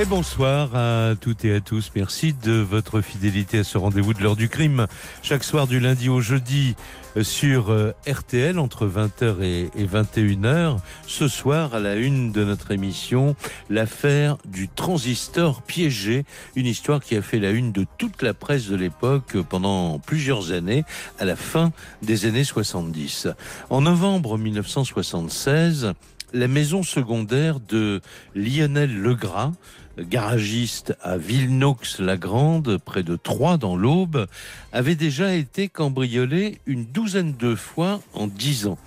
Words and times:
Et 0.00 0.04
bonsoir 0.04 0.76
à 0.76 1.16
toutes 1.20 1.44
et 1.44 1.52
à 1.56 1.60
tous. 1.60 1.90
Merci 1.96 2.32
de 2.32 2.52
votre 2.52 3.00
fidélité 3.00 3.58
à 3.58 3.64
ce 3.64 3.78
rendez-vous 3.78 4.14
de 4.14 4.22
l'heure 4.22 4.36
du 4.36 4.48
crime. 4.48 4.86
Chaque 5.24 5.42
soir 5.42 5.66
du 5.66 5.80
lundi 5.80 6.08
au 6.08 6.20
jeudi 6.20 6.76
euh, 7.16 7.24
sur 7.24 7.72
euh, 7.72 7.90
RTL 8.06 8.60
entre 8.60 8.86
20h 8.86 9.42
et 9.42 9.68
21h. 9.76 10.78
Ce 11.08 11.26
soir, 11.26 11.74
à 11.74 11.80
la 11.80 11.96
une 11.96 12.30
de 12.30 12.44
notre 12.44 12.70
émission, 12.70 13.34
l'affaire 13.70 14.36
du 14.44 14.68
transistor 14.68 15.62
piégé. 15.62 16.24
Une 16.54 16.66
histoire 16.66 17.00
qui 17.00 17.16
a 17.16 17.22
fait 17.22 17.40
la 17.40 17.50
une 17.50 17.72
de 17.72 17.84
toute 17.98 18.22
la 18.22 18.34
presse 18.34 18.68
de 18.68 18.76
l'époque 18.76 19.36
pendant 19.48 19.98
plusieurs 19.98 20.52
années, 20.52 20.84
à 21.18 21.24
la 21.24 21.34
fin 21.34 21.72
des 22.02 22.24
années 22.24 22.44
70. 22.44 23.26
En 23.68 23.80
novembre 23.80 24.38
1976, 24.38 25.92
la 26.32 26.48
maison 26.48 26.82
secondaire 26.82 27.60
de 27.60 28.00
Lionel 28.34 28.94
Legras, 28.94 29.52
garagiste 30.02 30.96
à 31.02 31.16
Villenox-la-Grande, 31.16 32.78
près 32.78 33.02
de 33.02 33.16
Troyes 33.16 33.56
dans 33.56 33.76
l'Aube, 33.76 34.26
avait 34.72 34.94
déjà 34.94 35.34
été 35.34 35.68
cambriolé 35.68 36.58
une 36.66 36.84
douzaine 36.84 37.34
de 37.36 37.54
fois 37.54 38.00
en 38.14 38.26
dix 38.26 38.66
ans. 38.66 38.78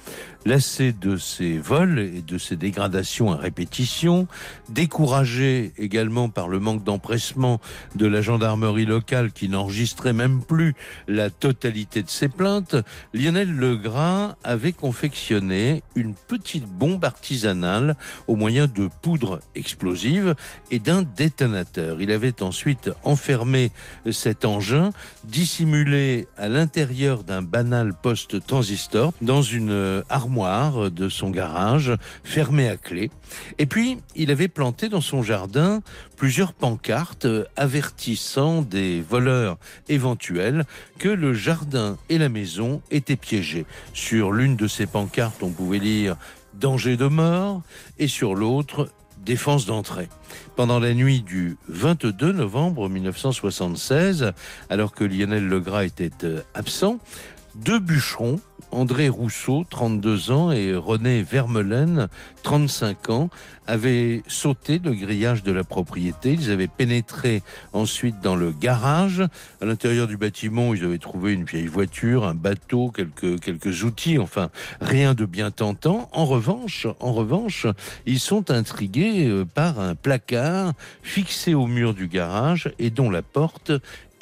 Lassé 0.43 0.91
de 0.91 1.17
ses 1.17 1.59
vols 1.59 1.99
et 1.99 2.23
de 2.23 2.39
ses 2.39 2.55
dégradations 2.55 3.31
à 3.31 3.35
répétition, 3.35 4.27
découragé 4.69 5.71
également 5.77 6.29
par 6.29 6.47
le 6.47 6.59
manque 6.59 6.83
d'empressement 6.83 7.61
de 7.93 8.07
la 8.07 8.23
gendarmerie 8.23 8.87
locale 8.87 9.31
qui 9.33 9.49
n'enregistrait 9.49 10.13
même 10.13 10.41
plus 10.41 10.73
la 11.07 11.29
totalité 11.29 12.01
de 12.01 12.09
ses 12.09 12.27
plaintes, 12.27 12.75
Lionel 13.13 13.55
Legras 13.55 14.35
avait 14.43 14.71
confectionné 14.71 15.83
une 15.95 16.15
petite 16.15 16.65
bombe 16.65 17.05
artisanale 17.05 17.95
au 18.27 18.35
moyen 18.35 18.65
de 18.65 18.89
poudre 19.03 19.41
explosive 19.53 20.33
et 20.71 20.79
d'un 20.79 21.03
détonateur. 21.03 22.01
Il 22.01 22.09
avait 22.09 22.41
ensuite 22.41 22.89
enfermé 23.03 23.71
cet 24.11 24.43
engin 24.45 24.89
dissimulé 25.23 26.27
à 26.35 26.49
l'intérieur 26.49 27.23
d'un 27.23 27.43
banal 27.43 27.93
poste 27.93 28.43
transistor 28.47 29.13
dans 29.21 29.43
une 29.43 30.01
armoire 30.09 30.30
de 30.31 31.09
son 31.09 31.29
garage, 31.29 31.91
fermé 32.23 32.69
à 32.69 32.77
clé. 32.77 33.11
Et 33.57 33.65
puis, 33.65 33.97
il 34.15 34.31
avait 34.31 34.47
planté 34.47 34.87
dans 34.87 35.01
son 35.01 35.23
jardin 35.23 35.81
plusieurs 36.15 36.53
pancartes 36.53 37.27
avertissant 37.57 38.61
des 38.61 39.01
voleurs 39.01 39.57
éventuels 39.89 40.65
que 40.99 41.09
le 41.09 41.33
jardin 41.33 41.97
et 42.09 42.17
la 42.17 42.29
maison 42.29 42.81
étaient 42.91 43.15
piégés. 43.15 43.65
Sur 43.93 44.31
l'une 44.31 44.55
de 44.55 44.67
ces 44.67 44.85
pancartes, 44.85 45.43
on 45.43 45.49
pouvait 45.49 45.79
lire 45.79 46.15
danger 46.53 46.95
de 46.95 47.07
mort 47.07 47.61
et 47.99 48.07
sur 48.07 48.35
l'autre 48.35 48.89
défense 49.25 49.65
d'entrée. 49.65 50.09
Pendant 50.55 50.79
la 50.79 50.93
nuit 50.93 51.21
du 51.21 51.57
22 51.67 52.31
novembre 52.31 52.89
1976, 52.89 54.31
alors 54.69 54.93
que 54.93 55.03
Lionel 55.03 55.47
Legras 55.47 55.83
était 55.83 56.11
euh, 56.23 56.41
absent, 56.53 56.99
deux 57.55 57.79
bûcherons, 57.79 58.39
André 58.71 59.09
Rousseau, 59.09 59.65
32 59.69 60.31
ans, 60.31 60.51
et 60.51 60.73
René 60.73 61.23
Vermelaine, 61.23 62.07
35 62.43 63.09
ans, 63.09 63.29
avaient 63.67 64.23
sauté 64.27 64.79
le 64.83 64.93
grillage 64.93 65.43
de 65.43 65.51
la 65.51 65.63
propriété. 65.63 66.33
Ils 66.33 66.51
avaient 66.51 66.67
pénétré 66.67 67.43
ensuite 67.73 68.21
dans 68.21 68.35
le 68.35 68.51
garage. 68.51 69.21
À 69.61 69.65
l'intérieur 69.65 70.07
du 70.07 70.17
bâtiment, 70.17 70.73
ils 70.73 70.85
avaient 70.85 70.97
trouvé 70.97 71.33
une 71.33 71.43
vieille 71.43 71.67
voiture, 71.67 72.25
un 72.25 72.33
bateau, 72.33 72.91
quelques, 72.91 73.41
quelques 73.41 73.83
outils, 73.83 74.17
enfin, 74.17 74.49
rien 74.79 75.13
de 75.13 75.25
bien 75.25 75.51
tentant. 75.51 76.09
En 76.13 76.25
revanche, 76.25 76.87
en 76.99 77.11
revanche, 77.11 77.67
ils 78.05 78.19
sont 78.19 78.51
intrigués 78.51 79.27
euh, 79.27 79.45
par 79.45 79.79
un 79.79 79.95
placard 79.95 80.73
fixé 81.03 81.53
au 81.53 81.67
mur 81.67 81.93
du 81.93 82.07
garage 82.07 82.71
et 82.79 82.89
dont 82.89 83.09
la 83.09 83.21
porte 83.21 83.71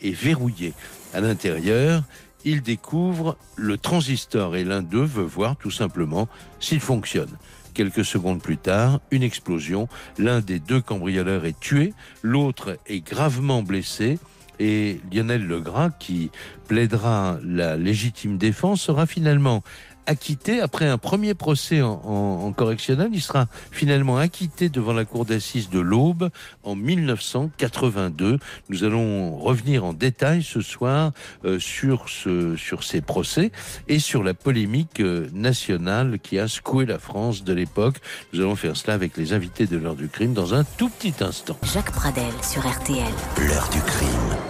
est 0.02 0.12
verrouillée. 0.12 0.74
À 1.14 1.22
l'intérieur, 1.22 2.04
ils 2.46 2.62
découvrent 2.62 3.38
le 3.56 3.78
transistor 3.78 4.56
et 4.56 4.64
l'un 4.64 4.82
d'eux 4.82 5.04
veut 5.04 5.24
voir 5.24 5.56
tout 5.56 5.72
simplement 5.72 6.28
s'il 6.60 6.80
fonctionne. 6.80 7.36
Quelques 7.74 8.06
secondes 8.06 8.42
plus 8.42 8.58
tard, 8.58 9.00
une 9.12 9.24
explosion. 9.24 9.88
L'un 10.18 10.42
des 10.42 10.60
deux 10.60 10.82
cambrioleurs 10.82 11.46
est 11.46 11.60
tué, 11.60 11.94
l'autre 12.24 12.78
est 12.88 13.02
gravement 13.02 13.64
blessé. 13.64 14.20
Et 14.62 15.00
Lionel 15.14 15.48
Legras, 15.48 15.92
qui 15.92 16.32
plaidera 16.68 17.40
la 17.44 17.78
légitime 17.78 18.38
défense, 18.38 18.82
sera 18.82 19.06
finalement 19.06 19.64
acquitté 20.10 20.60
après 20.60 20.88
un 20.88 20.98
premier 20.98 21.36
procès 21.36 21.82
en, 21.82 22.52
correctionnel. 22.54 23.10
Il 23.14 23.22
sera 23.22 23.46
finalement 23.72 24.18
acquitté 24.18 24.68
devant 24.70 24.94
la 24.94 25.06
cour 25.06 25.24
d'assises 25.24 25.70
de 25.70 25.80
l'Aube 25.80 26.30
en 26.64 26.76
1982. 26.76 28.40
Nous 28.70 28.84
allons 28.84 29.38
revenir 29.38 29.86
en 29.86 29.94
détail 29.94 30.42
ce 30.42 30.62
soir 30.62 31.12
euh, 31.46 31.60
sur, 31.60 32.10
ce, 32.10 32.56
sur 32.56 32.84
ces 32.84 33.02
procès 33.02 33.52
et 33.88 34.00
sur 34.00 34.24
la 34.24 34.34
polémique 34.34 35.00
euh, 35.00 35.30
nationale 35.32 36.18
qui 36.20 36.40
a 36.40 36.48
secoué 36.48 36.88
la 36.88 36.98
France 36.98 37.44
de 37.44 37.54
l'époque. 37.54 37.98
Nous 38.34 38.42
allons 38.42 38.56
faire 38.56 38.76
cela 38.76 38.96
avec 38.96 39.16
les 39.16 39.34
invités 39.34 39.68
de 39.68 39.78
l'heure 39.78 39.96
du 39.96 40.10
crime 40.10 40.34
dans 40.34 40.56
un 40.56 40.64
tout 40.64 40.90
petit 40.90 41.14
instant. 41.24 41.58
Jacques 41.72 41.92
Pradel 41.92 42.34
sur 42.42 42.68
RTL. 42.68 43.14
L'heure 43.38 43.70
du 43.70 43.82
crime. 43.82 44.49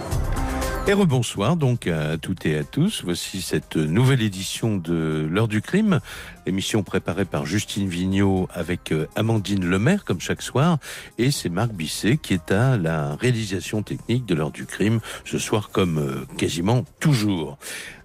Et 0.86 0.92
rebonsoir 0.92 1.56
donc 1.56 1.86
à 1.86 2.16
toutes 2.16 2.46
et 2.46 2.56
à 2.56 2.64
tous. 2.64 3.02
Voici 3.04 3.42
cette 3.42 3.76
nouvelle 3.76 4.22
édition 4.22 4.76
de 4.76 5.28
L'heure 5.30 5.46
du 5.46 5.60
crime, 5.60 6.00
émission 6.46 6.82
préparée 6.82 7.24
par 7.24 7.46
Justine 7.46 7.88
Vignot 7.88 8.48
avec 8.52 8.90
euh, 8.90 9.06
Amandine 9.14 9.64
Lemaire 9.64 10.04
comme 10.04 10.20
chaque 10.20 10.42
soir. 10.42 10.78
Et 11.18 11.30
c'est 11.30 11.48
Marc 11.48 11.72
Bisset 11.72 12.16
qui 12.16 12.34
est 12.34 12.50
à 12.50 12.76
la 12.76 13.14
réalisation 13.14 13.82
technique 13.82 14.26
de 14.26 14.34
L'heure 14.34 14.50
du 14.50 14.66
crime 14.66 15.00
ce 15.24 15.38
soir 15.38 15.70
comme 15.70 15.98
euh, 15.98 16.24
quasiment 16.36 16.84
toujours. 16.98 17.58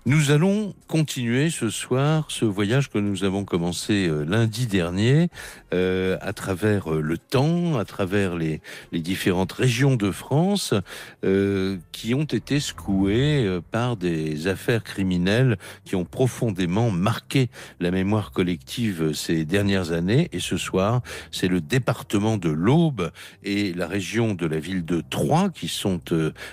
Nous 0.08 0.30
allons 0.30 0.76
continuer 0.88 1.50
ce 1.50 1.72
soir 1.72 2.26
ce 2.30 2.46
voyage 2.46 2.92
que 2.92 3.00
nous 3.00 3.24
avons 3.24 3.44
commencé 3.44 4.08
euh, 4.08 4.24
lundi 4.24 4.68
dernier 4.68 5.30
euh, 5.74 6.16
à 6.22 6.32
travers 6.32 6.94
euh, 6.94 7.02
le 7.02 7.18
temps, 7.18 7.80
à 7.80 7.86
travers 7.86 8.36
les, 8.36 8.62
différentes 8.92 9.52
régions 9.52 9.96
de 9.96 10.12
France 10.12 10.74
qui 11.92 12.14
ont 12.14 12.24
été 12.24 12.60
secouées 12.60 13.60
par 13.72 13.98
des 13.98 14.48
affaires 14.48 14.84
criminelles 14.84 15.58
qui 15.84 15.96
ont 15.96 16.06
profondément 16.06 16.92
marqué 16.92 17.50
la 17.80 17.92
mémoire 17.92 18.32
collective 18.32 19.14
ces 19.14 19.46
dernières 19.46 19.92
années. 19.92 20.30
Et 20.32 20.40
ce 20.40 20.58
soir, 20.58 21.02
c'est 21.32 21.48
le 21.48 21.62
département 21.62 22.38
de 22.38 22.50
l'Aube 22.50 23.12
et 23.44 23.74
la 23.74 23.88
région 23.88 24.34
de 24.34 24.46
la 24.46 24.60
ville 24.60 24.86
de 24.86 25.04
Troyes 25.08 25.50
qui 25.50 25.68
sont 25.68 26.02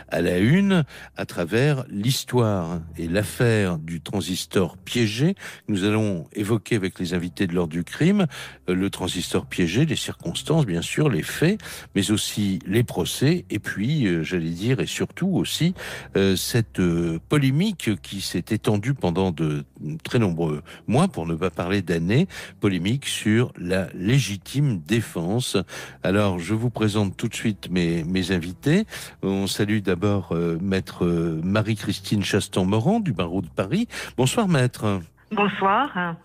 à 0.09 0.21
la 0.21 0.39
une 0.39 0.85
à 1.17 1.25
travers 1.25 1.85
l'histoire 1.89 2.81
et 2.99 3.09
l'affaire 3.09 3.42
du 3.43 4.01
transistor 4.01 4.77
piégé. 4.77 5.35
Nous 5.67 5.85
allons 5.85 6.27
évoquer 6.33 6.77
avec 6.77 7.01
les 7.01 7.13
invités 7.13 7.47
de 7.47 7.55
l'ordre 7.55 7.73
du 7.73 7.83
crime 7.83 8.27
euh, 8.69 8.75
le 8.75 8.89
transistor 8.89 9.47
piégé, 9.47 9.85
les 9.85 9.97
circonstances, 9.97 10.65
bien 10.67 10.83
sûr, 10.83 11.09
les 11.09 11.23
faits, 11.23 11.61
mais 11.95 12.11
aussi 12.11 12.61
les 12.67 12.85
procès, 12.85 13.45
et 13.51 13.59
puis, 13.59 14.07
euh, 14.07 14.23
j'allais 14.23 14.51
dire, 14.51 14.81
et 14.81 14.87
surtout 14.87 15.29
aussi, 15.29 15.75
euh, 16.17 16.37
cette 16.37 16.81
polémique 17.29 18.01
qui 18.03 18.21
s'est 18.21 18.45
étendue 18.51 18.95
pendant 18.95 19.31
de 19.33 19.65
très 20.05 20.19
nombreux 20.19 20.63
mois, 20.87 21.09
pour 21.09 21.27
ne 21.27 21.35
pas 21.35 21.51
parler 21.51 21.83
d'années, 21.83 22.29
polémique 22.61 23.07
sur 23.07 23.53
la 23.59 23.89
légitime 23.95 24.81
défense. 24.81 25.57
Alors, 26.03 26.39
je 26.39 26.55
vous 26.55 26.71
présente 26.71 27.17
tout 27.17 27.29
de 27.29 27.35
suite 27.35 27.71
mes, 27.71 28.03
invités. 28.31 28.85
On 29.23 29.49
salue 29.49 29.81
d'abord 29.81 30.37
maître 30.61 31.07
Marie-Christine 31.43 32.23
Chastan-Morand 32.23 33.01
du 33.01 33.13
barreau 33.13 33.32
de 33.41 33.49
Paris. 33.49 33.89
Bonsoir 34.17 34.49
maître. 34.49 35.01
Bonsoir. 35.31 36.17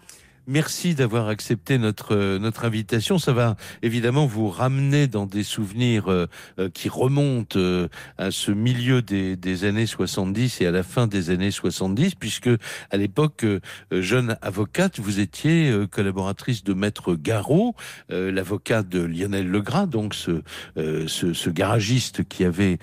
Merci 0.47 0.95
d'avoir 0.95 1.27
accepté 1.27 1.77
notre, 1.77 2.37
notre 2.37 2.65
invitation. 2.65 3.19
Ça 3.19 3.33
va 3.33 3.57
évidemment 3.81 4.25
vous 4.25 4.49
ramener 4.49 5.07
dans 5.07 5.25
des 5.25 5.43
souvenirs 5.43 6.09
euh, 6.09 6.27
euh, 6.59 6.69
qui 6.69 6.89
remontent 6.89 7.59
euh, 7.59 7.87
à 8.17 8.31
ce 8.31 8.51
milieu 8.51 9.01
des, 9.01 9.35
des, 9.35 9.65
années 9.65 9.85
70 9.85 10.61
et 10.61 10.67
à 10.67 10.71
la 10.71 10.83
fin 10.83 11.07
des 11.07 11.29
années 11.29 11.51
70, 11.51 12.15
puisque 12.15 12.49
à 12.89 12.97
l'époque, 12.97 13.45
jeune 13.91 14.37
avocate, 14.41 14.99
vous 14.99 15.19
étiez 15.19 15.73
collaboratrice 15.91 16.63
de 16.63 16.73
Maître 16.73 17.15
Garot, 17.15 17.75
l'avocat 18.09 18.83
de 18.83 18.99
Lionel 18.99 19.49
Legras, 19.49 19.87
donc 19.87 20.13
ce, 20.13 20.41
ce, 20.75 21.33
ce, 21.33 21.49
garagiste 21.49 22.23
qui 22.27 22.43
avait 22.43 22.77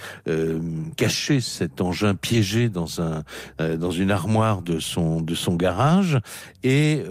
caché 0.96 1.40
cet 1.40 1.81
engin 1.81 2.14
piégé 2.14 2.69
dans, 2.69 3.00
un, 3.00 3.22
dans 3.58 3.90
une 3.90 4.11
armoire 4.11 4.62
de 4.62 4.81
son, 4.81 5.20
de 5.20 5.34
son 5.34 5.55
garage. 5.55 6.19
Et 6.62 7.02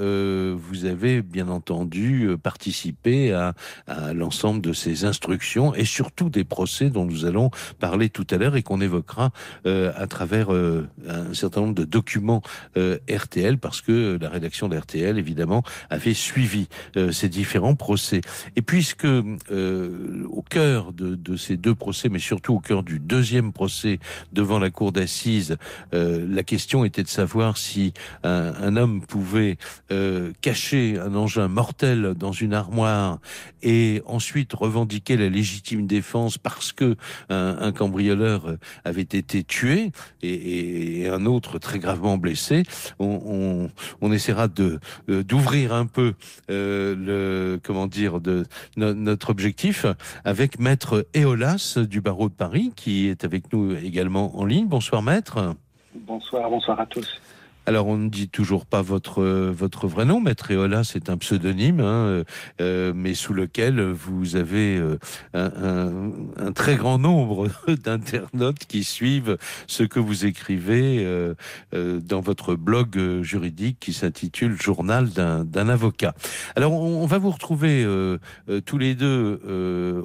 vous 0.51 0.85
avez 0.85 1.21
bien 1.21 1.49
entendu 1.49 2.29
participé 2.41 3.33
à, 3.33 3.53
à 3.87 4.13
l'ensemble 4.13 4.61
de 4.61 4.73
ces 4.73 5.05
instructions 5.05 5.73
et 5.75 5.85
surtout 5.85 6.29
des 6.29 6.43
procès 6.43 6.89
dont 6.89 7.05
nous 7.05 7.25
allons 7.25 7.51
parler 7.79 8.09
tout 8.09 8.27
à 8.29 8.37
l'heure 8.37 8.55
et 8.55 8.63
qu'on 8.63 8.81
évoquera 8.81 9.31
euh, 9.65 9.91
à 9.95 10.07
travers 10.07 10.53
euh, 10.53 10.87
un 11.07 11.33
certain 11.33 11.61
nombre 11.61 11.75
de 11.75 11.85
documents 11.85 12.41
euh, 12.77 12.97
RTL 13.09 13.57
parce 13.57 13.81
que 13.81 14.17
la 14.19 14.29
rédaction 14.29 14.67
de 14.67 14.77
RTL 14.77 15.17
évidemment 15.17 15.63
avait 15.89 16.13
suivi 16.13 16.67
ces 17.11 17.29
différents 17.29 17.75
procès. 17.75 18.21
Et 18.55 18.61
puisque 18.61 19.05
au 19.05 20.41
cœur 20.49 20.93
de, 20.93 21.15
de, 21.15 21.35
ces 21.35 21.57
deux 21.57 21.75
procès, 21.75 22.09
mais 22.09 22.19
surtout 22.19 22.55
au 22.55 22.59
cœur 22.59 22.83
du 22.83 22.99
deuxième 22.99 23.51
procès 23.53 23.99
devant 24.31 24.59
la 24.59 24.69
cour 24.69 24.91
d'assises, 24.91 25.57
la 25.91 26.43
question 26.43 26.85
était 26.85 27.03
de 27.03 27.07
savoir 27.07 27.57
si 27.57 27.93
un, 28.23 28.53
un 28.53 28.75
homme 28.75 29.01
pouvait 29.01 29.57
cacher 30.41 30.99
un 30.99 31.15
engin 31.15 31.47
mortel 31.47 32.13
dans 32.15 32.31
une 32.31 32.53
armoire 32.53 33.19
et 33.61 34.01
ensuite 34.05 34.53
revendiquer 34.53 35.17
la 35.17 35.29
légitime 35.29 35.87
défense 35.87 36.37
parce 36.37 36.71
que 36.71 36.95
un, 37.29 37.71
cambrioleur 37.71 38.57
avait 38.83 39.01
été 39.01 39.43
tué 39.43 39.91
et, 40.21 41.07
un 41.09 41.25
autre 41.25 41.59
très 41.59 41.79
gravement 41.79 42.17
blessé. 42.17 42.63
On, 42.99 43.69
essaiera 44.11 44.47
de 44.47 44.79
euh, 45.09 45.23
d'ouvrir 45.23 45.73
un 45.73 45.87
peu 45.87 46.13
euh, 46.51 46.95
le 46.95 47.59
comment 47.63 47.87
dire 47.87 48.19
de 48.19 48.45
notre 48.77 49.31
objectif 49.31 49.87
avec 50.23 50.59
maître 50.59 51.07
Eolas 51.15 51.79
du 51.89 51.99
barreau 51.99 52.29
de 52.29 52.33
Paris 52.33 52.71
qui 52.75 53.07
est 53.07 53.23
avec 53.23 53.51
nous 53.51 53.75
également 53.75 54.37
en 54.39 54.45
ligne. 54.45 54.67
Bonsoir 54.67 55.01
maître. 55.01 55.55
Bonsoir, 55.95 56.49
bonsoir 56.49 56.79
à 56.79 56.85
tous. 56.85 57.07
Alors 57.65 57.87
on 57.87 57.97
ne 57.97 58.09
dit 58.09 58.27
toujours 58.27 58.65
pas 58.65 58.81
votre 58.81 59.23
votre 59.23 59.87
vrai 59.87 60.03
nom, 60.03 60.19
Maître 60.19 60.51
Eola, 60.51 60.83
c'est 60.83 61.09
un 61.09 61.17
pseudonyme, 61.17 61.79
hein, 61.79 62.23
euh, 62.59 62.93
mais 62.93 63.13
sous 63.13 63.33
lequel 63.33 63.81
vous 63.81 64.35
avez 64.35 64.77
euh, 64.77 64.97
un, 65.33 66.11
un, 66.37 66.51
très 66.51 66.75
grand 66.75 66.99
nombre 66.99 67.47
d'internautes 67.83 68.65
qui 68.67 68.83
suivent 68.83 69.37
ce 69.67 69.83
que 69.83 69.99
vous 69.99 70.25
écrivez 70.25 71.05
euh, 71.05 71.35
euh 71.73 72.01
dans 72.03 72.19
votre 72.19 72.55
blog 72.55 73.21
juridique 73.21 73.77
qui 73.79 73.93
s'intitule 73.93 74.57
Journal 74.59 75.09
d'un 75.09 75.69
avocat. 75.69 76.13
Alors 76.55 76.73
on, 76.73 77.05
va 77.05 77.17
vous 77.17 77.31
retrouver 77.31 77.83
euh, 77.83 78.17
tous 78.65 78.77
les 78.77 78.95
deux 78.95 79.39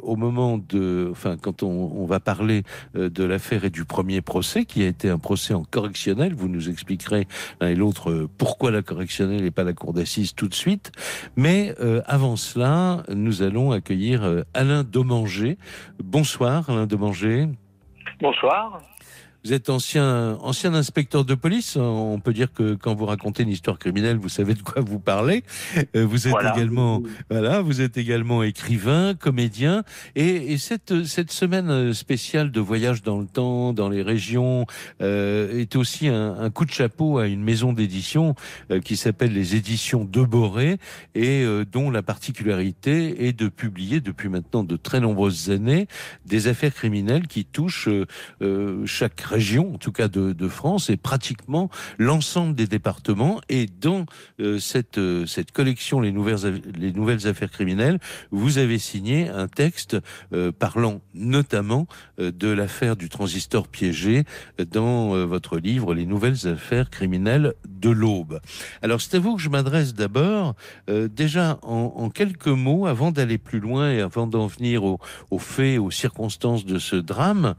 au 0.03 0.17
moment 0.17 0.59
de, 0.59 1.09
enfin 1.11 1.37
quand 1.41 1.63
on 1.63 2.05
va 2.07 2.21
parler 2.21 2.63
de 2.95 3.25
l'affaire 3.25 3.65
et 3.65 3.71
du 3.71 3.85
premier 3.85 4.21
procès 4.21 4.65
qui 4.65 4.83
a 4.83 4.87
été 4.87 5.09
un 5.09 5.19
procès 5.19 5.55
en 5.55 5.65
correctionnel. 5.65 6.35
Vous 6.35 6.49
nous 6.49 6.69
expliquerez 6.69 7.27
l'un 7.61 7.69
et 7.69 7.75
l'autre 7.75 8.11
euh, 8.11 8.29
pourquoi 8.39 8.71
la 8.71 8.83
correctionnelle 8.83 9.45
et 9.45 9.51
pas 9.51 9.65
la 9.65 9.73
cour 9.73 9.93
d'assises 9.93 10.35
tout 10.35 10.49
de 10.49 10.55
suite. 10.55 10.93
Mais 11.37 11.75
euh, 11.81 12.03
avant 12.07 12.37
cela, 12.37 13.03
nous 13.09 13.43
allons 13.43 13.73
accueillir 13.73 14.25
euh, 14.25 14.43
Alain 14.55 14.85
Domanger. 14.85 15.59
Bonsoir 16.03 16.69
Alain 16.71 16.87
Domanger. 16.87 17.49
Bonsoir. 18.21 18.81
Vous 19.45 19.53
êtes 19.53 19.71
ancien, 19.71 20.37
ancien 20.41 20.75
inspecteur 20.75 21.25
de 21.25 21.35
police. 21.35 21.77
On 21.77 22.21
peut 22.21 22.33
dire 22.33 22.53
que 22.53 22.75
quand 22.75 22.95
vous 22.95 23.07
racontez 23.07 23.45
une 23.45 23.49
histoire 23.49 23.79
criminelle, 23.79 24.17
vous 24.17 24.29
savez 24.29 24.55
de 24.55 24.63
quoi 24.63 24.83
vous 24.83 24.99
parlez. 24.99 25.45
Euh, 25.97 26.05
vous 26.05 26.29
êtes 26.29 26.35
également, 26.55 27.03
voilà, 27.31 27.61
vous 27.61 27.81
êtes 27.81 27.97
également 27.97 28.43
écrivain, 28.43 29.15
comédien. 29.15 29.85
Et, 30.17 30.53
et, 30.53 30.59
cette, 30.59 31.05
cette 31.05 31.31
semaine 31.31 31.93
spéciale 31.95 32.51
de 32.51 32.61
voyage 32.61 33.03
dans 33.03 33.19
le 33.19 33.27
temps, 33.27 33.73
dans 33.73 33.89
les 33.89 34.03
régions, 34.03 34.67
euh, 35.03 35.59
est 35.59 35.77
aussi 35.77 36.09
un, 36.09 36.37
un, 36.39 36.51
coup 36.51 36.65
de 36.65 36.71
chapeau 36.71 37.19
à 37.19 37.27
une 37.27 37.43
maison 37.43 37.73
d'édition 37.73 38.35
euh, 38.71 38.81
qui 38.81 38.97
s'appelle 38.97 39.33
les 39.33 39.55
éditions 39.57 40.05
de 40.05 40.23
Boré 40.23 40.79
et 41.15 41.43
euh, 41.43 41.65
dont 41.65 41.91
la 41.91 42.03
particularité 42.03 43.27
est 43.27 43.33
de 43.33 43.49
publier 43.49 44.01
depuis 44.01 44.29
maintenant 44.29 44.65
de 44.65 44.77
très 44.77 45.01
nombreuses 45.01 45.51
années 45.51 45.87
des 46.27 46.49
affaires 46.49 46.75
criminelles 46.75 47.27
qui 47.27 47.45
touchent 47.45 47.89
euh, 48.43 48.87
chaque 48.87 49.21
région, 49.29 49.75
en 49.75 49.79
tout 49.79 49.93
cas 49.93 50.09
de, 50.09 50.49
France, 50.49 50.91
et 50.91 50.97
pratiquement 50.97 51.71
l'ensemble 51.99 52.55
des 52.55 52.67
départements. 52.67 53.41
Et 53.49 53.67
dans 53.67 54.07
euh, 54.41 54.59
cette, 54.59 54.99
euh, 54.99 55.27
cette 55.27 55.53
collection, 55.53 56.01
les 56.01 56.13
nouvelles, 56.13 56.61
les 56.77 56.93
nouvelles 56.93 57.27
affaires 57.27 57.51
criminelles, 57.51 57.99
vous 58.31 58.59
avez 58.59 58.79
signé 58.79 59.29
un 59.29 59.49
texte 59.49 59.97
euh, 60.33 60.53
parlant 60.53 61.01
notamment 61.15 61.87
de 62.19 62.49
l'affaire 62.49 62.97
du 62.97 63.09
transistor 63.09 63.69
piégé 63.69 64.25
dans 64.71 65.27
votre 65.27 65.59
livre 65.59 65.95
Les 65.95 66.07
nouvelles 66.07 66.47
affaires 66.49 66.91
criminelles 66.91 67.55
de 67.69 67.91
l'aube. 67.91 68.41
Alors 68.83 69.01
c'est 69.01 69.17
à 69.17 69.21
vous 69.21 69.37
que 69.37 69.43
je 69.43 69.49
m'adresse 69.49 69.95
d'abord, 69.95 70.55
déjà 70.89 71.59
en, 71.63 72.11
quelques 72.11 72.49
mots, 72.49 72.87
avant 72.87 73.13
d'aller 73.13 73.39
plus 73.39 73.61
loin 73.61 73.93
et 73.93 74.01
avant 74.01 74.27
d'en 74.27 74.47
venir 74.47 74.85
aux, 74.85 74.99
faits, 75.39 75.79
aux 75.79 75.91
circonstances 75.91 76.65
de 76.65 76.79
ce 76.79 76.97
drame, 76.97 77.55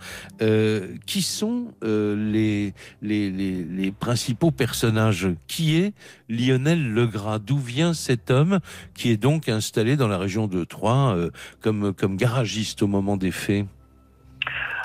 qui 1.06 1.22
sont 1.22 1.50
euh, 1.84 2.74
les, 3.02 3.92
principaux 4.00 4.52
personnages? 4.52 5.28
Qui 5.48 5.78
est 5.78 5.94
Lionel 6.30 6.94
Legras? 6.94 7.40
D'où 7.40 7.58
vient 7.58 7.94
cet 7.94 8.32
homme 8.32 8.60
qui 8.94 9.10
est 9.10 9.18
donc 9.18 9.50
installé 9.50 9.96
dans 9.96 10.08
la 10.08 10.18
région 10.18 10.48
de 10.48 10.64
Troyes 10.64 11.16
euh, 11.16 11.30
comme, 11.62 11.94
comme 11.94 12.18
garagiste 12.18 12.82
au 12.82 12.88
moment 12.88 13.18
des 13.18 13.32
faits? 13.32 13.66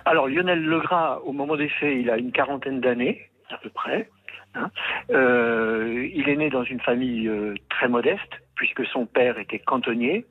Alors 0.04 0.28
Lionel 0.28 0.64
Legras, 0.64 1.20
au 1.24 1.32
moment 1.32 1.56
des 1.56 1.68
faits, 1.68 1.96
il 1.98 2.10
a 2.10 2.18
une 2.18 2.32
quarantaine 2.32 2.80
d'années, 2.80 3.28
à 3.50 3.58
peu 3.58 3.70
près. 3.70 4.08
Hein. 4.54 4.70
Euh, 5.10 6.08
il 6.12 6.28
est 6.28 6.36
né 6.36 6.50
dans 6.50 6.64
une 6.64 6.80
famille 6.80 7.30
très 7.70 7.88
modeste, 7.88 8.42
puisque 8.54 8.86
son 8.86 9.06
père 9.06 9.38
était 9.38 9.58
cantonnier, 9.58 10.24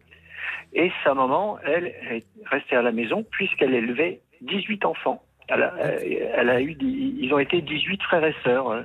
et 0.74 0.92
sa 1.04 1.14
maman, 1.14 1.60
elle, 1.64 1.88
est 1.88 2.26
restée 2.46 2.76
à 2.76 2.82
la 2.82 2.92
maison, 2.92 3.24
puisqu'elle 3.32 3.74
élevait 3.74 4.22
18 4.42 4.86
enfants. 4.86 5.22
Elle 5.50 5.62
a, 5.62 5.74
elle 5.78 6.50
a, 6.50 6.62
eu, 6.62 6.76
ils 6.80 7.32
ont 7.34 7.40
été 7.40 7.62
18 7.62 8.02
frères 8.04 8.24
et 8.24 8.36
sœurs, 8.44 8.70
euh, 8.70 8.84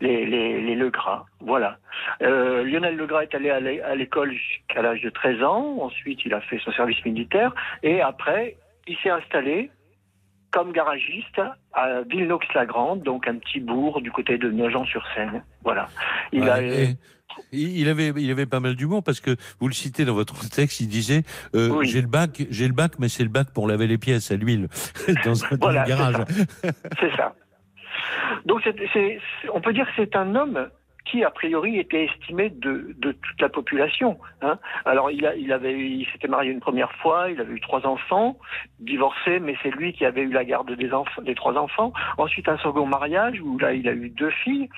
les, 0.00 0.26
les, 0.26 0.60
les 0.60 0.74
Legras. 0.74 1.24
Voilà. 1.40 1.78
Euh, 2.22 2.62
Lionel 2.64 2.96
Legras 2.96 3.22
est 3.22 3.34
allé 3.34 3.50
à 3.50 3.94
l'école 3.94 4.32
jusqu'à 4.32 4.82
l'âge 4.82 5.00
de 5.00 5.10
13 5.10 5.42
ans. 5.42 5.78
Ensuite, 5.80 6.24
il 6.26 6.34
a 6.34 6.40
fait 6.42 6.58
son 6.58 6.70
service 6.72 7.02
militaire. 7.04 7.54
Et 7.82 8.02
après, 8.02 8.56
il 8.86 8.96
s'est 8.98 9.10
installé 9.10 9.70
comme 10.56 10.72
garagiste 10.72 11.38
à 11.74 12.00
Villeneuve-la-Grande, 12.08 13.02
donc 13.02 13.28
un 13.28 13.36
petit 13.36 13.60
bourg 13.60 14.00
du 14.00 14.10
côté 14.10 14.38
de 14.38 14.50
Nogent-sur-Seine. 14.50 15.44
Voilà. 15.62 15.88
Il 16.32 16.48
a, 16.48 16.62
il 17.52 17.88
avait, 17.90 18.14
il 18.16 18.30
avait 18.30 18.46
pas 18.46 18.60
mal 18.60 18.74
d'humour 18.74 19.02
parce 19.02 19.20
que 19.20 19.36
vous 19.60 19.68
le 19.68 19.74
citez 19.74 20.06
dans 20.06 20.14
votre 20.14 20.48
texte, 20.48 20.80
il 20.80 20.88
disait 20.88 21.24
euh, 21.54 21.82
j'ai 21.82 22.00
le 22.00 22.06
bac, 22.06 22.46
j'ai 22.48 22.66
le 22.68 22.72
bac, 22.72 22.92
mais 22.98 23.10
c'est 23.10 23.22
le 23.22 23.28
bac 23.28 23.48
pour 23.52 23.68
laver 23.68 23.86
les 23.86 23.98
pièces 23.98 24.30
à 24.30 24.36
l'huile 24.36 24.68
dans, 25.26 25.44
un, 25.44 25.56
dans 25.58 25.68
le 25.68 25.86
garage. 25.86 26.24
C'est 27.00 27.14
ça. 27.16 27.34
Donc 28.46 28.62
c'est, 28.64 29.18
on 29.52 29.60
peut 29.60 29.74
dire 29.74 29.84
que 29.84 29.92
c'est 29.94 30.16
un 30.16 30.34
homme 30.34 30.70
qui 31.06 31.24
a 31.24 31.30
priori 31.30 31.78
était 31.78 32.04
estimé 32.04 32.50
de, 32.50 32.94
de 32.98 33.12
toute 33.12 33.40
la 33.40 33.48
population. 33.48 34.18
Hein. 34.42 34.58
Alors 34.84 35.10
il, 35.10 35.26
a, 35.26 35.34
il 35.34 35.52
avait, 35.52 35.78
il 35.78 36.06
s'était 36.12 36.28
marié 36.28 36.50
une 36.50 36.60
première 36.60 36.92
fois, 36.94 37.30
il 37.30 37.40
avait 37.40 37.54
eu 37.54 37.60
trois 37.60 37.86
enfants, 37.86 38.36
divorcé, 38.80 39.38
mais 39.38 39.56
c'est 39.62 39.70
lui 39.70 39.92
qui 39.92 40.04
avait 40.04 40.22
eu 40.22 40.32
la 40.32 40.44
garde 40.44 40.70
des 40.72 40.92
enfants, 40.92 41.22
des 41.22 41.34
trois 41.34 41.56
enfants. 41.56 41.92
Ensuite 42.18 42.48
un 42.48 42.58
second 42.58 42.86
mariage 42.86 43.40
où 43.40 43.58
là 43.58 43.72
il 43.72 43.88
a 43.88 43.92
eu 43.92 44.10
deux 44.10 44.30
filles. 44.30 44.68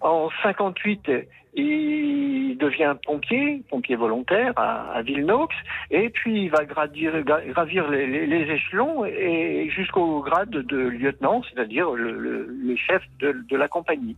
En 0.00 0.30
58 0.42 1.10
il 1.56 2.56
devient 2.58 2.96
pompier, 3.06 3.62
pompier 3.70 3.94
volontaire 3.94 4.52
à, 4.56 4.90
à 4.92 5.02
Villeneuve, 5.02 5.48
et 5.90 6.10
puis 6.10 6.44
il 6.44 6.50
va 6.50 6.64
gravir, 6.64 7.12
gravir 7.22 7.88
les, 7.88 8.26
les, 8.26 8.50
échelons 8.50 9.04
et 9.04 9.68
jusqu'au 9.70 10.20
grade 10.20 10.50
de 10.50 10.76
lieutenant, 10.76 11.42
c'est-à-dire 11.44 11.90
le, 11.92 12.12
le, 12.18 12.46
le, 12.46 12.76
chef 12.76 13.02
de, 13.20 13.36
de 13.48 13.56
la 13.56 13.68
compagnie 13.68 14.16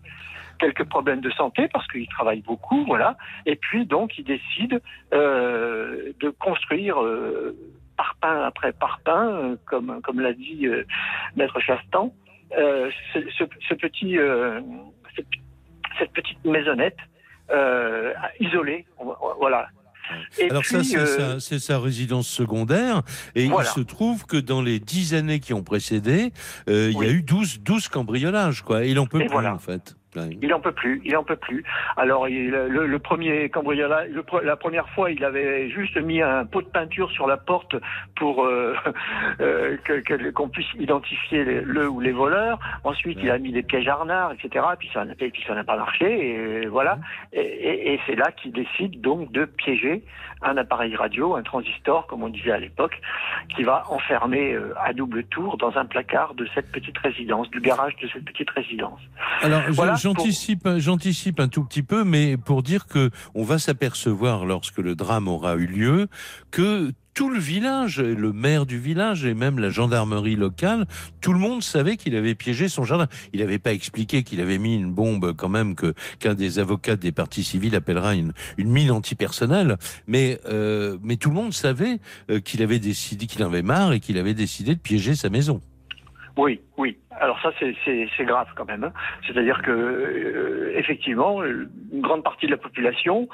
quelques 0.59 0.85
problèmes 0.85 1.21
de 1.21 1.31
santé 1.31 1.69
parce 1.73 1.87
qu'il 1.89 2.09
travaille 2.09 2.41
beaucoup, 2.43 2.85
voilà. 2.85 3.17
Et 3.47 3.57
puis 3.57 3.87
donc 3.87 4.19
il 4.19 4.25
décide 4.25 4.81
euh, 5.13 6.13
de 6.21 6.31
construire 6.31 7.03
euh, 7.03 7.57
parpaing 7.97 8.43
après 8.43 8.73
parpaing, 8.73 9.29
euh, 9.29 9.57
comme 9.67 10.01
comme 10.03 10.21
l'a 10.21 10.33
dit 10.33 10.67
euh, 10.67 10.85
maître 11.37 11.61
Chastan, 11.61 12.15
ce, 12.51 12.91
ce, 13.13 13.45
ce, 13.69 13.75
petit 13.75 14.17
cette 15.99 16.13
petite 16.13 16.45
maisonnette 16.45 16.99
euh, 17.51 18.13
isolé. 18.41 18.87
Voilà. 19.39 19.69
Et 20.39 20.51
Alors 20.51 20.65
ça, 20.65 20.79
euh, 20.79 21.39
c'est 21.41 21.59
sa, 21.59 21.79
résidence 21.79 22.29
secondaire. 22.29 23.03
Et 23.35 23.45
il 23.45 23.65
se 23.65 23.81
trouve 23.81 24.25
que 24.27 24.37
dans 24.37 24.63
les 24.63 24.79
dix 24.79 25.15
années 25.15 25.41
qui 25.41 25.53
ont 25.53 25.63
précédé, 25.63 26.33
euh, 26.69 26.91
il 26.93 26.99
y 26.99 27.09
a 27.09 27.11
eu 27.11 27.23
12, 27.23 27.61
12 27.61 27.89
cambriolages. 27.89 28.63
Quoi. 28.63 28.85
Et 28.85 28.91
il 28.91 28.99
en 28.99 29.07
peut 29.07 29.25
plus, 29.25 29.47
en 29.47 29.59
fait. 29.59 29.96
Il 30.41 30.53
en 30.55 30.61
peut 30.61 30.73
plus, 30.73 31.01
il 31.05 31.17
en 31.17 31.25
peut 31.25 31.37
plus. 31.37 31.65
Alors 31.97 32.27
le, 32.27 32.99
premier 32.99 33.49
cambriolage, 33.49 34.09
la 34.43 34.57
première 34.57 34.89
fois, 34.91 35.11
il 35.11 35.25
avait 35.25 35.71
juste 35.71 35.97
mis 35.97 36.23
un 36.23 36.45
pot 36.45 36.63
de 36.63 36.69
peinture 36.69 37.11
sur 37.11 37.27
la 37.27 37.37
porte 37.37 37.77
pour 38.17 38.45
euh, 38.45 38.75
euh 39.41 39.77
qu'on 40.35 40.49
puisse 40.49 40.73
identifier 40.79 41.45
le 41.45 41.89
ou 41.89 42.01
les 42.01 42.13
voleurs. 42.13 42.59
Ensuite, 42.85 43.19
il 43.23 43.31
a 43.31 43.39
mis 43.39 43.53
des 43.53 43.63
pièges 43.63 43.89
arnards, 43.89 44.33
etc. 44.33 44.65
Puis 44.79 44.91
ça, 44.93 45.05
et 45.19 45.31
puis 45.31 45.43
ça 45.47 45.55
n'a 45.55 45.65
pas 45.65 45.77
marché. 45.77 46.07
Et 46.07 46.67
voilà. 46.67 46.99
Et, 47.33 47.95
et 47.95 48.01
c'est 48.07 48.17
là 48.17 48.33
qu'il 48.33 48.53
décide 48.53 49.01
donc 49.01 49.33
de 49.33 49.45
piéger 49.45 50.03
un 50.43 50.57
appareil 50.57 50.95
radio, 50.95 51.35
un 51.35 51.43
transistor, 51.43 52.07
comme 52.07 52.23
on 52.23 52.29
disait 52.29 52.53
à 52.53 52.59
l'époque, 52.59 53.01
qui 53.55 53.63
va 53.63 53.85
enfermer 53.91 54.53
euh, 54.53 54.75
à 54.83 54.93
double 54.93 55.25
tour 55.25 55.57
dans 55.57 55.77
un 55.77 55.87
placard 55.87 56.35
de 56.35 56.47
cette 56.55 56.71
petite 56.71 56.99
résidence, 56.99 57.51
du 57.51 57.61
garage 57.61 57.95
de 58.03 58.09
cette 58.13 58.25
petite 58.25 58.51
résidence. 58.51 59.01
Alors, 59.43 59.63
j'anticipe, 59.97 60.69
j'anticipe 60.77 61.41
un 61.41 61.49
tout 61.49 61.65
petit 61.65 61.83
peu, 61.83 62.05
mais 62.05 62.37
pour 62.37 62.63
dire 62.63 62.87
que 62.87 63.11
on 63.35 63.45
va 63.45 63.59
s'apercevoir 63.59 64.45
lorsque 64.45 64.79
le 64.79 64.95
drame 64.95 65.29
aura 65.29 65.55
eu 65.55 65.67
lieu 65.67 66.09
que 66.51 66.93
tout 67.17 67.31
le 67.31 67.39
village, 67.39 67.99
le 67.99 68.31
maire 68.35 68.67
du 68.67 68.79
village 68.79 69.25
et 69.25 69.33
même 69.33 69.59
la 69.59 69.71
gendarmerie 69.71 70.37
locale, 70.37 70.85
tout 71.23 71.33
le 71.33 71.39
monde 71.39 71.63
savait 71.63 71.97
qu'il 71.97 72.15
avait 72.15 72.35
piégé 72.35 72.69
son 72.69 72.85
jardin. 72.85 73.07
Il 73.33 73.41
n'avait 73.41 73.59
pas 73.59 73.73
expliqué 73.73 74.23
qu'il 74.23 74.39
avait 74.43 74.59
mis 74.59 74.77
une 74.77 74.93
bombe 74.93 75.33
quand 75.35 75.49
même 75.49 75.75
que 75.75 75.95
qu'un 76.21 76.35
des 76.35 76.59
avocats 76.59 76.97
des 76.97 77.13
partis 77.13 77.43
civils 77.43 77.75
appellera 77.75 78.15
une, 78.15 78.35
une 78.59 78.69
mine 78.69 78.91
antipersonnelle. 78.91 79.79
Mais 80.07 80.39
euh, 80.45 80.99
mais 81.03 81.17
tout 81.17 81.31
le 81.31 81.37
monde 81.37 81.55
savait 81.55 82.01
euh, 82.31 82.39
qu'il 82.39 82.63
avait 82.63 82.79
décidé 82.79 83.25
qu'il 83.27 83.43
en 83.45 83.47
avait 83.47 83.63
marre 83.63 83.95
et 83.95 84.01
qu'il 84.01 84.19
avait 84.19 84.35
décidé 84.35 84.75
de 84.75 84.81
piéger 84.81 85.15
sa 85.15 85.31
maison. 85.31 85.63
Oui, 86.37 86.61
oui. 86.77 86.99
Alors 87.19 87.41
ça, 87.41 87.51
c'est 87.59 88.25
grave 88.27 88.49
quand 88.57 88.67
même. 88.67 88.85
Hein. 88.85 88.93
C'est-à-dire 89.27 89.63
que 89.63 89.71
euh, 89.71 90.75
effectivement, 90.77 91.43
une 91.43 92.03
grande 92.03 92.23
partie 92.23 92.45
de 92.45 92.51
la 92.51 92.59
population, 92.59 93.27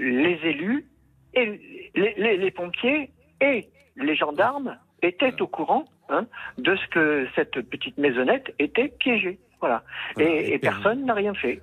les 0.00 0.40
élus 0.42 0.86
et 1.34 1.90
les, 1.94 2.14
les, 2.16 2.38
les 2.38 2.50
pompiers 2.50 3.10
et 3.40 3.68
les 3.96 4.16
gendarmes 4.16 4.76
étaient 5.02 5.40
au 5.40 5.46
courant 5.46 5.84
hein, 6.08 6.26
de 6.58 6.76
ce 6.76 6.86
que 6.88 7.26
cette 7.34 7.60
petite 7.62 7.98
maisonnette 7.98 8.54
était 8.58 8.88
piégée. 8.88 9.38
Voilà. 9.60 9.82
Et, 10.18 10.54
et 10.54 10.58
personne 10.58 11.04
n'a 11.04 11.14
rien 11.14 11.34
fait. 11.34 11.62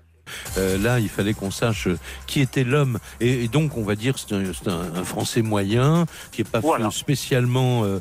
Euh, 0.58 0.78
là, 0.78 1.00
il 1.00 1.10
fallait 1.10 1.34
qu'on 1.34 1.52
sache 1.52 1.88
qui 2.28 2.42
était 2.42 2.64
l'homme. 2.64 3.00
Et, 3.20 3.48
donc, 3.48 3.78
on 3.78 3.84
va 3.84 3.96
dire 3.96 4.16
c'est 4.18 4.34
un, 4.34 4.96
un, 4.96 5.04
Français 5.04 5.42
moyen, 5.42 6.06
qui 6.32 6.42
est 6.42 6.50
pas 6.50 6.62
spécialement 6.92 7.84
euh, 7.84 8.00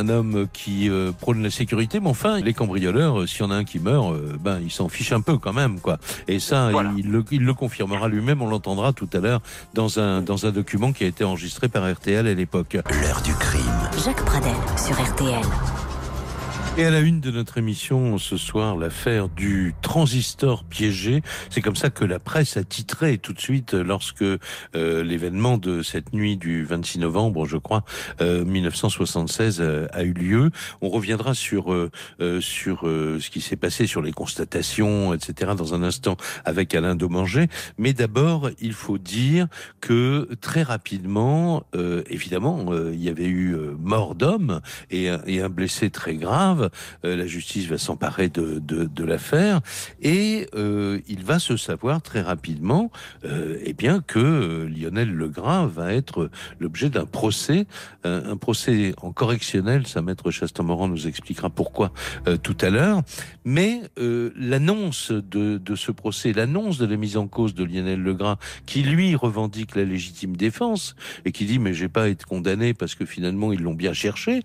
un, 0.00 0.08
homme 0.08 0.46
qui 0.52 0.88
euh, 0.88 1.12
prône 1.12 1.42
la 1.42 1.50
sécurité. 1.50 2.00
Mais 2.00 2.08
enfin, 2.08 2.40
les 2.40 2.54
cambrioleurs, 2.54 3.28
s'il 3.28 3.40
y 3.40 3.42
en 3.42 3.50
a 3.50 3.56
un 3.56 3.64
qui 3.64 3.78
meurt, 3.78 4.14
ben, 4.40 4.60
il 4.62 4.70
s'en 4.70 4.88
fiche 4.88 5.12
un 5.12 5.20
peu 5.20 5.38
quand 5.38 5.52
même. 5.52 5.80
quoi. 5.80 5.98
Et 6.28 6.38
ça, 6.38 6.70
il, 6.96 7.10
le, 7.10 7.24
il, 7.30 7.42
le, 7.42 7.54
confirmera 7.54 8.08
lui-même. 8.08 8.42
On 8.42 8.48
l'entendra 8.48 8.92
tout 8.92 9.08
à 9.12 9.18
l'heure 9.18 9.40
dans 9.74 9.98
un, 9.98 10.22
dans 10.22 10.46
un 10.46 10.50
document 10.50 10.92
qui 10.92 11.04
a 11.04 11.06
été 11.06 11.24
enregistré 11.24 11.68
par 11.68 11.90
RTL 11.90 12.26
à 12.26 12.34
l'époque. 12.34 12.76
L'heure 13.02 13.22
du 13.22 13.34
crime. 13.34 13.62
Jacques 14.04 14.24
Pradel 14.24 14.54
sur 14.76 15.00
RTL. 15.00 15.83
Et 16.76 16.84
à 16.84 16.90
la 16.90 16.98
une 16.98 17.20
de 17.20 17.30
notre 17.30 17.58
émission 17.58 18.18
ce 18.18 18.36
soir, 18.36 18.76
l'affaire 18.76 19.28
du 19.28 19.76
transistor 19.80 20.64
piégé. 20.64 21.22
C'est 21.48 21.60
comme 21.60 21.76
ça 21.76 21.88
que 21.88 22.04
la 22.04 22.18
presse 22.18 22.56
a 22.56 22.64
titré 22.64 23.18
tout 23.18 23.32
de 23.32 23.40
suite 23.40 23.74
lorsque 23.74 24.22
euh, 24.22 24.40
l'événement 24.74 25.56
de 25.56 25.82
cette 25.82 26.12
nuit 26.12 26.36
du 26.36 26.64
26 26.64 26.98
novembre, 26.98 27.46
je 27.46 27.58
crois, 27.58 27.84
euh, 28.20 28.44
1976 28.44 29.60
euh, 29.60 29.86
a 29.92 30.02
eu 30.02 30.14
lieu. 30.14 30.50
On 30.80 30.88
reviendra 30.88 31.34
sur 31.34 31.72
euh, 31.72 31.90
sur 32.40 32.80
ce 32.80 33.30
qui 33.30 33.40
s'est 33.40 33.54
passé, 33.54 33.86
sur 33.86 34.02
les 34.02 34.12
constatations, 34.12 35.14
etc. 35.14 35.52
dans 35.56 35.74
un 35.74 35.84
instant 35.84 36.16
avec 36.44 36.74
Alain 36.74 36.96
Domanger. 36.96 37.46
Mais 37.78 37.92
d'abord, 37.92 38.50
il 38.60 38.72
faut 38.72 38.98
dire 38.98 39.46
que 39.80 40.28
très 40.40 40.64
rapidement, 40.64 41.64
évidemment, 42.08 42.66
il 42.92 43.02
y 43.02 43.08
avait 43.08 43.28
eu 43.28 43.56
mort 43.78 44.16
d'homme 44.16 44.60
et, 44.90 45.10
et 45.26 45.40
un 45.40 45.48
blessé 45.48 45.90
très 45.90 46.16
grave. 46.16 46.63
Euh, 47.04 47.16
la 47.16 47.26
justice 47.26 47.66
va 47.66 47.78
s'emparer 47.78 48.28
de, 48.28 48.58
de, 48.58 49.04
l'affaire 49.04 49.60
et 50.00 50.46
euh, 50.54 51.00
il 51.08 51.24
va 51.24 51.38
se 51.38 51.56
savoir 51.56 52.00
très 52.00 52.22
rapidement 52.22 52.90
euh, 53.24 53.58
eh 53.64 53.74
bien 53.74 54.00
que 54.00 54.66
Lionel 54.66 55.12
Legras 55.12 55.66
va 55.66 55.92
être 55.92 56.30
l'objet 56.58 56.88
d'un 56.88 57.04
procès, 57.04 57.66
un 58.04 58.36
procès 58.36 58.94
en 59.02 59.12
correctionnel. 59.12 59.86
Sa 59.86 60.00
maître 60.00 60.30
Chastemoran 60.30 60.88
nous 60.88 61.06
expliquera 61.06 61.50
pourquoi 61.50 61.92
tout 62.42 62.56
à 62.60 62.70
l'heure. 62.70 63.02
Mais 63.44 63.82
l'annonce 63.96 65.12
de, 65.12 65.58
de 65.58 65.74
ce 65.74 65.92
procès, 65.92 66.32
l'annonce 66.32 66.78
de 66.78 66.86
la 66.86 66.96
mise 66.96 67.16
en 67.16 67.26
cause 67.26 67.54
de 67.54 67.64
Lionel 67.64 68.02
Legras, 68.02 68.36
qui 68.66 68.82
lui 68.82 69.14
revendique 69.14 69.76
la 69.76 69.84
légitime 69.84 70.36
défense 70.36 70.96
et 71.24 71.32
qui 71.32 71.44
dit 71.44 71.58
mais 71.58 71.74
j'ai 71.74 71.88
pas 71.88 72.08
été 72.08 72.24
condamné 72.24 72.74
parce 72.74 72.94
que 72.94 73.04
finalement 73.04 73.52
ils 73.52 73.60
l'ont 73.60 73.74
bien 73.74 73.92
cherché. 73.92 74.40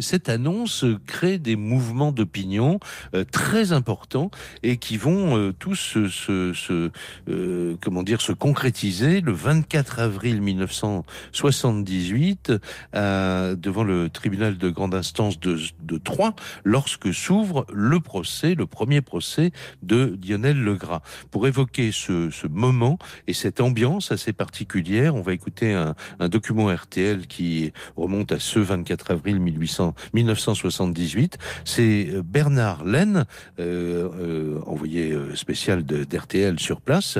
cette 0.00 0.28
annonce 0.28 0.84
crée 1.06 1.27
des 1.36 1.56
mouvements 1.56 2.12
d'opinion 2.12 2.80
euh, 3.14 3.24
très 3.30 3.72
importants 3.72 4.30
et 4.62 4.78
qui 4.78 4.96
vont 4.96 5.36
euh, 5.36 5.52
tous 5.52 5.98
se, 6.08 6.90
euh, 7.28 7.76
comment 7.82 8.02
dire 8.02 8.22
se 8.22 8.32
concrétiser 8.32 9.20
le 9.20 9.32
24 9.32 9.98
avril 9.98 10.40
1978 10.40 12.54
devant 12.94 13.84
le 13.84 14.08
tribunal 14.08 14.56
de 14.56 14.70
grande 14.70 14.94
instance 14.94 15.38
de, 15.40 15.58
Troyes 16.04 16.36
lorsque 16.64 17.12
s'ouvre 17.12 17.66
le 17.72 17.98
procès, 17.98 18.54
le 18.54 18.66
premier 18.66 19.00
procès 19.00 19.50
de 19.82 20.16
Lionel 20.24 20.62
Legras. 20.62 21.02
Pour 21.32 21.48
évoquer 21.48 21.90
ce, 21.92 22.30
ce 22.30 22.46
moment 22.46 22.98
et 23.26 23.34
cette 23.34 23.60
ambiance 23.60 24.12
assez 24.12 24.32
particulière, 24.32 25.16
on 25.16 25.22
va 25.22 25.32
écouter 25.32 25.74
un, 25.74 25.96
un 26.20 26.28
document 26.28 26.72
RTL 26.72 27.26
qui 27.26 27.72
remonte 27.96 28.30
à 28.32 28.38
ce 28.38 28.60
24 28.60 29.10
avril 29.10 29.40
1800, 29.40 29.94
1978 30.14 31.17
c'est 31.64 32.08
euh, 32.10 32.22
Bernard 32.22 32.84
Laine, 32.84 33.24
euh, 33.58 34.08
euh, 34.20 34.60
envoyé 34.66 35.16
spécial 35.34 35.84
d'RTL 35.84 36.58
sur 36.58 36.80
place, 36.80 37.18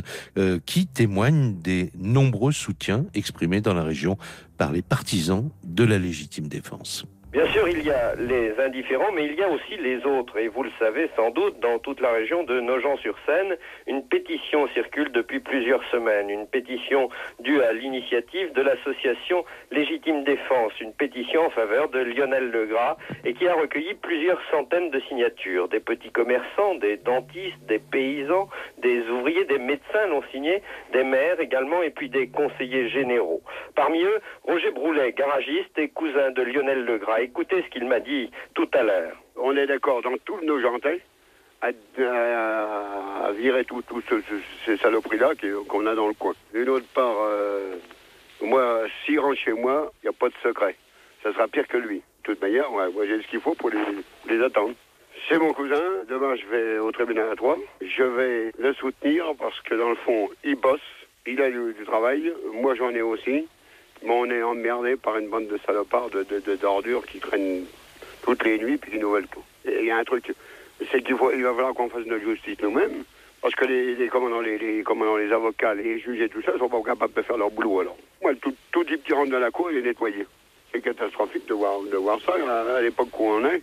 qui 0.66 0.86
témoigne 0.86 1.60
des 1.60 1.90
nombreux 1.98 2.52
soutiens 2.52 3.06
exprimés 3.14 3.60
dans 3.60 3.74
la 3.74 3.82
région 3.82 4.16
par 4.56 4.72
les 4.72 4.82
partisans 4.82 5.50
de 5.64 5.84
la 5.84 5.98
légitime 5.98 6.48
défense. 6.48 7.04
Bien 7.30 7.47
sûr, 7.49 7.68
il 7.68 7.85
y 7.85 7.90
a 7.90 8.14
les 8.14 8.58
indifférents, 8.58 9.12
mais 9.12 9.26
il 9.26 9.35
y 9.35 9.42
a 9.42 9.50
aussi 9.50 9.76
les 9.76 10.02
autres. 10.06 10.38
Et 10.38 10.49
vous 10.49 10.62
le 10.62 10.70
savez 10.78 11.11
sans 11.14 11.28
doute, 11.30 11.61
dans 11.61 11.78
toute 11.78 12.00
la 12.00 12.11
région 12.11 12.42
de 12.42 12.58
Nogent-sur-Seine, 12.58 13.54
une 13.87 14.02
pétition 14.02 14.66
circule 14.68 15.12
depuis 15.12 15.38
plusieurs 15.38 15.85
semaines. 15.90 16.30
Une 16.30 16.47
pétition 16.47 17.11
due 17.40 17.61
à 17.61 17.75
l'initiative 17.75 18.54
de 18.54 18.62
l'association 18.62 19.44
Légitime 19.70 20.25
Défense. 20.25 20.73
Une 20.80 20.94
pétition 20.94 21.42
en 21.42 21.50
faveur 21.50 21.90
de 21.90 21.99
Lionel 21.99 22.50
Legras 22.50 22.97
et 23.26 23.35
qui 23.35 23.47
a 23.47 23.52
recueilli 23.52 23.92
plusieurs 23.92 24.40
centaines 24.50 24.90
de 24.90 25.00
signatures. 25.00 25.68
Des 25.68 25.80
petits 25.80 26.11
commerçants, 26.11 26.76
des 26.76 26.97
dentistes, 26.97 27.61
des 27.68 27.78
paysans, 27.78 28.49
des 28.78 29.02
ouvriers, 29.11 29.44
des 29.44 29.58
médecins 29.58 30.06
l'ont 30.06 30.25
signé, 30.32 30.62
des 30.94 31.04
maires 31.04 31.40
également 31.40 31.82
et 31.82 31.90
puis 31.90 32.08
des 32.08 32.28
conseillers 32.28 32.88
généraux. 32.88 33.42
Parmi 33.75 34.02
eux, 34.02 34.18
Roger 34.44 34.70
Broulet, 34.70 35.12
garagiste 35.12 35.78
et 35.78 35.88
cousin 35.90 36.30
de 36.30 36.40
Lionel 36.40 36.87
Legras 36.87 37.18
écoutez 37.28 37.62
ce 37.62 37.68
qu'il 37.68 37.87
m'a 37.87 38.00
dit 38.00 38.30
tout 38.54 38.68
à 38.73 38.82
l'heure. 38.82 39.16
On 39.37 39.54
est 39.56 39.66
d'accord 39.66 40.00
dans 40.02 40.16
tous 40.25 40.40
nos 40.42 40.61
gentils 40.61 41.02
à, 41.61 41.70
virer 43.32 43.64
tout, 43.64 43.82
ces 44.64 44.76
saloperies-là 44.78 45.32
qu'on 45.68 45.87
a 45.87 45.94
dans 45.94 46.08
le 46.08 46.14
coin. 46.14 46.32
D'une 46.54 46.68
autre 46.70 46.87
part, 46.94 47.16
euh, 47.20 47.75
moi, 48.40 48.82
s'il 49.04 49.20
rentre 49.20 49.38
chez 49.38 49.52
moi, 49.52 49.92
il 50.02 50.06
n'y 50.06 50.08
a 50.08 50.18
pas 50.18 50.28
de 50.28 50.35
secret. 50.42 50.75
Ça 51.23 51.32
sera 51.32 51.49
pire 51.49 51.68
que 51.68 51.76
lui. 51.76 51.97
De 51.97 52.02
toute 52.23 52.40
manière, 52.40 52.70
moi 52.70 52.88
j'ai 53.06 53.20
ce 53.23 53.28
qu'il 53.28 53.40
faut 53.40 53.54
pour 53.54 53.70
les, 53.70 54.42
attendre. 54.42 54.75
C'est 55.28 55.38
mon 55.38 55.52
cousin. 55.52 55.82
Demain, 56.08 56.35
je 56.37 56.47
vais 56.47 56.78
au 56.78 56.92
tribunal 56.92 57.30
à 57.32 57.37
Troyes. 57.37 57.58
Je 57.82 58.02
vais 58.02 58.52
le 58.58 58.73
soutenir 58.75 59.32
parce 59.38 59.61
que 59.62 59.75
dans 59.75 59.90
le 59.90 59.97
fond, 59.97 60.30
il 60.44 60.56
bosse. 60.56 60.80
Il 61.26 61.42
a 61.42 61.50
du 61.50 61.85
travail. 61.85 62.32
Moi, 62.54 62.75
j'en 62.75 62.90
ai 62.90 63.02
aussi. 63.02 63.47
Mais 64.02 64.10
on 64.10 64.26
est 64.26 64.42
emmerdé 64.42 64.96
par 64.96 65.16
une 65.18 65.28
bande 65.28 65.48
de 65.48 65.58
salopards, 65.66 66.10
de, 66.10 66.56
d'ordures 66.56 67.04
qui 67.06 67.18
traînent 67.18 67.64
toutes 68.22 68.44
les 68.44 68.58
nuits 68.58 68.78
puis 68.78 68.92
qui 68.92 68.98
nous 68.98 69.10
veulent 69.10 69.28
tout. 69.28 69.42
Il 69.64 69.84
y 69.84 69.90
a 69.90 69.96
un 69.96 70.04
truc, 70.04 70.32
c'est 70.90 71.02
qu'il 71.02 71.16
il 71.34 71.42
va 71.42 71.54
falloir 71.54 71.74
qu'on 71.74 71.88
fasse 71.88 72.06
notre 72.06 72.24
justice 72.24 72.58
nous-mêmes. 72.62 73.04
Parce 73.40 73.54
que 73.54 73.66
les, 73.66 74.08
commandants, 74.08 74.40
les, 74.40 74.58
les, 74.58 74.82
commandants, 74.82 75.16
les 75.16 75.32
avocats, 75.32 75.74
les 75.74 76.00
juges 76.00 76.20
et 76.20 76.28
tout 76.28 76.42
ça 76.42 76.58
sont 76.58 76.68
pas 76.68 76.82
capables 76.82 77.14
de 77.14 77.22
faire 77.22 77.36
leur 77.36 77.50
boulot 77.50 77.80
alors. 77.80 77.96
Moi, 78.20 78.34
tout, 78.42 78.54
tout 78.72 78.84
type 78.84 79.04
qui 79.04 79.12
rentre 79.12 79.30
dans 79.30 79.38
la 79.38 79.50
cour, 79.50 79.70
il 79.70 79.78
est 79.78 79.82
nettoyé. 79.82 80.26
C'est 80.72 80.80
catastrophique 80.80 81.46
de 81.46 81.54
voir, 81.54 81.80
de 81.82 81.96
voir 81.96 82.18
ça 82.20 82.34
à 82.76 82.82
l'époque 82.82 83.08
où 83.18 83.24
on 83.24 83.44
est. 83.46 83.62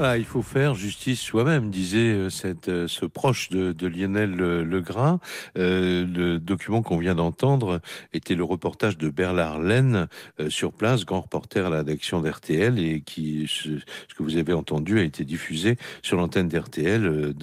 Ah, 0.00 0.16
il 0.16 0.24
faut 0.24 0.40
faire 0.40 0.74
justice 0.74 1.20
soi-même, 1.20 1.68
disait 1.68 2.12
euh, 2.14 2.28
euh, 2.68 2.88
ce 2.88 3.04
proche 3.04 3.50
de, 3.50 3.86
Lionel 3.86 4.34
Legras. 4.34 5.18
Euh, 5.58 6.06
le 6.06 6.38
document 6.38 6.80
qu'on 6.82 6.96
vient 6.96 7.14
d'entendre 7.14 7.80
était 8.14 8.34
le 8.34 8.42
reportage 8.42 8.96
de 8.96 9.10
Bernard 9.10 9.60
Laine 9.60 10.08
sur 10.48 10.72
place, 10.72 11.04
grand 11.04 11.20
reporter 11.20 11.66
à 11.66 11.70
la 11.70 11.84
d'RTL, 11.84 12.78
et 12.78 13.02
qui, 13.02 13.46
ce, 13.46 13.68
que 14.16 14.22
vous 14.22 14.38
avez 14.38 14.54
entendu, 14.54 14.98
a 14.98 15.02
été 15.02 15.24
diffusé 15.24 15.76
sur 16.00 16.16
l'antenne 16.16 16.48
d'RTL 16.48 17.34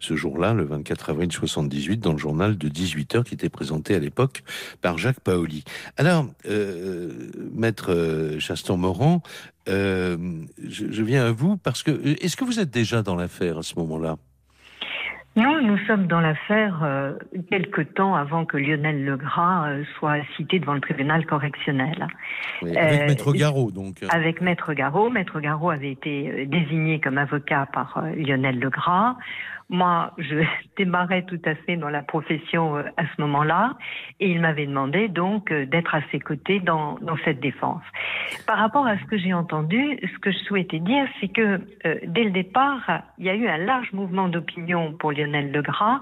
ce 0.00 0.16
jour-là, 0.16 0.54
le 0.54 0.64
24 0.64 1.10
avril 1.10 1.30
78, 1.30 2.00
dans 2.00 2.12
le 2.12 2.18
journal 2.18 2.58
de 2.58 2.68
18h 2.68 3.22
qui 3.22 3.34
était 3.34 3.48
présenté 3.48 3.94
à 3.94 4.00
l'époque 4.00 4.42
par 4.82 4.98
Jacques 4.98 5.20
Paoli. 5.20 5.62
Alors, 5.96 6.26
maître 7.54 8.36
Chaston-Moran, 8.40 9.22
euh, 9.68 10.16
je, 10.62 10.90
je, 10.90 11.02
viens 11.02 11.26
à 11.26 11.32
vous 11.32 11.56
parce 11.56 11.82
que 11.82 11.90
est-ce 12.22 12.36
que 12.36 12.44
vous 12.44 12.60
êtes 12.60 12.70
déjà 12.70 13.02
dans 13.02 13.16
l'affaire 13.16 13.58
à 13.58 13.62
ce 13.62 13.78
moment-là? 13.78 14.16
Non, 15.36 15.60
nous 15.60 15.76
sommes 15.86 16.06
dans 16.06 16.20
l'affaire 16.20 16.80
euh, 16.82 17.12
quelque 17.50 17.82
temps 17.82 18.14
avant 18.14 18.46
que 18.46 18.56
Lionel 18.56 19.04
Legras 19.04 19.68
euh, 19.68 19.84
soit 19.98 20.16
cité 20.34 20.58
devant 20.58 20.72
le 20.72 20.80
tribunal 20.80 21.26
correctionnel. 21.26 22.08
Oui, 22.62 22.74
avec 22.74 23.02
euh, 23.02 23.06
Maître 23.06 23.32
Garot, 23.34 23.70
donc. 23.70 23.96
Avec 24.08 24.40
Maître 24.40 24.72
Garot. 24.72 25.10
Maître 25.10 25.38
Garot 25.40 25.68
avait 25.68 25.92
été 25.92 26.46
désigné 26.46 27.00
comme 27.00 27.18
avocat 27.18 27.66
par 27.70 28.02
Lionel 28.16 28.58
Legras. 28.58 29.16
Moi, 29.68 30.12
je 30.18 30.42
démarrais 30.76 31.22
tout 31.22 31.40
à 31.44 31.54
fait 31.54 31.76
dans 31.76 31.88
la 31.88 32.02
profession 32.02 32.76
à 32.76 33.02
ce 33.14 33.20
moment-là, 33.20 33.76
et 34.20 34.30
il 34.30 34.40
m'avait 34.40 34.66
demandé 34.66 35.08
donc 35.08 35.52
d'être 35.52 35.94
à 35.94 36.00
ses 36.10 36.20
côtés 36.20 36.60
dans, 36.60 36.98
dans 37.00 37.16
cette 37.24 37.40
défense. 37.40 37.82
Par 38.46 38.58
rapport 38.58 38.86
à 38.86 38.98
ce 38.98 39.04
que 39.04 39.18
j'ai 39.18 39.32
entendu, 39.32 39.98
ce 40.02 40.18
que 40.18 40.30
je 40.30 40.38
souhaitais 40.38 40.78
dire, 40.78 41.06
c'est 41.20 41.28
que 41.28 41.60
euh, 41.86 41.98
dès 42.06 42.24
le 42.24 42.30
départ, 42.30 43.02
il 43.18 43.26
y 43.26 43.30
a 43.30 43.34
eu 43.34 43.48
un 43.48 43.58
large 43.58 43.92
mouvement 43.92 44.28
d'opinion 44.28 44.92
pour 44.92 45.12
Lionel 45.12 45.52
Legras, 45.52 46.00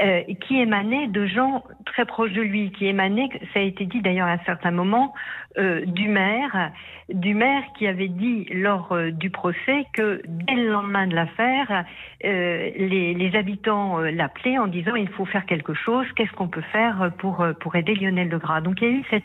euh, 0.00 0.22
qui 0.46 0.60
émanait 0.60 1.08
de 1.08 1.26
gens 1.26 1.64
très 1.86 2.04
proches 2.04 2.32
de 2.32 2.42
lui, 2.42 2.70
qui 2.72 2.86
émanait, 2.86 3.28
ça 3.52 3.60
a 3.60 3.62
été 3.62 3.86
dit 3.86 4.00
d'ailleurs 4.00 4.28
à 4.28 4.32
un 4.32 4.44
certain 4.44 4.70
moment, 4.70 5.14
euh, 5.56 5.84
du 5.86 6.08
maire, 6.08 6.72
du 7.08 7.34
maire 7.34 7.62
qui 7.78 7.86
avait 7.86 8.08
dit 8.08 8.44
lors 8.52 8.92
euh, 8.92 9.10
du 9.10 9.30
procès 9.30 9.86
que 9.94 10.20
dès 10.26 10.54
le 10.54 10.70
lendemain 10.70 11.06
de 11.06 11.14
l'affaire, 11.14 11.84
euh, 12.24 12.70
les, 12.76 13.30
habitants 13.34 13.98
l'appelaient 13.98 14.58
en 14.58 14.66
disant 14.66 14.94
il 14.94 15.08
faut 15.08 15.24
faire 15.24 15.46
quelque 15.46 15.72
chose, 15.72 16.06
qu'est-ce 16.16 16.32
qu'on 16.32 16.48
peut 16.48 16.64
faire 16.72 17.10
pour, 17.18 17.46
pour 17.60 17.76
aider 17.76 17.94
Lionel 17.94 18.28
Legras. 18.28 18.60
Donc 18.60 18.82
il 18.82 18.88
y 18.88 18.90
a 18.90 18.94
eu 18.94 19.04
cette 19.10 19.24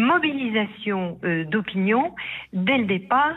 mobilisation 0.00 1.18
d'opinion 1.48 2.14
dès 2.52 2.78
le 2.78 2.86
départ 2.86 3.34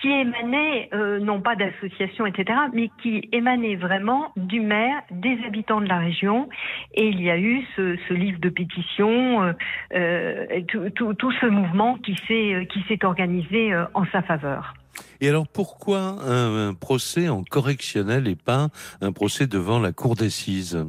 qui 0.00 0.08
émanait 0.08 0.88
euh, 0.92 1.18
non 1.20 1.40
pas 1.40 1.56
d'associations, 1.56 2.26
etc., 2.26 2.58
mais 2.72 2.90
qui 3.02 3.28
émanait 3.32 3.76
vraiment 3.76 4.32
du 4.36 4.60
maire, 4.60 5.02
des 5.10 5.38
habitants 5.46 5.80
de 5.80 5.86
la 5.86 5.98
région. 5.98 6.48
Et 6.94 7.08
il 7.08 7.22
y 7.22 7.30
a 7.30 7.38
eu 7.38 7.62
ce, 7.76 8.12
livre 8.12 8.40
de 8.40 8.48
pétition, 8.48 9.42
euh, 9.42 9.52
euh, 9.94 10.60
tout, 10.94 11.32
ce 11.40 11.46
mouvement 11.46 11.98
qui 11.98 12.16
s'est 12.26 12.66
qui 12.70 12.82
s'est 12.88 13.04
organisé 13.04 13.72
en 13.94 14.04
sa 14.06 14.22
faveur. 14.22 14.74
Et 15.20 15.28
alors 15.28 15.46
pourquoi 15.48 15.98
un, 15.98 16.68
un 16.68 16.74
procès 16.74 17.28
en 17.28 17.42
correctionnel 17.42 18.28
et 18.28 18.36
pas 18.36 18.68
un 19.00 19.12
procès 19.12 19.46
devant 19.46 19.78
la 19.78 19.92
cour 19.92 20.14
d'assises? 20.14 20.84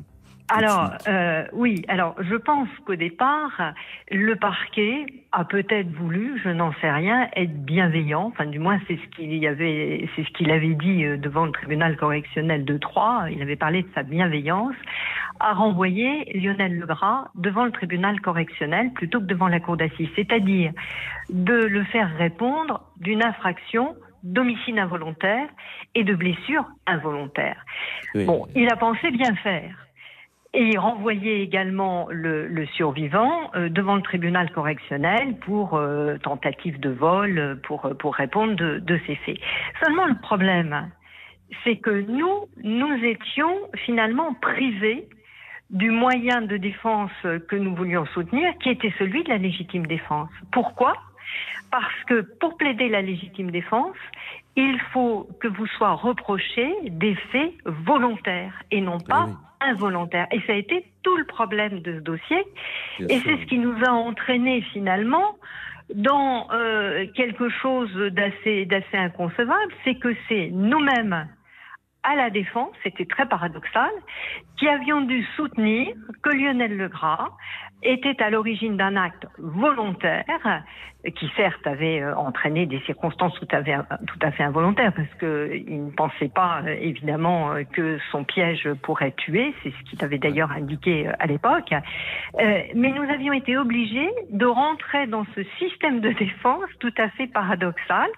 Alors, 0.50 0.92
euh, 1.08 1.44
oui, 1.54 1.84
alors 1.88 2.16
je 2.20 2.36
pense 2.36 2.68
qu'au 2.86 2.96
départ, 2.96 3.74
le 4.12 4.36
parquet 4.36 5.06
a 5.32 5.44
peut-être 5.44 5.90
voulu, 5.90 6.40
je 6.44 6.50
n'en 6.50 6.72
sais 6.82 6.92
rien, 6.92 7.30
être 7.36 7.66
bienveillant. 7.66 8.26
Enfin, 8.34 8.46
du 8.46 8.60
moins, 8.60 8.80
c'est 8.88 8.98
ce 8.98 9.08
qu'il 9.16 9.46
avait, 9.48 10.08
c'est 10.16 10.24
ce 10.24 10.30
qu'il 10.32 10.52
avait 10.52 10.76
dit 10.76 11.04
euh, 11.04 11.18
devant 11.18 11.46
le 11.46 11.52
tribunal 11.52 11.98
correctionnel 11.98 12.64
de 12.64 12.78
Troyes. 12.78 13.30
Il 13.32 13.42
avait 13.42 13.56
parlé 13.56 13.82
de 13.84 13.88
sa 13.96 14.04
bienveillance 14.04 14.76
à 15.40 15.54
renvoyer 15.54 16.32
Lionel 16.36 16.78
Legras 16.78 17.30
devant 17.36 17.66
le 17.66 17.72
tribunal 17.72 18.22
correctionnel 18.22 18.92
plutôt 18.94 19.20
que 19.20 19.26
devant 19.26 19.48
la 19.48 19.60
cour 19.60 19.78
d'assises, 19.78 20.10
c'est-à-dire 20.16 20.72
de 21.30 21.54
le 21.54 21.84
faire 21.86 22.16
répondre 22.18 22.82
d'une 22.98 23.24
infraction 23.24 23.96
d'homicide 24.24 24.78
involontaire 24.78 25.48
et 25.96 26.04
de 26.04 26.14
blessure 26.14 26.66
involontaire. 26.88 27.64
Oui. 28.14 28.26
Bon, 28.26 28.48
il 28.56 28.70
a 28.72 28.76
pensé 28.76 29.12
bien 29.12 29.36
faire 29.36 29.85
et 30.56 30.78
renvoyer 30.78 31.42
également 31.42 32.08
le, 32.10 32.66
survivant 32.74 33.52
euh, 33.56 33.70
devant 33.70 33.96
le 33.96 34.02
tribunal 34.02 34.52
correctionnel 34.52 35.38
pour 35.40 35.76
euh, 35.76 36.18
tentative 36.18 36.80
de 36.80 36.90
vol, 36.90 37.60
pour, 37.64 37.90
pour 38.00 38.16
répondre 38.16 38.56
de, 38.56 38.80
de 38.80 39.00
ces 39.06 39.16
faits. 39.16 39.38
Seulement 39.84 40.06
le 40.06 40.16
problème, 40.16 40.90
c'est 41.64 41.78
que 41.78 42.02
nous, 42.10 42.48
nous 42.64 43.04
étions 43.04 43.54
finalement 43.86 44.34
privés 44.36 45.08
du 45.70 45.92
moyen 45.92 46.42
de 46.42 46.58
défense 46.58 47.12
que 47.22 47.56
nous 47.56 47.76
voulions 47.76 48.06
soutenir, 48.08 48.54
qui 48.60 48.70
était 48.70 48.94
celui 49.00 49.24
de 49.24 49.30
la 49.30 49.38
légitime 49.38 49.86
défense. 49.88 50.30
Pourquoi? 50.52 50.96
Parce 51.72 52.04
que 52.08 52.22
pour 52.40 52.58
plaider 52.58 52.90
la 52.90 53.02
légitime 53.02 53.52
défense, 53.52 53.98
il 54.56 54.80
faut 54.94 55.28
que 55.42 55.48
vous 55.48 55.68
soient 55.68 55.94
reprochés 55.94 56.74
des 56.84 57.16
faits 57.32 57.54
volontaires 57.66 58.64
et 58.72 58.82
non 58.82 59.00
pas 59.00 59.26
oui 59.26 59.34
involontaire. 59.62 60.28
Et 60.32 60.42
ça 60.42 60.54
a 60.54 60.56
été 60.56 60.86
tout 61.04 61.18
le 61.18 61.26
problème 61.26 61.82
de 61.82 61.96
ce 61.96 62.00
dossier. 62.00 62.44
Bien 63.00 63.08
et 63.10 63.20
c'est 63.20 63.38
ce 63.38 63.46
qui 63.46 63.58
nous 63.58 63.76
a 63.86 63.92
entraîné 63.92 64.62
finalement 64.74 65.36
dans 65.94 66.48
euh, 66.52 67.06
quelque 67.16 67.50
chose 67.50 67.94
d'assez 68.12 68.66
d'assez 68.66 68.98
inconcevable, 68.98 69.72
c'est 69.84 69.96
que 69.96 70.16
c'est 70.28 70.50
nous-mêmes 70.52 71.28
à 72.02 72.16
la 72.16 72.30
défense, 72.30 72.72
c'était 72.84 73.06
très 73.06 73.28
paradoxal, 73.28 73.90
qui 74.58 74.68
avions 74.68 75.02
dû 75.02 75.26
soutenir 75.36 75.88
que 76.22 76.30
Lionel 76.30 76.78
Legras 76.78 77.32
était 77.84 78.22
à 78.22 78.30
l'origine 78.30 78.78
d'un 78.78 78.96
acte 78.96 79.28
volontaire 79.38 80.64
qui 81.12 81.30
certes 81.36 81.66
avait 81.66 82.02
euh, 82.02 82.16
entraîné 82.16 82.66
des 82.66 82.80
circonstances 82.82 83.34
tout 83.40 83.48
à 83.52 83.64
fait, 83.64 83.76
tout 84.08 84.20
à 84.22 84.32
fait 84.32 84.44
involontaires 84.44 84.94
parce 84.94 85.14
qu'il 85.20 85.86
ne 85.86 85.92
pensait 85.92 86.30
pas 86.30 86.62
euh, 86.66 86.76
évidemment 86.80 87.52
euh, 87.52 87.64
que 87.64 88.00
son 88.12 88.24
piège 88.24 88.68
pourrait 88.82 89.12
tuer, 89.12 89.54
c'est 89.62 89.72
ce 89.72 89.90
qu'il 89.90 90.04
avait 90.04 90.18
d'ailleurs 90.18 90.52
indiqué 90.52 91.08
à 91.20 91.26
l'époque, 91.28 91.74
mais 92.38 92.92
nous 92.92 93.04
avions 93.04 93.34
été 93.34 93.58
obligés 93.58 94.10
de 94.30 94.46
rentrer 94.46 95.08
dans 95.08 95.26
ce 95.36 95.44
système 95.60 96.00
de 96.00 96.12
défense 96.12 96.70
tout 96.80 96.94
à 96.98 97.10
fait 97.10 97.28
paradoxal 97.28 98.10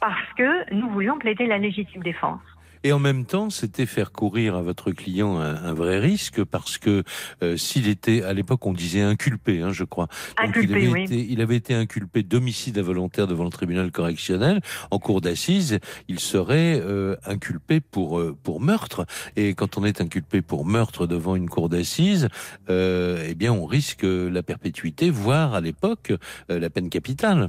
parce 0.00 0.32
que 0.36 0.74
nous 0.74 0.88
voulions 0.90 1.18
plaider 1.18 1.46
la 1.46 1.58
légitime 1.58 2.02
défense. 2.02 2.40
Et 2.86 2.92
en 2.92 2.98
même 2.98 3.24
temps, 3.24 3.48
c'était 3.48 3.86
faire 3.86 4.12
courir 4.12 4.56
à 4.56 4.62
votre 4.62 4.92
client 4.92 5.38
un, 5.38 5.56
un 5.56 5.72
vrai 5.72 5.98
risque 5.98 6.44
parce 6.44 6.76
que 6.76 7.02
euh, 7.42 7.56
s'il 7.56 7.88
était, 7.88 8.22
à 8.22 8.34
l'époque, 8.34 8.66
on 8.66 8.74
disait 8.74 9.00
inculpé, 9.00 9.62
hein, 9.62 9.72
je 9.72 9.84
crois. 9.84 10.08
Inculpé, 10.36 10.68
il, 10.68 10.74
avait 10.76 10.88
oui. 10.88 11.04
été, 11.04 11.26
il 11.30 11.40
avait 11.40 11.56
été 11.56 11.74
inculpé 11.74 12.22
d'homicide 12.22 12.78
involontaire 12.78 13.26
devant 13.26 13.44
le 13.44 13.50
tribunal 13.50 13.90
correctionnel. 13.90 14.60
En 14.90 14.98
cour 14.98 15.22
d'assises, 15.22 15.78
il 16.08 16.20
serait 16.20 16.78
euh, 16.78 17.16
inculpé 17.24 17.80
pour, 17.80 18.18
euh, 18.18 18.36
pour 18.42 18.60
meurtre. 18.60 19.06
Et 19.36 19.54
quand 19.54 19.78
on 19.78 19.84
est 19.84 20.02
inculpé 20.02 20.42
pour 20.42 20.66
meurtre 20.66 21.06
devant 21.06 21.36
une 21.36 21.48
cour 21.48 21.70
d'assises, 21.70 22.28
euh, 22.68 23.24
eh 23.26 23.34
bien, 23.34 23.52
on 23.52 23.64
risque 23.64 24.04
la 24.04 24.42
perpétuité, 24.42 25.08
voire 25.08 25.54
à 25.54 25.62
l'époque, 25.62 26.12
euh, 26.50 26.60
la 26.60 26.68
peine 26.68 26.90
capitale. 26.90 27.48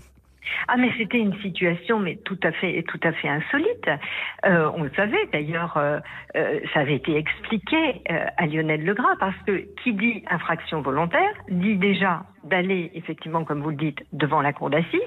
Ah 0.67 0.77
mais 0.77 0.91
c'était 0.97 1.19
une 1.19 1.36
situation 1.41 1.99
mais 1.99 2.17
tout 2.25 2.39
à 2.43 2.51
fait 2.51 2.84
tout 2.84 2.99
à 3.03 3.12
fait 3.13 3.27
insolite. 3.27 3.89
Euh, 4.45 4.69
on 4.75 4.84
le 4.84 4.91
savait 4.95 5.25
d'ailleurs, 5.31 5.77
euh, 5.77 5.99
euh, 6.36 6.60
ça 6.73 6.81
avait 6.81 6.95
été 6.95 7.15
expliqué 7.17 8.01
à 8.38 8.45
Lionel 8.45 8.84
Legras 8.84 9.15
parce 9.19 9.38
que 9.45 9.65
qui 9.84 9.93
dit 9.93 10.23
infraction 10.29 10.81
volontaire 10.81 11.34
dit 11.49 11.75
déjà 11.75 12.23
d'aller 12.45 12.91
effectivement 12.93 13.43
comme 13.43 13.62
vous 13.62 13.71
le 13.71 13.75
dites 13.75 13.99
devant 14.13 14.41
la 14.41 14.53
cour 14.53 14.69
d'assises 14.69 14.99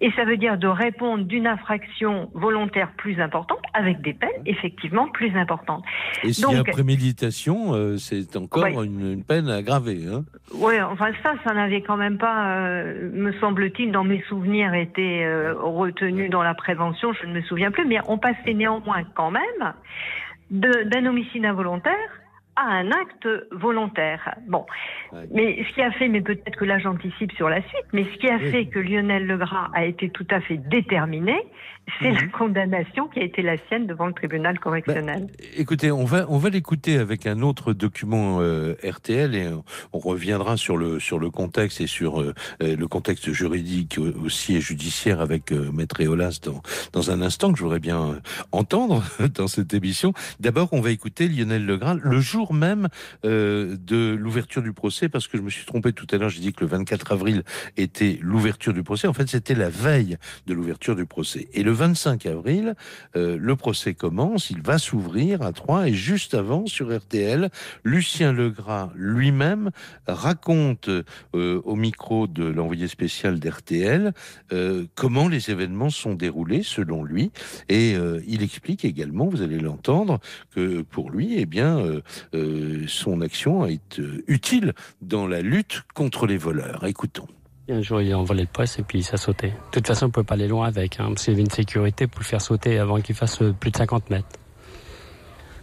et 0.00 0.10
ça 0.12 0.24
veut 0.24 0.36
dire 0.36 0.58
de 0.58 0.66
répondre 0.66 1.24
d'une 1.24 1.46
infraction 1.46 2.30
volontaire 2.34 2.90
plus 2.96 3.20
importante 3.20 3.60
avec 3.72 4.00
des 4.02 4.12
peines 4.12 4.30
effectivement 4.46 5.08
plus 5.08 5.34
importantes. 5.36 5.84
Et 6.22 6.32
s'il 6.32 6.50
y 6.50 6.56
a 6.56 6.64
préméditation, 6.64 7.74
euh, 7.74 7.96
c'est 7.96 8.36
encore 8.36 8.64
ouais. 8.64 8.84
une, 8.84 9.12
une, 9.12 9.24
peine 9.24 9.48
aggravée. 9.48 10.02
Hein 10.06 10.24
oui, 10.54 10.80
enfin 10.80 11.10
ça, 11.22 11.34
ça 11.44 11.54
n'avait 11.54 11.82
quand 11.82 11.96
même 11.96 12.18
pas, 12.18 12.56
euh, 12.56 13.10
me 13.12 13.32
semble-t-il, 13.34 13.92
dans 13.92 14.04
mes 14.04 14.22
souvenirs, 14.28 14.74
été 14.74 15.24
euh, 15.24 15.54
retenu 15.54 16.28
dans 16.28 16.42
la 16.42 16.54
prévention. 16.54 17.12
Je 17.12 17.26
ne 17.26 17.32
me 17.32 17.42
souviens 17.42 17.70
plus, 17.70 17.86
mais 17.86 17.98
on 18.08 18.18
passait 18.18 18.54
néanmoins 18.54 19.02
quand 19.14 19.30
même 19.30 19.72
d'un 20.50 21.06
homicide 21.06 21.44
involontaire 21.44 22.23
à 22.56 22.66
un 22.66 22.90
acte 22.90 23.28
volontaire. 23.50 24.34
Bon, 24.46 24.64
mais 25.32 25.64
ce 25.68 25.74
qui 25.74 25.82
a 25.82 25.90
fait, 25.92 26.08
mais 26.08 26.20
peut-être 26.20 26.56
que 26.56 26.64
là 26.64 26.78
j'anticipe 26.78 27.32
sur 27.32 27.48
la 27.48 27.60
suite, 27.62 27.86
mais 27.92 28.04
ce 28.04 28.18
qui 28.18 28.28
a 28.28 28.38
fait 28.38 28.66
que 28.66 28.78
Lionel 28.78 29.26
Legras 29.26 29.70
a 29.74 29.84
été 29.84 30.10
tout 30.10 30.26
à 30.30 30.40
fait 30.40 30.56
déterminé, 30.56 31.36
c'est 32.00 32.10
la 32.10 32.22
mhm. 32.22 32.30
condamnation 32.30 33.08
qui 33.08 33.20
a 33.20 33.24
été 33.24 33.42
la 33.42 33.56
sienne 33.68 33.86
devant 33.86 34.06
le 34.06 34.12
tribunal 34.12 34.58
correctionnel. 34.58 35.26
Bah, 35.26 35.44
écoutez, 35.56 35.90
on 35.90 36.04
va 36.04 36.26
on 36.28 36.38
va 36.38 36.48
l'écouter 36.48 36.98
avec 36.98 37.26
un 37.26 37.40
autre 37.40 37.72
document 37.72 38.38
euh, 38.40 38.74
RTL 38.82 39.34
et 39.34 39.48
on, 39.92 39.98
reviendra 39.98 40.56
sur 40.56 40.76
le 40.76 41.00
sur 41.00 41.18
le 41.18 41.30
contexte 41.30 41.80
et 41.80 41.86
sur 41.86 42.20
euh, 42.20 42.34
euh, 42.62 42.76
le 42.76 42.88
contexte 42.88 43.32
juridique 43.32 43.98
aussi 44.22 44.56
et 44.56 44.60
judiciaire 44.60 45.20
avec 45.20 45.50
Maître 45.50 46.00
Eolas 46.00 46.40
dans 46.42 46.62
dans 46.92 47.10
un 47.10 47.22
instant 47.22 47.52
que 47.52 47.58
je 47.58 47.62
voudrais 47.62 47.80
bien 47.80 48.20
entendre 48.52 49.02
dans 49.34 49.48
cette 49.48 49.74
émission. 49.74 50.12
D'abord, 50.40 50.68
on 50.72 50.80
va 50.80 50.90
écouter 50.90 51.28
Lionel 51.28 51.64
Legras 51.64 51.96
le 52.02 52.20
jour 52.20 52.52
même 52.54 52.88
de 53.22 54.14
l'ouverture 54.14 54.62
du 54.62 54.72
procès 54.72 55.08
parce 55.08 55.28
que 55.28 55.38
je 55.38 55.42
me 55.42 55.50
suis 55.50 55.64
trompé 55.64 55.92
tout 55.92 56.06
à 56.10 56.16
l'heure. 56.16 56.30
J'ai 56.30 56.40
dit 56.40 56.52
que 56.52 56.62
le 56.62 56.70
24 56.70 57.12
avril 57.12 57.42
était 57.76 58.18
l'ouverture 58.20 58.72
du 58.72 58.82
procès. 58.82 59.06
En 59.06 59.12
fait, 59.12 59.28
c'était 59.28 59.54
la 59.54 59.70
veille 59.70 60.16
de 60.46 60.54
l'ouverture 60.54 60.96
du 60.96 61.06
procès 61.06 61.48
et 61.52 61.62
le 61.62 61.73
25 61.74 62.26
avril, 62.26 62.74
euh, 63.16 63.36
le 63.38 63.56
procès 63.56 63.94
commence, 63.94 64.50
il 64.50 64.62
va 64.62 64.78
s'ouvrir 64.78 65.42
à 65.42 65.52
Troyes 65.52 65.88
et 65.88 65.92
juste 65.92 66.34
avant 66.34 66.66
sur 66.66 66.96
RTL, 66.96 67.50
Lucien 67.84 68.32
Legras 68.32 68.90
lui-même 68.94 69.70
raconte 70.06 70.88
euh, 70.88 71.60
au 71.64 71.76
micro 71.76 72.26
de 72.26 72.44
l'envoyé 72.44 72.88
spécial 72.88 73.38
d'RTL 73.38 74.12
euh, 74.52 74.86
comment 74.94 75.28
les 75.28 75.50
événements 75.50 75.90
sont 75.90 76.14
déroulés 76.14 76.62
selon 76.62 77.04
lui 77.04 77.30
et 77.68 77.94
il 78.26 78.42
explique 78.42 78.84
également, 78.84 79.26
vous 79.26 79.42
allez 79.42 79.58
l'entendre, 79.58 80.20
que 80.54 80.82
pour 80.82 81.10
lui, 81.10 81.36
eh 81.38 81.46
son 82.86 83.20
action 83.20 83.66
été 83.66 84.02
utile 84.26 84.72
dans 85.02 85.26
la 85.26 85.40
lutte 85.40 85.82
contre 85.94 86.26
les 86.26 86.36
voleurs. 86.36 86.84
Écoutons 86.84 87.28
un 87.68 87.80
jour, 87.80 88.02
il 88.02 88.12
a 88.12 88.18
envolé 88.18 88.42
le 88.42 88.48
presse 88.48 88.78
et 88.78 88.82
puis 88.82 89.02
ça 89.02 89.16
sautait. 89.16 89.48
De 89.48 89.70
toute 89.72 89.86
façon, 89.86 90.06
on 90.06 90.08
ne 90.08 90.12
pouvait 90.12 90.24
pas 90.24 90.34
aller 90.34 90.48
loin 90.48 90.66
avec, 90.66 91.00
hein, 91.00 91.06
parce 91.08 91.24
qu'il 91.24 91.32
y 91.32 91.36
avait 91.36 91.44
une 91.44 91.50
sécurité 91.50 92.06
pour 92.06 92.20
le 92.20 92.26
faire 92.26 92.42
sauter 92.42 92.78
avant 92.78 93.00
qu'il 93.00 93.14
fasse 93.14 93.40
euh, 93.40 93.52
plus 93.58 93.70
de 93.70 93.76
50 93.76 94.10
mètres. 94.10 94.28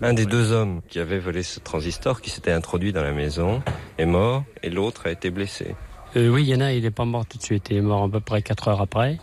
Un 0.01 0.13
des 0.13 0.25
deux 0.25 0.51
hommes 0.51 0.81
qui 0.89 0.97
avait 0.99 1.19
volé 1.19 1.43
ce 1.43 1.59
transistor, 1.59 2.21
qui 2.21 2.31
s'était 2.31 2.51
introduit 2.51 2.91
dans 2.91 3.03
la 3.03 3.11
maison, 3.11 3.61
est 3.99 4.07
mort 4.07 4.43
et 4.63 4.71
l'autre 4.71 5.05
a 5.05 5.11
été 5.11 5.29
blessé. 5.29 5.75
Euh, 6.15 6.29
oui, 6.29 6.43
il 6.43 6.49
y 6.49 6.55
en 6.55 6.61
a, 6.61 6.73
il 6.73 6.81
n'est 6.81 6.91
pas 6.91 7.05
mort 7.05 7.25
tout 7.27 7.37
de 7.37 7.43
suite. 7.43 7.67
Il 7.69 7.77
est 7.77 7.81
mort 7.81 8.03
à 8.03 8.09
peu 8.09 8.19
près 8.19 8.41
4 8.41 8.67
heures 8.69 8.81
après. 8.81 9.19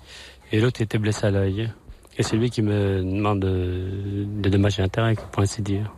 Et 0.53 0.61
l'autre 0.61 0.81
était 0.81 0.99
blessé 0.99 1.27
à 1.27 1.31
l'œil. 1.33 1.71
Et 2.17 2.23
c'est 2.23 2.37
lui 2.37 2.49
qui 2.49 2.63
me 2.63 3.03
demande 3.03 3.41
des 4.41 4.51
dommages 4.51 4.79
et 4.79 4.83
intérêts, 4.83 5.17
pour 5.33 5.43
ainsi 5.43 5.63
dire. 5.63 5.93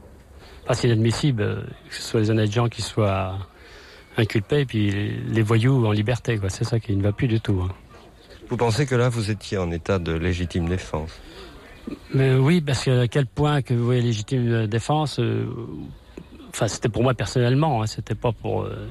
Parce 0.66 0.80
qu'il 0.80 0.90
est 0.90 0.94
admissible 0.94 1.42
euh, 1.42 1.62
que 1.88 1.94
ce 1.94 2.02
soit 2.02 2.20
les 2.20 2.30
honnêtes 2.30 2.52
gens 2.52 2.68
qui 2.68 2.80
soient 2.80 3.38
inculpés 4.20 4.60
et 4.60 4.66
puis 4.66 4.90
les 5.26 5.42
voyous 5.42 5.86
en 5.86 5.92
liberté. 5.92 6.38
Quoi. 6.38 6.50
C'est 6.50 6.64
ça 6.64 6.78
qui 6.78 6.94
ne 6.94 7.02
va 7.02 7.12
plus 7.12 7.28
du 7.28 7.40
tout. 7.40 7.60
Hein. 7.64 7.72
Vous 8.48 8.56
pensez 8.56 8.86
que 8.86 8.94
là, 8.94 9.08
vous 9.08 9.30
étiez 9.30 9.58
en 9.58 9.70
état 9.70 9.98
de 9.98 10.12
légitime 10.12 10.68
défense? 10.68 11.10
Mais 12.12 12.34
Oui, 12.34 12.60
parce 12.60 12.84
que 12.84 13.02
à 13.02 13.08
quel 13.08 13.26
point 13.26 13.62
que 13.62 13.74
vous 13.74 13.84
voyez 13.84 14.02
légitime 14.02 14.66
défense, 14.66 15.18
euh, 15.18 15.46
enfin 16.48 16.68
c'était 16.68 16.88
pour 16.88 17.02
moi 17.02 17.14
personnellement, 17.14 17.82
hein, 17.82 17.86
c'était 17.86 18.14
pas 18.14 18.32
pour... 18.32 18.62
Euh, 18.62 18.88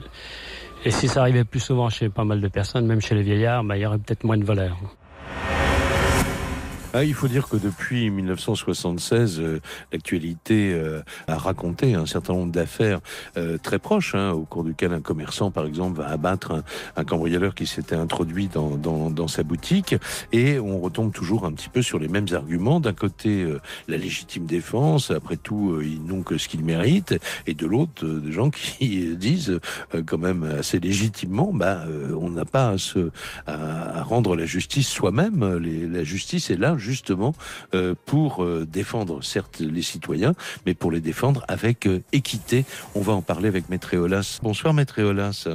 et 0.85 0.91
si 0.91 1.09
ça 1.09 1.21
arrivait 1.21 1.43
plus 1.43 1.59
souvent 1.59 1.89
chez 1.89 2.07
pas 2.09 2.23
mal 2.23 2.39
de 2.39 2.47
personnes, 2.47 2.85
même 2.85 3.01
chez 3.01 3.15
les 3.15 3.21
vieillards, 3.21 3.63
bah, 3.63 3.77
il 3.77 3.81
y 3.81 3.85
aurait 3.85 3.97
peut-être 3.97 4.23
moins 4.23 4.37
de 4.37 4.45
voleurs. 4.45 4.77
Ah, 6.91 7.03
il 7.03 7.13
faut 7.13 7.27
dire 7.27 7.47
que 7.47 7.55
depuis 7.55 8.09
1976, 8.09 9.39
euh, 9.39 9.59
l'actualité 9.93 10.73
euh, 10.73 11.03
a 11.27 11.37
raconté 11.37 11.93
un 11.93 12.07
certain 12.07 12.33
nombre 12.33 12.51
d'affaires 12.51 12.99
euh, 13.37 13.59
très 13.59 13.77
proches, 13.77 14.15
hein, 14.15 14.31
au 14.31 14.41
cours 14.41 14.63
duquel 14.63 14.93
un 14.93 14.99
commerçant, 14.99 15.51
par 15.51 15.67
exemple, 15.67 15.99
va 15.99 16.07
abattre 16.07 16.63
un, 16.95 17.03
cambrioleur 17.03 17.53
qui 17.53 17.67
s'était 17.67 17.95
introduit 17.95 18.47
dans, 18.47 19.27
sa 19.27 19.43
boutique, 19.43 19.95
et 20.31 20.57
on 20.57 20.79
retombe 20.79 21.13
toujours 21.13 21.45
un 21.45 21.51
petit 21.51 21.69
peu 21.69 21.83
sur 21.83 21.99
les 21.99 22.07
mêmes 22.07 22.25
arguments. 22.33 22.79
D'un 22.79 22.93
côté, 22.93 23.45
la 23.87 23.97
légitime 23.97 24.45
défense, 24.47 25.11
après 25.11 25.37
tout, 25.37 25.79
ils 25.83 26.03
n'ont 26.03 26.23
que 26.23 26.37
ce 26.39 26.47
qu'ils 26.47 26.63
méritent, 26.63 27.15
et 27.45 27.53
de 27.53 27.67
l'autre, 27.67 28.05
des 28.05 28.31
gens 28.31 28.49
qui 28.49 29.15
disent, 29.15 29.59
quand 30.07 30.17
même 30.17 30.43
assez 30.43 30.79
légitimement, 30.79 31.51
bah, 31.53 31.83
on 32.19 32.31
n'a 32.31 32.45
pas 32.45 32.69
à, 32.69 32.77
se, 32.79 33.11
à, 33.45 34.01
rendre 34.03 34.35
la 34.35 34.45
justice 34.45 34.87
soi-même. 34.87 35.59
La 35.91 36.03
justice 36.03 36.49
est 36.49 36.57
là 36.57 36.78
justement 36.79 37.33
euh, 37.73 37.95
pour 38.05 38.43
euh, 38.43 38.65
défendre 38.65 39.23
certes 39.23 39.59
les 39.59 39.81
citoyens, 39.81 40.33
mais 40.65 40.73
pour 40.73 40.91
les 40.91 41.01
défendre 41.01 41.43
avec 41.47 41.87
euh, 41.87 42.01
équité. 42.11 42.65
On 42.95 43.01
va 43.01 43.13
en 43.13 43.21
parler 43.21 43.47
avec 43.47 43.69
Maître 43.69 43.93
Eolas. 43.93 44.39
Bonsoir 44.41 44.73
Maître 44.73 44.99
Eolas. 44.99 45.47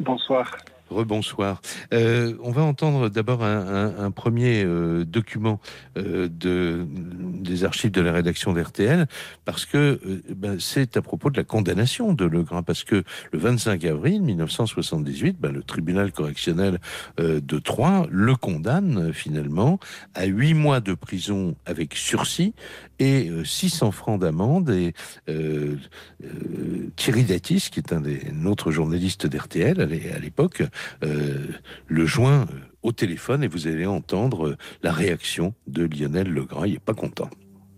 Bonsoir. 0.00 0.56
Rebonsoir. 0.90 1.60
Euh, 1.92 2.34
on 2.42 2.50
va 2.50 2.62
entendre 2.62 3.08
d'abord 3.08 3.42
un, 3.42 4.10
premier 4.10 4.62
euh, 4.64 5.04
document 5.04 5.60
euh, 5.96 6.28
de, 6.28 6.86
des 6.88 7.64
archives 7.64 7.90
de 7.90 8.00
la 8.00 8.12
rédaction 8.12 8.52
d'RTL, 8.52 9.06
parce 9.44 9.64
que 9.64 10.00
ben, 10.34 10.58
c'est 10.60 10.96
à 10.96 11.02
propos 11.02 11.30
de 11.30 11.36
la 11.36 11.44
condamnation 11.44 12.12
de 12.12 12.24
Legrand, 12.24 12.62
parce 12.62 12.84
que 12.84 13.02
le 13.32 13.38
25 13.38 13.84
avril 13.84 14.22
1978, 14.22 15.38
ben, 15.40 15.52
le 15.52 15.62
tribunal 15.62 16.12
correctionnel 16.12 16.78
de 17.18 17.58
Troyes 17.58 18.06
le 18.10 18.36
condamne 18.36 19.12
finalement 19.12 19.78
à 20.14 20.26
huit 20.26 20.54
mois 20.54 20.80
de 20.80 20.94
prison 20.94 21.56
avec 21.66 21.94
sursis 21.94 22.54
et 22.98 23.30
600 23.44 23.90
francs 23.90 24.20
d'amende. 24.20 24.70
Et 24.70 24.94
Thierry 26.96 27.24
Datis, 27.24 27.68
qui 27.70 27.80
est 27.80 27.92
un 27.92 28.00
des 28.00 28.20
notre 28.32 28.70
journaliste 28.70 29.26
d'RTL 29.26 29.80
à 29.80 30.18
l'époque, 30.18 30.62
le 31.02 32.06
joint 32.06 32.42
euh, 32.42 32.60
au 32.82 32.92
téléphone 32.92 33.42
et 33.42 33.48
vous 33.48 33.66
allez 33.66 33.86
entendre 33.86 34.48
euh, 34.48 34.56
la 34.82 34.92
réaction 34.92 35.54
de 35.66 35.84
Lionel 35.84 36.32
Legrand. 36.32 36.64
Il 36.64 36.74
n'est 36.74 36.78
pas 36.78 36.94
content. 36.94 37.28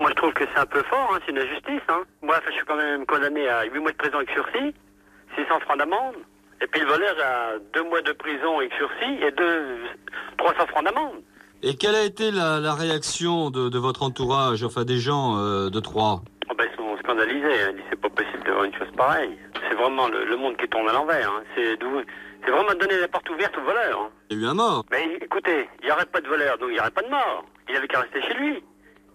Moi, 0.01 0.11
je 0.11 0.15
trouve 0.15 0.33
que 0.33 0.45
c'est 0.53 0.61
un 0.61 0.67
peu 0.67 0.83
fort, 0.83 1.13
hein, 1.15 1.19
c'est 1.25 1.33
une 1.33 1.39
injustice. 1.39 1.83
Hein. 1.89 2.03
Moi, 2.23 2.37
je 2.47 2.53
suis 2.53 2.65
quand 2.67 2.77
même 2.77 3.07
condamné 3.07 3.49
à 3.49 3.65
8 3.65 3.81
mois 3.81 3.93
de 3.93 3.97
prison 3.97 4.17
avec 4.17 4.31
sursis, 4.31 4.75
600 5.37 5.61
francs 5.61 5.79
d'amende, 5.79 6.17
et 6.61 6.67
puis 6.67 6.81
le 6.81 6.87
voleur 6.87 7.15
a 7.23 7.59
2 7.75 7.85
mois 7.85 8.03
de 8.03 8.13
prison 8.13 8.59
avec 8.59 8.73
sursis 8.75 9.23
et 9.23 9.33
300 10.39 10.67
francs 10.67 10.85
d'amende. 10.85 11.23
Et 11.63 11.77
quelle 11.77 11.95
a 11.95 12.05
été 12.05 12.31
la, 12.31 12.75
réaction 12.75 13.51
de, 13.51 13.79
votre 13.79 14.03
entourage, 14.03 14.63
enfin 14.65 14.85
des 14.85 14.99
gens 14.99 15.37
de 15.37 15.81
Troyes? 15.81 16.21
Oh 16.51 16.55
ben, 16.57 16.67
Ils 16.71 16.77
sont 16.77 16.97
scandalisés, 16.99 17.63
hein. 17.63 17.71
ils 17.71 17.77
disent 17.77 17.85
c'est 17.91 18.01
pas 18.01 18.11
possible 18.11 18.45
de 18.45 18.53
voir 18.53 18.65
une 18.65 18.75
chose 18.75 18.91
pareille. 18.97 19.39
C'est 19.69 19.77
vraiment 19.77 20.09
le, 20.09 20.37
monde 20.37 20.57
qui 20.59 20.69
tourne 20.69 20.89
à 20.89 20.93
l'envers. 20.93 21.31
Hein. 21.31 21.43
C'est 21.55 21.79
c'est 22.47 22.53
vraiment 22.53 22.75
donner 22.75 22.99
la 22.99 23.09
porte 23.09 23.29
ouverte 23.29 23.59
aux 23.59 23.63
voleurs. 23.63 24.11
Il 24.31 24.39
y 24.39 24.41
a 24.41 24.47
eu 24.47 24.51
un 24.51 24.55
mort. 24.55 24.85
Mais 24.93 25.19
écoutez, 25.21 25.69
il 25.81 25.87
n'y 25.87 25.93
aurait 25.93 26.07
pas 26.07 26.21
de 26.21 26.29
voleur, 26.29 26.57
donc 26.59 26.69
il 26.71 26.75
n'y 26.75 26.81
aurait 26.81 26.93
pas 26.93 27.03
de 27.03 27.11
mort. 27.11 27.45
Il 27.69 27.77
avait 27.77 27.89
qu'à 27.89 28.01
rester 28.01 28.23
chez 28.23 28.35
lui. 28.35 28.63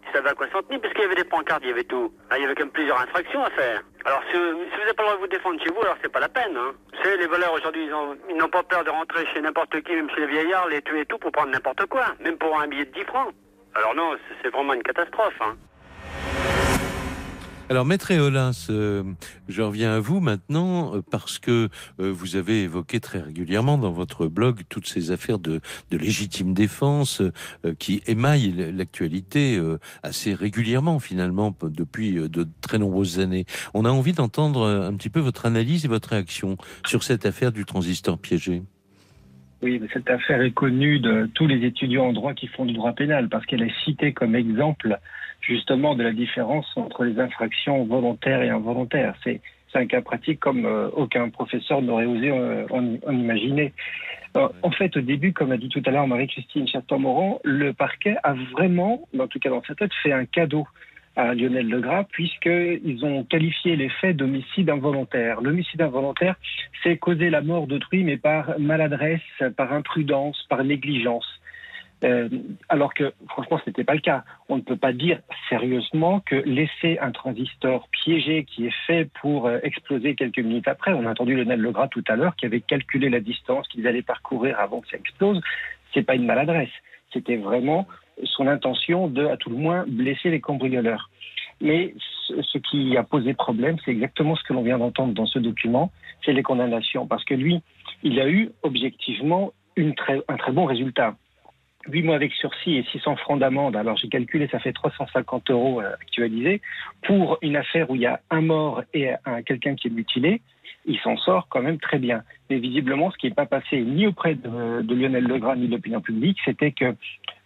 Il 0.04 0.12
savait 0.12 0.30
à 0.30 0.34
quoi 0.34 0.48
s'en 0.52 0.62
tenir, 0.64 0.82
parce 0.82 0.94
qu'il 0.94 1.04
y 1.04 1.06
avait 1.06 1.16
des 1.16 1.24
pancartes, 1.24 1.62
il 1.64 1.70
y 1.70 1.72
avait 1.72 1.86
tout. 1.86 2.12
Ah, 2.30 2.38
il 2.38 2.42
y 2.42 2.46
avait 2.46 2.56
quand 2.56 2.66
même 2.66 2.74
plusieurs 2.74 3.00
infractions 3.00 3.42
à 3.46 3.50
faire. 3.52 3.82
Alors, 4.04 4.22
si, 4.30 4.38
vous 4.38 4.80
n'avez 4.80 4.94
pas 4.94 5.04
le 5.04 5.08
droit 5.08 5.16
de 5.16 5.22
vous 5.22 5.28
défendre 5.28 5.64
chez 5.64 5.70
vous, 5.70 5.82
alors 5.82 5.96
c'est 6.02 6.12
pas 6.12 6.20
la 6.20 6.28
peine. 6.28 6.58
Hein. 6.58 6.74
Vous 6.92 7.04
savez, 7.04 7.18
les 7.18 7.28
voleurs 7.28 7.54
aujourd'hui, 7.54 7.88
ils 8.30 8.36
n'ont 8.36 8.50
pas 8.50 8.64
peur 8.64 8.84
de 8.84 8.90
rentrer 8.90 9.26
chez 9.28 9.40
n'importe 9.40 9.82
qui, 9.82 9.96
même 9.96 10.10
chez 10.10 10.22
les 10.22 10.28
vieillards, 10.28 10.68
les 10.68 10.82
tuer 10.82 11.02
et 11.02 11.06
tout, 11.06 11.18
pour 11.18 11.32
prendre 11.32 11.52
n'importe 11.52 11.86
quoi. 11.86 12.08
Même 12.20 12.38
pour 12.38 12.60
un 12.60 12.68
billet 12.68 12.86
de 12.86 12.92
10 12.92 13.06
francs. 13.06 13.34
Alors 13.76 13.96
non, 13.96 14.18
c'est 14.42 14.50
vraiment 14.50 14.74
une 14.74 14.84
catastrophe. 14.84 15.40
Hein. 15.40 15.56
Alors, 17.72 17.86
Maître 17.86 18.12
Eolins, 18.12 18.52
euh, 18.70 19.02
je 19.48 19.62
reviens 19.62 19.94
à 19.94 20.02
vous 20.02 20.20
maintenant 20.20 20.94
euh, 20.94 21.02
parce 21.10 21.40
que 21.40 21.70
euh, 22.02 22.12
vous 22.12 22.36
avez 22.36 22.64
évoqué 22.64 23.00
très 23.00 23.22
régulièrement 23.22 23.78
dans 23.78 23.94
votre 23.94 24.28
blog 24.28 24.64
toutes 24.68 24.88
ces 24.88 25.12
affaires 25.12 25.40
de, 25.40 25.62
légitime 25.90 26.54
défense 26.54 27.22
qui 27.80 28.04
émaillent 28.08 28.74
l'actualité 28.76 29.58
assez 30.04 30.34
régulièrement 30.34 31.00
finalement 31.00 31.56
depuis 31.64 32.16
de 32.16 32.46
très 32.60 32.78
nombreuses 32.78 33.22
années. 33.22 33.46
On 33.74 33.86
a 33.86 33.90
envie 33.90 34.12
d'entendre 34.12 34.68
un 34.68 34.94
petit 34.96 35.10
peu 35.10 35.22
votre 35.22 35.46
analyse 35.46 35.86
et 35.86 35.88
votre 35.88 36.10
réaction 36.10 36.58
sur 36.86 37.04
cette 37.04 37.26
affaire 37.26 37.54
du 37.54 37.64
transistor 37.64 38.18
piégé. 38.18 38.64
Oui, 39.62 39.80
mais 39.80 39.88
cette 39.94 40.10
affaire 40.10 40.42
est 40.42 40.52
connue 40.52 41.00
de 41.00 41.30
tous 41.36 41.48
les 41.48 41.66
étudiants 41.66 42.08
en 42.08 42.14
droit 42.14 42.34
qui 42.34 42.48
font 42.48 42.66
du 42.66 42.74
droit 42.74 42.94
pénal 42.94 43.30
parce 43.30 43.46
qu'elle 43.46 43.62
est 43.62 43.84
citée 43.86 44.12
comme 44.12 44.36
exemple 44.36 45.00
justement 45.42 45.96
de 45.96 46.04
la 46.04 46.12
différence 46.12 46.66
entre 46.76 47.04
les 47.04 47.20
infractions 47.20 47.84
volontaires 47.86 48.42
et 48.42 48.50
involontaires. 48.50 49.16
C'est 49.24 49.42
un 49.74 49.86
cas 49.86 50.02
pratique 50.02 50.40
comme 50.40 50.66
euh, 50.66 50.90
aucun 50.96 51.30
professeur 51.30 51.82
n'aurait 51.82 52.06
osé 52.06 52.30
euh, 52.30 52.66
en, 52.70 53.12
imaginer. 53.12 53.74
Euh, 54.38 54.48
en 54.64 54.72
fait, 54.72 54.96
au 54.98 55.02
début, 55.02 55.34
comme 55.34 55.52
a 55.52 55.58
dit 55.58 55.70
tout 55.70 55.82
à 55.86 55.92
l'heure 55.92 56.08
Marie-Christine 56.08 56.68
Chateau-Moran, 56.68 57.40
le 57.44 57.74
parquet 57.74 58.16
a 58.24 58.34
vraiment, 58.34 59.08
en 59.18 59.28
tout 59.28 59.40
cas 59.40 59.50
dans 59.50 59.64
sa 59.64 59.76
tête, 59.76 59.92
fait 60.04 60.14
un 60.14 60.26
cadeau 60.26 60.66
à 61.16 61.34
Lionel 61.34 61.68
Legras, 61.68 62.06
puisqu'ils 62.12 63.04
ont 63.04 63.26
qualifié 63.26 63.76
les 63.76 63.90
faits 63.90 64.16
d'homicide 64.16 64.70
involontaire. 64.70 65.42
L'homicide 65.42 65.82
involontaire, 65.82 66.36
c'est 66.84 66.98
causer 66.98 67.30
la 67.30 67.42
mort 67.42 67.68
d'autrui, 67.68 68.04
mais 68.04 68.18
par 68.18 68.58
maladresse, 68.60 69.22
par 69.58 69.74
imprudence, 69.74 70.46
par 70.50 70.64
négligence. 70.64 71.41
Euh, 72.04 72.30
alors 72.68 72.94
que, 72.94 73.14
franchement, 73.30 73.60
ce 73.64 73.70
n'était 73.70 73.84
pas 73.84 73.94
le 73.94 74.00
cas. 74.00 74.24
On 74.50 74.58
ne 74.58 74.62
peut 74.62 74.76
pas 74.76 74.92
dire 74.92 75.20
sérieusement 75.50 76.20
que 76.20 76.36
laisser 76.36 76.98
un 77.00 77.12
transistor 77.12 77.88
piégé 77.90 78.46
qui 78.46 78.66
est 78.66 78.76
fait 78.88 79.10
pour 79.22 79.48
euh, 79.48 79.60
exploser 79.64 80.16
quelques 80.16 80.40
minutes 80.40 80.68
après, 80.68 80.94
on 80.94 81.06
a 81.06 81.12
entendu 81.12 81.36
Lionel 81.36 81.62
Legras 81.62 81.90
tout 81.90 82.04
à 82.08 82.16
l'heure 82.16 82.36
qui 82.36 82.46
avait 82.46 82.62
calculé 82.62 83.10
la 83.10 83.20
distance 83.20 83.68
qu'ils 83.68 83.86
allaient 83.88 84.02
parcourir 84.02 84.60
avant 84.60 84.82
que 84.82 84.90
ça 84.90 84.98
explose, 84.98 85.42
c'est 85.94 86.04
pas 86.04 86.16
une 86.16 86.26
maladresse. 86.26 86.72
C'était 87.14 87.38
vraiment 87.38 87.88
son 88.24 88.48
intention 88.48 89.08
de, 89.08 89.26
à 89.26 89.38
tout 89.38 89.50
le 89.50 89.58
moins, 89.58 89.86
blesser 89.88 90.30
les 90.30 90.40
cambrioleurs. 90.40 91.10
Mais 91.60 91.94
ce 92.28 92.58
qui 92.58 92.98
a 92.98 93.04
posé 93.04 93.34
problème, 93.34 93.78
c'est 93.86 93.92
exactement 93.92 94.36
ce 94.36 94.44
que 94.44 94.54
l'on 94.54 94.64
vient 94.64 94.80
d'entendre 94.80 95.14
dans 95.14 95.28
ce 95.28 95.38
document, 95.38 95.92
c'est 96.26 96.34
les 96.34 96.44
condamnations. 96.44 97.06
Parce 97.06 97.24
que 97.24 97.36
lui, 97.36 97.62
il 98.04 98.20
a 98.20 98.28
eu 98.28 98.50
objectivement 98.64 99.54
une 99.76 99.94
très, 99.94 100.20
un 100.28 100.38
très 100.38 100.52
bon 100.52 100.66
résultat. 100.66 101.16
8 101.88 102.04
mois 102.04 102.16
avec 102.16 102.34
sursis 102.34 102.78
et 102.78 102.84
600 102.92 103.16
francs 103.18 103.40
d'amende, 103.40 103.76
alors 103.76 103.98
j'ai 103.98 104.08
calculé, 104.08 104.48
ça 104.52 104.60
fait 104.60 104.74
350 104.74 105.50
euros 105.52 105.82
euh, 105.82 105.94
actualisés, 105.94 106.62
pour 107.04 107.38
une 107.42 107.56
affaire 107.56 107.90
où 107.90 107.96
il 107.96 108.02
y 108.02 108.06
a 108.06 108.20
un 108.30 108.42
mort 108.42 108.84
et 108.94 109.12
un, 109.26 109.42
quelqu'un 109.42 109.76
qui 109.76 109.88
est 109.88 109.92
mutilé, 109.92 110.42
il 110.86 110.98
s'en 111.00 111.16
sort 111.18 111.48
quand 111.50 111.62
même 111.62 111.80
très 111.80 112.00
bien. 112.00 112.24
Mais 112.50 112.58
visiblement, 112.58 113.12
ce 113.12 113.18
qui 113.18 113.28
n'est 113.28 113.34
pas 113.34 113.46
passé 113.46 113.82
ni 113.82 114.08
auprès 114.08 114.36
de, 114.36 114.94
Lionel 114.94 115.26
Legras 115.26 115.56
ni 115.56 115.68
de 115.68 115.72
l'opinion 115.72 116.02
publique, 116.02 116.40
c'était 116.44 116.72
que 116.72 116.96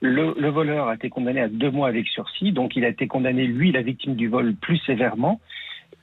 le, 0.02 0.36
le, 0.38 0.50
voleur 0.50 0.88
a 0.88 0.96
été 0.96 1.10
condamné 1.10 1.42
à 1.42 1.48
deux 1.48 1.72
mois 1.72 1.88
avec 1.88 2.08
sursis, 2.08 2.52
donc 2.52 2.76
il 2.76 2.86
a 2.86 2.90
été 2.90 3.08
condamné, 3.08 3.46
lui, 3.46 3.72
la 3.72 3.82
victime 3.82 4.16
du 4.16 4.28
vol, 4.28 4.56
plus 4.56 4.78
sévèrement, 4.80 5.42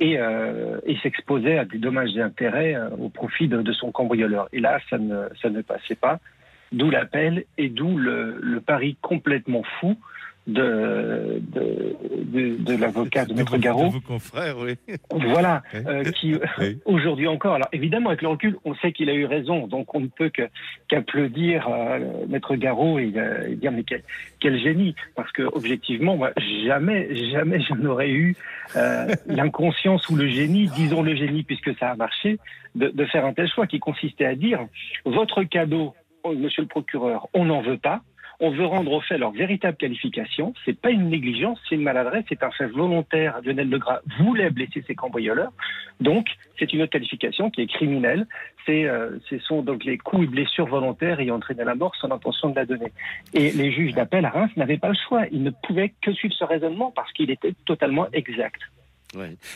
et, 0.00 0.18
euh, 0.18 0.78
s'exposait 1.02 1.58
à 1.58 1.64
des 1.64 1.78
dommages 1.78 2.16
et 2.16 2.22
intérêts 2.22 2.74
euh, 2.74 2.90
au 2.90 3.08
profit 3.08 3.48
de, 3.48 3.72
son 3.72 3.92
cambrioleur. 3.92 4.48
Et 4.52 4.60
là, 4.60 4.78
ça 4.90 4.98
ne 4.98 5.62
passait 5.62 5.94
pas. 5.94 6.20
D'où 6.72 6.90
l'appel 6.90 7.44
et 7.58 7.68
d'où 7.68 7.96
le, 7.96 8.38
le, 8.40 8.60
pari 8.60 8.96
complètement 9.02 9.62
fou 9.80 9.96
de, 10.46 11.40
de, 11.40 11.96
de, 12.24 12.56
de 12.56 12.76
l'avocat 12.76 13.24
de 13.24 13.34
Maître 13.34 13.56
Garot. 13.58 13.86
De 13.86 13.92
vos 13.92 14.00
confrères, 14.00 14.56
oui. 14.58 14.74
Voilà, 15.10 15.62
euh, 15.74 16.02
qui 16.04 16.34
oui. 16.58 16.78
aujourd'hui 16.84 17.28
encore, 17.28 17.54
alors 17.54 17.68
évidemment 17.72 18.08
avec 18.08 18.22
le 18.22 18.28
recul, 18.28 18.56
on 18.64 18.74
sait 18.76 18.92
qu'il 18.92 19.08
a 19.08 19.14
eu 19.14 19.24
raison, 19.24 19.68
donc 19.68 19.94
on 19.94 20.00
ne 20.00 20.08
peut 20.08 20.32
qu'applaudir 20.88 21.68
euh, 21.68 22.26
Maître 22.28 22.56
Garot 22.56 22.98
et, 22.98 23.12
euh, 23.16 23.50
et, 23.50 23.54
dire 23.54 23.70
mais 23.70 23.84
quel, 23.84 24.02
quel, 24.40 24.60
génie, 24.60 24.96
parce 25.14 25.30
que 25.30 25.42
objectivement, 25.42 26.16
moi, 26.16 26.32
jamais, 26.66 27.14
jamais 27.30 27.60
je 27.60 27.74
n'aurais 27.74 28.10
eu 28.10 28.34
euh, 28.74 29.14
l'inconscience 29.26 30.08
ou 30.08 30.16
le 30.16 30.28
génie, 30.28 30.68
disons 30.74 31.02
le 31.02 31.14
génie 31.14 31.44
puisque 31.44 31.76
ça 31.78 31.90
a 31.90 31.94
marché, 31.94 32.38
de, 32.74 32.88
de 32.88 33.04
faire 33.04 33.26
un 33.26 33.32
tel 33.32 33.48
choix 33.48 33.66
qui 33.66 33.78
consistait 33.78 34.24
à 34.24 34.34
dire 34.34 34.66
votre 35.04 35.44
cadeau, 35.44 35.94
monsieur 36.24 36.62
le 36.62 36.68
procureur, 36.68 37.28
on 37.34 37.44
n'en 37.44 37.62
veut 37.62 37.78
pas, 37.78 38.02
on 38.40 38.50
veut 38.50 38.66
rendre 38.66 38.92
au 38.92 39.00
fait 39.00 39.18
leur 39.18 39.30
véritable 39.30 39.76
qualification. 39.76 40.52
C'est 40.64 40.78
pas 40.78 40.90
une 40.90 41.08
négligence, 41.08 41.60
c'est 41.68 41.76
une 41.76 41.82
maladresse, 41.82 42.24
c'est 42.28 42.42
un 42.42 42.50
fait 42.50 42.66
volontaire. 42.66 43.40
Lionel 43.44 43.70
Legras 43.70 44.00
voulait 44.18 44.50
blesser 44.50 44.82
ses 44.84 44.96
cambrioleurs. 44.96 45.52
Donc, 46.00 46.26
c'est 46.58 46.72
une 46.72 46.82
autre 46.82 46.90
qualification 46.90 47.50
qui 47.50 47.62
est 47.62 47.66
criminelle. 47.68 48.26
Euh, 48.68 49.18
ce 49.30 49.38
sont 49.38 49.62
donc 49.62 49.84
les 49.84 49.96
coups 49.96 50.24
et 50.24 50.26
blessures 50.26 50.66
volontaires 50.66 51.20
ayant 51.20 51.36
entraîné 51.36 51.62
la 51.62 51.76
mort 51.76 51.94
sans 51.96 52.10
intention 52.10 52.50
de 52.50 52.56
la 52.56 52.66
donner. 52.66 52.92
Et 53.32 53.52
les 53.52 53.70
juges 53.70 53.94
d'appel 53.94 54.24
à 54.24 54.30
Reims 54.30 54.50
n'avaient 54.56 54.78
pas 54.78 54.88
le 54.88 54.98
choix. 55.08 55.26
Ils 55.30 55.44
ne 55.44 55.50
pouvaient 55.50 55.92
que 56.02 56.12
suivre 56.12 56.34
ce 56.34 56.44
raisonnement 56.44 56.90
parce 56.90 57.12
qu'il 57.12 57.30
était 57.30 57.54
totalement 57.64 58.08
exact. 58.12 58.60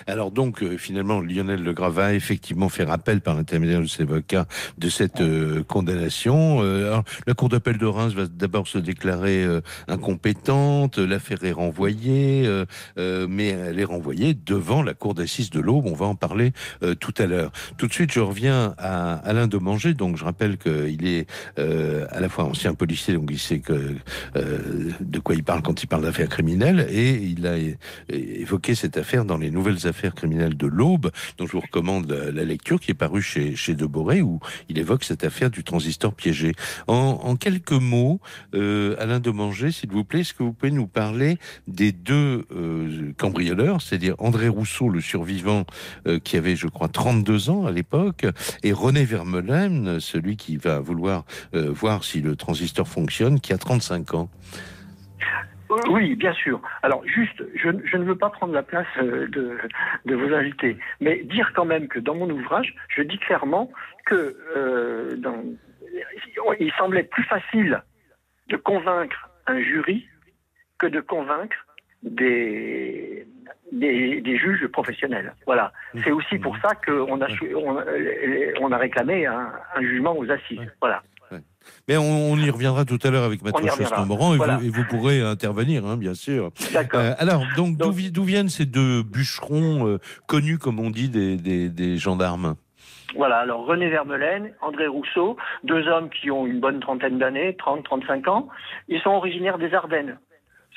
Alors 0.07 0.31
donc 0.31 0.62
euh, 0.62 0.77
finalement 0.77 1.21
Lionel 1.21 1.62
Legras 1.62 1.88
va 1.88 2.14
effectivement 2.14 2.69
faire 2.69 2.90
appel 2.90 3.21
par 3.23 3.35
l'intermédiaire 3.35 3.81
de 3.81 3.87
ses 3.87 4.03
avocats 4.03 4.47
de 4.77 4.88
cette 4.88 5.21
euh, 5.21 5.62
condamnation. 5.64 6.59
Euh, 6.62 7.01
la 7.27 7.35
cour 7.35 7.49
d'appel 7.49 7.79
de 7.79 7.87
Reims 7.87 8.12
va 8.12 8.27
d'abord 8.27 8.69
se 8.69 8.79
déclarer 8.79 9.47
incompétente, 9.88 10.99
l'affaire 10.99 11.42
est 11.45 11.53
renvoyée, 11.53 12.49
mais 12.97 13.49
elle 13.49 13.79
est 13.79 13.85
renvoyée 13.85 14.35
devant 14.35 14.83
la 14.83 14.95
cour 14.95 15.14
d'assises 15.14 15.51
de 15.51 15.61
l'Aube. 15.61 15.87
On 15.87 15.95
va 15.95 16.07
en 16.07 16.14
parler 16.14 16.53
tout 17.01 17.14
à 17.19 17.27
l'heure. 17.27 17.53
Tout 17.77 17.87
de 17.87 17.92
suite, 17.92 18.12
je 18.12 18.21
reviens 18.21 18.75
à 18.79 19.14
Alain 19.14 19.47
Demanger. 19.47 19.95
Donc 19.95 20.16
je 20.16 20.25
rappelle 20.25 20.59
qu'il 20.59 21.07
est 21.07 21.27
à 21.57 22.21
la 22.21 22.29
fois 22.29 22.45
ancien 22.45 22.75
policier, 22.75 23.14
donc 23.14 23.29
il 23.31 23.38
sait 23.38 23.62
de 24.35 25.19
quoi 25.19 25.35
il 25.35 25.45
parle 25.45 25.62
quand 25.62 25.83
il 25.83 25.87
parle 25.87 26.03
d'affaires 26.03 26.29
criminelles, 26.29 26.87
et 26.90 27.14
il 27.14 27.47
a 27.47 27.57
évoqué 28.09 28.75
cette 28.75 28.97
affaire 28.97 29.25
dans 29.25 29.38
les 29.38 29.45
les 29.46 29.52
nouvelles 29.52 29.87
affaires 29.87 30.14
criminelles 30.14 30.56
de 30.56 30.66
l'Aube, 30.66 31.12
dont 31.38 31.46
je 31.46 31.52
vous 31.52 31.61
recommande 31.61 32.11
la, 32.11 32.44
lecture, 32.44 32.80
qui 32.80 32.90
est 32.90 32.94
parue 32.94 33.22
chez, 33.22 33.54
chez 33.54 33.74
Deboré, 33.74 34.20
où 34.20 34.40
il 34.68 34.78
évoque 34.78 35.04
cette 35.04 35.22
affaire 35.22 35.50
du 35.50 35.62
transistor 35.62 36.14
piégé. 36.14 36.52
En, 36.88 37.37
quelques 37.37 37.70
mots, 37.72 38.20
euh, 38.54 38.96
Alain 38.98 39.20
Demanger, 39.20 39.70
s'il 39.70 39.90
vous 39.90 40.04
plaît, 40.04 40.20
est-ce 40.20 40.35
que 40.35 40.42
vous 40.42 40.52
pouvez 40.52 40.72
nous 40.72 40.88
parler 40.88 41.38
des 41.68 41.92
deux 41.92 42.44
euh, 42.50 43.12
cambrioleurs, 43.16 43.80
c'est-à-dire 43.80 44.16
André 44.18 44.48
Rousseau, 44.48 44.88
le 44.88 45.00
survivant, 45.00 45.64
euh, 46.09 46.18
qui 46.18 46.37
avait, 46.37 46.56
je 46.56 46.66
crois, 46.66 46.88
32 46.88 47.50
ans 47.50 47.66
à 47.66 47.70
l'époque, 47.70 48.26
et 48.64 48.72
René 48.72 49.04
Vermeulen, 49.04 50.00
celui 50.00 50.37
qui 50.37 50.56
va 50.56 50.80
vouloir 50.80 51.24
voir 51.52 52.04
si 52.04 52.20
le 52.20 52.35
transistor 52.35 52.88
fonctionne, 52.88 53.40
qui 53.40 53.52
a 53.52 53.59
35 53.59 54.14
ans 54.14 54.28
oui, 55.88 56.14
bien 56.16 56.33
sûr. 56.33 56.61
Alors, 56.83 57.07
juste, 57.07 57.42
je, 57.55 57.70
je, 57.85 57.96
ne 57.96 58.05
veux 58.05 58.16
pas 58.16 58.31
prendre 58.31 58.52
la 58.52 58.62
place 58.62 58.87
euh, 58.98 59.26
de, 59.29 59.59
de, 60.05 60.14
vos 60.14 60.33
invités, 60.35 60.76
mais 61.00 61.22
dire 61.24 61.52
quand 61.55 61.64
même 61.64 61.88
que 61.88 61.98
dans 61.98 62.14
mon 62.14 62.31
ouvrage, 62.31 62.74
je 62.88 63.02
dis 63.02 63.18
clairement 63.18 63.70
que 64.07 64.37
euh, 64.57 65.16
dans, 65.16 65.42
il 66.61 66.72
semblait 66.72 67.05
plus 67.05 67.24
facile 67.24 67.83
de 68.48 68.57
convaincre 68.57 69.31
un 69.46 69.61
jury 69.61 70.07
que 70.79 70.87
de 70.87 71.00
convaincre 71.00 71.57
des, 72.02 73.26
des, 73.72 74.20
des 74.20 74.38
juges 74.38 74.66
professionnels. 74.68 75.35
Voilà. 75.46 75.72
C'est 76.05 76.12
aussi 76.12 76.38
pour 76.38 76.57
ça 76.59 76.74
qu'on 76.74 77.20
a, 77.20 77.29
on, 77.55 77.83
on 78.61 78.72
a 78.72 78.76
réclamé 78.76 79.26
un, 79.26 79.52
un 79.74 79.81
jugement 79.81 80.16
aux 80.16 80.31
assises. 80.31 80.70
Voilà. 80.81 81.02
Mais 81.88 81.96
on, 81.96 82.33
on, 82.33 82.37
y 82.37 82.50
reviendra 82.50 82.85
tout 82.85 82.98
à 83.02 83.11
l'heure 83.11 83.24
avec 83.24 83.42
Maître 83.42 83.61
Cheston-Moran 83.61 84.35
et, 84.35 84.37
voilà. 84.37 84.61
et, 84.62 84.68
vous 84.68 84.85
pourrez 84.85 85.20
intervenir, 85.20 85.87
hein, 85.87 85.96
bien 85.96 86.14
sûr. 86.14 86.50
D'accord. 86.72 87.00
Euh, 87.00 87.12
alors, 87.18 87.42
donc, 87.57 87.76
donc 87.76 87.94
d'où 88.12 88.24
viennent 88.24 88.48
ces 88.48 88.66
deux 88.66 89.02
bûcherons 89.02 89.87
euh, 89.87 89.98
connus, 90.26 90.59
comme 90.59 90.81
on 90.81 90.90
dit, 90.90 91.09
des, 91.09 91.37
des, 91.37 91.68
des 91.68 91.96
gendarmes? 91.96 92.57
Voilà, 93.14 93.38
alors 93.38 93.64
René 93.64 93.88
Vermelaine, 93.88 94.52
André 94.61 94.87
Rousseau, 94.87 95.37
deux 95.64 95.87
hommes 95.88 96.11
qui 96.11 96.31
ont 96.31 96.46
une 96.46 96.61
bonne 96.61 96.81
trentaine 96.81 97.18
d'années, 97.18 97.55
30, 97.57 97.85
35 97.85 98.29
ans, 98.29 98.48
ils 98.88 99.00
sont 99.00 99.11
originaires 99.11 99.59
des 99.59 99.72
Ardennes. 99.74 100.18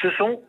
Ce 0.02 0.10
sont 0.12 0.42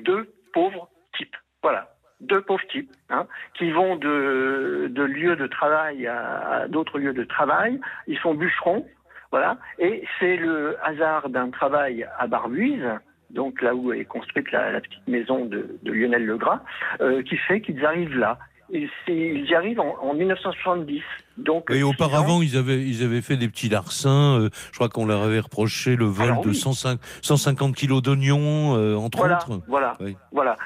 deux 0.00 0.32
pauvres 0.54 0.88
types. 1.16 1.36
Voilà, 1.62 1.94
deux 2.20 2.40
pauvres 2.40 2.66
types 2.70 2.90
hein, 3.10 3.26
qui 3.58 3.70
vont 3.70 3.96
de, 3.96 4.88
de 4.90 5.02
lieux 5.02 5.36
de 5.36 5.46
travail 5.46 6.06
à, 6.06 6.48
à 6.48 6.68
d'autres 6.68 6.98
lieux 6.98 7.12
de 7.12 7.24
travail. 7.24 7.80
Ils 8.06 8.18
sont 8.18 8.34
bûcherons, 8.34 8.86
voilà. 9.32 9.56
Et 9.78 10.04
c'est 10.20 10.36
le 10.36 10.76
hasard 10.84 11.30
d'un 11.30 11.50
travail 11.50 12.06
à 12.18 12.26
Barbuise, 12.26 12.86
donc 13.30 13.62
là 13.62 13.74
où 13.74 13.92
est 13.92 14.04
construite 14.04 14.52
la, 14.52 14.70
la 14.70 14.80
petite 14.80 15.08
maison 15.08 15.46
de, 15.46 15.78
de 15.82 15.92
Lionel 15.92 16.26
Legras, 16.26 16.60
euh, 17.00 17.22
qui 17.22 17.36
fait 17.36 17.60
qu'ils 17.62 17.84
arrivent 17.84 18.16
là. 18.16 18.38
Et 18.74 18.88
ils 19.08 19.44
y 19.44 19.54
arrivent 19.54 19.80
en, 19.80 19.96
en 20.00 20.14
1970. 20.14 21.02
Donc, 21.36 21.70
et 21.70 21.82
auparavant, 21.82 22.40
ils 22.40 22.56
avaient, 22.56 22.80
ils 22.80 23.02
avaient 23.02 23.20
fait 23.20 23.36
des 23.36 23.48
petits 23.48 23.68
larcins. 23.68 24.38
Euh, 24.40 24.48
je 24.70 24.76
crois 24.76 24.88
qu'on 24.88 25.04
leur 25.04 25.22
avait 25.22 25.40
reproché 25.40 25.96
le 25.96 26.06
vol 26.06 26.30
Alors, 26.30 26.42
de 26.42 26.50
oui. 26.50 26.54
105, 26.54 26.98
150 27.20 27.74
kilos 27.74 28.02
d'oignons, 28.02 28.76
euh, 28.76 28.94
entre 28.96 29.18
voilà, 29.18 29.38
autres. 29.38 29.60
Voilà, 29.68 29.96
oui. 30.00 30.16
voilà. 30.32 30.56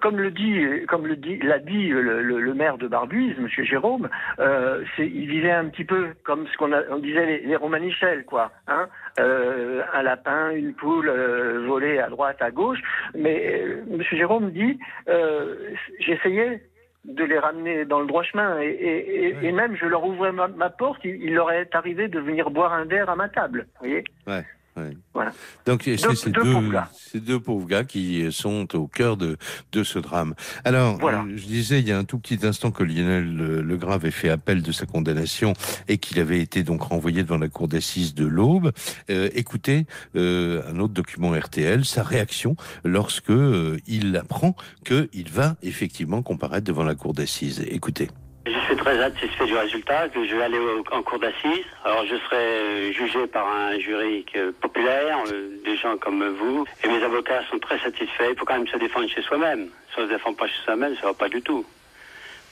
Comme 0.00 0.18
le 0.18 0.30
dit, 0.30 0.84
comme 0.88 1.06
le 1.06 1.16
dit, 1.16 1.38
l'a 1.38 1.58
dit 1.58 1.88
le, 1.88 2.22
le, 2.22 2.40
le, 2.40 2.54
maire 2.54 2.78
de 2.78 2.88
Barbuise, 2.88 3.38
Monsieur 3.38 3.64
Jérôme, 3.64 4.08
euh, 4.38 4.84
il 4.98 5.28
vivait 5.28 5.52
un 5.52 5.66
petit 5.66 5.84
peu 5.84 6.08
comme 6.24 6.46
ce 6.48 6.56
qu'on 6.56 6.72
on 6.72 6.98
disait 6.98 7.26
les, 7.26 7.38
les 7.40 7.56
Romanichels, 7.56 8.24
quoi. 8.24 8.50
Hein 8.66 8.88
euh, 9.18 9.82
un 9.92 10.02
lapin, 10.02 10.50
une 10.50 10.74
poule 10.74 11.08
euh, 11.08 11.64
volée 11.66 11.98
à 11.98 12.08
droite, 12.08 12.40
à 12.40 12.50
gauche. 12.50 12.80
Mais 13.14 13.64
Monsieur 13.88 14.16
Jérôme 14.16 14.50
dit, 14.50 14.78
euh, 15.08 15.54
j'essayais 16.00 16.62
de 17.04 17.24
les 17.24 17.38
ramener 17.38 17.84
dans 17.84 18.00
le 18.00 18.06
droit 18.06 18.22
chemin. 18.22 18.60
Et, 18.60 18.68
et, 18.68 19.36
et 19.46 19.52
même, 19.52 19.76
je 19.76 19.86
leur 19.86 20.04
ouvrais 20.04 20.32
ma, 20.32 20.48
ma 20.48 20.70
porte, 20.70 21.00
il, 21.04 21.22
il, 21.22 21.34
leur 21.34 21.50
est 21.50 21.74
arrivé 21.74 22.08
de 22.08 22.20
venir 22.20 22.50
boire 22.50 22.72
un 22.72 22.84
verre 22.84 23.08
à 23.08 23.16
ma 23.16 23.28
table. 23.28 23.66
Vous 23.74 23.86
voyez 23.86 24.04
ouais. 24.26 24.44
Ouais. 24.76 24.96
Voilà. 25.14 25.32
Donc 25.66 25.82
c'est 25.84 25.96
ces 25.96 26.30
deux, 26.30 26.42
deux, 26.42 26.54
ces 26.92 27.20
deux 27.20 27.40
pauvres 27.40 27.66
gars 27.66 27.84
qui 27.84 28.30
sont 28.30 28.76
au 28.76 28.86
cœur 28.86 29.16
de, 29.16 29.36
de 29.72 29.82
ce 29.82 29.98
drame. 29.98 30.34
Alors, 30.64 30.96
voilà. 30.98 31.24
je 31.34 31.44
disais 31.44 31.80
il 31.80 31.88
y 31.88 31.92
a 31.92 31.98
un 31.98 32.04
tout 32.04 32.18
petit 32.18 32.46
instant 32.46 32.70
que 32.70 32.84
Lionel 32.84 33.34
Legras 33.34 33.94
avait 33.94 34.10
fait 34.10 34.28
appel 34.28 34.62
de 34.62 34.72
sa 34.72 34.86
condamnation 34.86 35.54
et 35.88 35.98
qu'il 35.98 36.20
avait 36.20 36.40
été 36.40 36.62
donc 36.62 36.82
renvoyé 36.82 37.22
devant 37.22 37.38
la 37.38 37.48
cour 37.48 37.68
d'assises 37.68 38.14
de 38.14 38.26
l'Aube. 38.26 38.72
Euh, 39.10 39.28
écoutez 39.34 39.86
euh, 40.16 40.62
un 40.72 40.78
autre 40.78 40.94
document 40.94 41.32
RTL, 41.32 41.84
sa 41.84 42.02
réaction 42.02 42.56
lorsque 42.84 43.30
euh, 43.30 43.78
il 43.86 44.16
apprend 44.16 44.54
qu'il 44.84 45.30
va 45.30 45.56
effectivement 45.62 46.22
comparaître 46.22 46.66
devant 46.66 46.84
la 46.84 46.94
cour 46.94 47.12
d'assises. 47.12 47.64
Écoutez. 47.68 48.08
Je 48.52 48.58
suis 48.66 48.74
très 48.74 48.98
satisfait 48.98 49.46
du 49.46 49.56
résultat, 49.56 50.08
que 50.08 50.26
je 50.26 50.34
vais 50.34 50.42
aller 50.42 50.58
en 50.90 51.02
cour 51.02 51.20
d'assises. 51.20 51.64
Alors 51.84 52.04
je 52.04 52.16
serai 52.16 52.36
euh, 52.36 52.92
jugé 52.92 53.28
par 53.28 53.46
un 53.46 53.78
jury 53.78 54.26
populaire, 54.60 55.18
euh, 55.32 55.56
des 55.64 55.76
gens 55.76 55.96
comme 55.96 56.26
vous. 56.30 56.66
Et 56.82 56.88
mes 56.88 57.00
avocats 57.04 57.44
sont 57.48 57.60
très 57.60 57.78
satisfaits. 57.78 58.30
Il 58.30 58.36
faut 58.36 58.44
quand 58.44 58.56
même 58.56 58.66
se 58.66 58.76
défendre 58.76 59.08
chez 59.08 59.22
soi-même. 59.22 59.68
Si 59.92 59.98
on 59.98 60.02
ne 60.02 60.06
se 60.08 60.12
défend 60.14 60.34
pas 60.34 60.48
chez 60.48 60.60
soi-même, 60.64 60.96
ça 60.96 61.02
ne 61.02 61.06
va 61.06 61.14
pas 61.14 61.28
du 61.28 61.40
tout. 61.42 61.64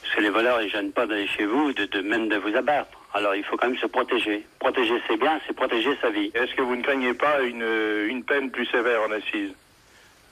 Parce 0.01 0.15
que 0.15 0.21
les 0.21 0.29
voleurs, 0.29 0.61
ils 0.61 0.67
ne 0.67 0.71
gênent 0.71 0.93
pas 0.93 1.05
d'aller 1.05 1.27
chez 1.27 1.45
vous, 1.45 1.73
de, 1.73 2.01
même 2.01 2.29
de 2.29 2.37
vous 2.37 2.55
abattre. 2.55 2.97
Alors 3.13 3.35
il 3.35 3.43
faut 3.43 3.57
quand 3.57 3.67
même 3.67 3.77
se 3.77 3.87
protéger. 3.87 4.45
Protéger 4.59 5.01
c'est 5.05 5.17
bien, 5.17 5.37
c'est 5.45 5.55
protéger 5.55 5.97
sa 6.01 6.11
vie. 6.11 6.31
Est-ce 6.33 6.55
que 6.55 6.61
vous 6.61 6.77
ne 6.77 6.81
craignez 6.81 7.13
pas 7.13 7.41
une, 7.41 7.65
une 8.07 8.23
peine 8.23 8.51
plus 8.51 8.67
sévère 8.67 9.01
en 9.01 9.11
assise? 9.11 9.51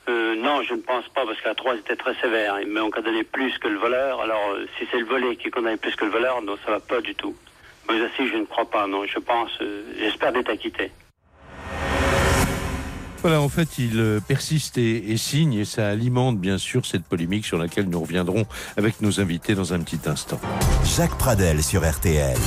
Euh, 0.10 0.36
non, 0.36 0.62
je 0.64 0.74
ne 0.74 0.80
pense 0.80 1.08
pas, 1.10 1.26
parce 1.26 1.40
qu'à 1.42 1.54
3 1.54 1.76
était 1.76 1.96
très 1.96 2.16
sévère. 2.16 2.58
Mais 2.68 2.80
on 2.80 2.90
condamnait 2.90 3.24
plus 3.24 3.58
que 3.58 3.68
le 3.68 3.78
voleur. 3.78 4.22
Alors, 4.22 4.52
euh, 4.52 4.66
si 4.78 4.86
c'est 4.92 5.00
le 5.00 5.06
volé 5.06 5.36
qui 5.36 5.50
condamne 5.50 5.78
plus 5.78 5.96
que 5.96 6.06
le 6.06 6.12
voleur, 6.12 6.42
non, 6.42 6.56
ça 6.66 6.72
va 6.72 6.80
pas 6.80 7.02
du 7.02 7.14
tout. 7.16 7.36
Mais 7.90 8.02
aussi, 8.02 8.30
je 8.32 8.38
ne 8.38 8.46
crois 8.46 8.70
pas, 8.70 8.88
non. 8.88 9.06
Je 9.06 9.20
pense, 9.20 9.52
euh, 9.62 9.84
j'espère 10.00 10.32
d'être 10.32 10.50
acquitté. 10.50 10.92
Voilà, 13.22 13.42
en 13.42 13.50
fait, 13.50 13.80
il 13.80 14.22
persiste 14.28 14.78
et, 14.78 15.12
et, 15.12 15.18
signe, 15.18 15.54
et 15.54 15.66
ça 15.66 15.90
alimente 15.90 16.38
bien 16.38 16.60
sûr 16.60 16.86
cette 16.86 17.04
polémique 17.04 17.46
sur 17.46 17.58
laquelle 17.58 17.90
nous 17.90 18.00
reviendrons 18.00 18.46
avec 18.78 19.02
nos 19.02 19.20
invités 19.20 19.56
dans 19.56 19.74
un 19.74 19.80
petit 19.82 20.00
instant. 20.08 20.40
Jacques 20.86 21.18
Pradel 21.18 21.64
sur 21.64 21.82
RTL. 21.82 22.38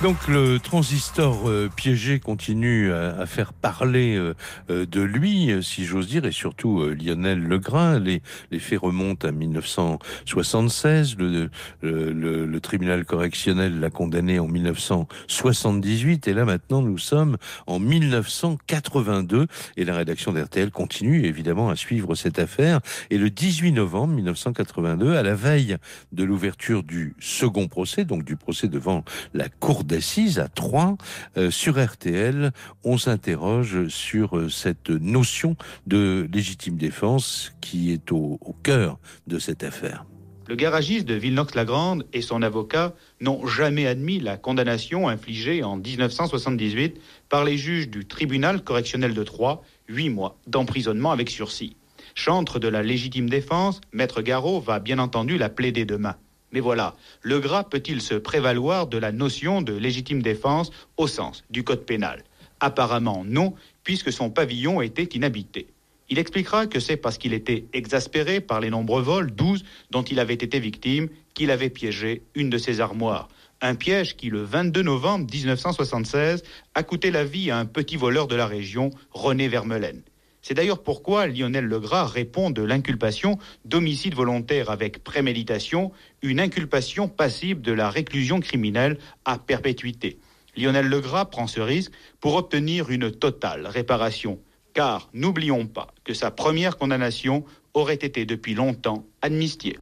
Donc 0.00 0.28
le 0.28 0.60
transistor 0.60 1.48
euh, 1.48 1.68
piégé 1.74 2.20
continue 2.20 2.92
à, 2.92 3.18
à 3.18 3.26
faire 3.26 3.52
parler 3.52 4.14
euh, 4.14 4.32
euh 4.70 4.86
de 4.86 5.00
lui, 5.00 5.50
euh, 5.50 5.60
si 5.60 5.84
j'ose 5.84 6.06
dire, 6.06 6.24
et 6.24 6.30
surtout 6.30 6.82
euh, 6.82 6.94
Lionel 6.94 7.42
Legras. 7.42 7.98
Les, 7.98 8.22
les, 8.52 8.60
faits 8.60 8.78
remontent 8.78 9.26
à 9.26 9.32
1976. 9.32 11.16
Le, 11.18 11.50
le, 11.82 12.12
le, 12.12 12.46
le 12.46 12.60
tribunal 12.60 13.04
correctionnel 13.04 13.80
l'a 13.80 13.90
condamné 13.90 14.38
en 14.38 14.46
1978. 14.46 16.28
Et 16.28 16.32
là 16.32 16.44
maintenant, 16.44 16.80
nous 16.80 16.98
sommes 16.98 17.36
en 17.66 17.80
1982. 17.80 19.48
Et 19.76 19.84
la 19.84 19.96
rédaction 19.96 20.32
d'RTL 20.32 20.70
continue 20.70 21.24
évidemment 21.24 21.70
à 21.70 21.76
suivre 21.76 22.14
cette 22.14 22.38
affaire. 22.38 22.78
Et 23.10 23.18
le 23.18 23.30
18 23.30 23.72
novembre 23.72 24.14
1982, 24.14 25.16
à 25.16 25.24
la 25.24 25.34
veille 25.34 25.76
de 26.12 26.22
l'ouverture 26.22 26.84
du 26.84 27.16
second 27.18 27.66
procès, 27.66 28.04
donc 28.04 28.24
du 28.24 28.36
procès 28.36 28.68
devant 28.68 29.02
la 29.34 29.48
Cour 29.48 29.87
d'assises 29.88 30.38
à 30.38 30.46
Troyes 30.46 30.96
euh, 31.36 31.50
sur 31.50 31.82
RTL. 31.82 32.52
On 32.84 32.98
s'interroge 32.98 33.88
sur 33.88 34.38
euh, 34.38 34.48
cette 34.48 34.90
notion 34.90 35.56
de 35.86 36.28
légitime 36.32 36.76
défense 36.76 37.52
qui 37.60 37.92
est 37.92 38.12
au, 38.12 38.38
cœur 38.62 38.98
de 39.26 39.38
cette 39.38 39.64
affaire. 39.64 40.04
Le 40.46 40.54
garagiste 40.54 41.06
de 41.06 41.14
Villenox-la-Grande 41.14 42.06
et 42.12 42.22
son 42.22 42.42
avocat 42.42 42.94
n'ont 43.20 43.46
jamais 43.46 43.86
admis 43.86 44.20
la 44.20 44.36
condamnation 44.36 45.08
infligée 45.08 45.62
en 45.62 45.76
1978 45.76 46.98
par 47.28 47.44
les 47.44 47.58
juges 47.58 47.88
du 47.88 48.06
tribunal 48.06 48.62
correctionnel 48.62 49.12
de 49.12 49.22
Troyes, 49.24 49.62
huit 49.88 50.08
mois 50.08 50.38
d'emprisonnement 50.46 51.10
avec 51.10 51.28
sursis. 51.28 51.76
Chantre 52.14 52.58
de 52.58 52.68
la 52.68 52.82
légitime 52.82 53.28
défense, 53.28 53.80
Maître 53.92 54.22
Garot 54.22 54.60
va 54.60 54.80
bien 54.80 54.98
entendu 54.98 55.36
la 55.36 55.50
plaider 55.50 55.84
demain. 55.84 56.16
Mais 56.52 56.60
voilà, 56.60 56.96
le 57.22 57.40
gras 57.40 57.64
peut-il 57.64 58.00
se 58.00 58.14
prévaloir 58.14 58.86
de 58.86 58.98
la 58.98 59.12
notion 59.12 59.62
de 59.62 59.74
légitime 59.74 60.22
défense 60.22 60.70
au 60.96 61.06
sens 61.06 61.44
du 61.50 61.64
code 61.64 61.84
pénal? 61.84 62.24
Apparemment 62.60 63.24
non, 63.24 63.54
puisque 63.84 64.12
son 64.12 64.30
pavillon 64.30 64.80
était 64.80 65.04
inhabité. 65.04 65.68
Il 66.10 66.18
expliquera 66.18 66.66
que 66.66 66.80
c'est 66.80 66.96
parce 66.96 67.18
qu'il 67.18 67.34
était 67.34 67.66
exaspéré 67.74 68.40
par 68.40 68.60
les 68.60 68.70
nombreux 68.70 69.02
vols, 69.02 69.30
12, 69.30 69.62
dont 69.90 70.02
il 70.02 70.20
avait 70.20 70.34
été 70.34 70.58
victime, 70.58 71.08
qu'il 71.34 71.50
avait 71.50 71.68
piégé 71.68 72.22
une 72.34 72.48
de 72.48 72.56
ses 72.56 72.80
armoires. 72.80 73.28
Un 73.60 73.74
piège 73.74 74.16
qui, 74.16 74.30
le 74.30 74.42
22 74.42 74.82
novembre 74.82 75.26
1976, 75.30 76.42
a 76.74 76.82
coûté 76.82 77.10
la 77.10 77.24
vie 77.24 77.50
à 77.50 77.58
un 77.58 77.66
petit 77.66 77.96
voleur 77.96 78.26
de 78.26 78.36
la 78.36 78.46
région, 78.46 78.90
René 79.10 79.48
Vermelaine. 79.48 80.02
C'est 80.48 80.54
d'ailleurs 80.54 80.82
pourquoi 80.82 81.26
Lionel 81.26 81.66
Legras 81.66 82.06
répond 82.06 82.48
de 82.48 82.62
l'inculpation 82.62 83.38
d'homicide 83.66 84.14
volontaire 84.14 84.70
avec 84.70 85.04
préméditation, 85.04 85.92
une 86.22 86.40
inculpation 86.40 87.06
passible 87.06 87.60
de 87.60 87.72
la 87.72 87.90
réclusion 87.90 88.40
criminelle 88.40 88.96
à 89.26 89.36
perpétuité. 89.38 90.18
Lionel 90.56 90.88
Legras 90.88 91.26
prend 91.26 91.48
ce 91.48 91.60
risque 91.60 91.92
pour 92.18 92.36
obtenir 92.36 92.88
une 92.88 93.10
totale 93.10 93.66
réparation, 93.66 94.40
car 94.72 95.10
n'oublions 95.12 95.66
pas 95.66 95.88
que 96.02 96.14
sa 96.14 96.30
première 96.30 96.78
condamnation 96.78 97.44
aurait 97.74 97.96
été 97.96 98.24
depuis 98.24 98.54
longtemps 98.54 99.04
amnistiée. 99.20 99.76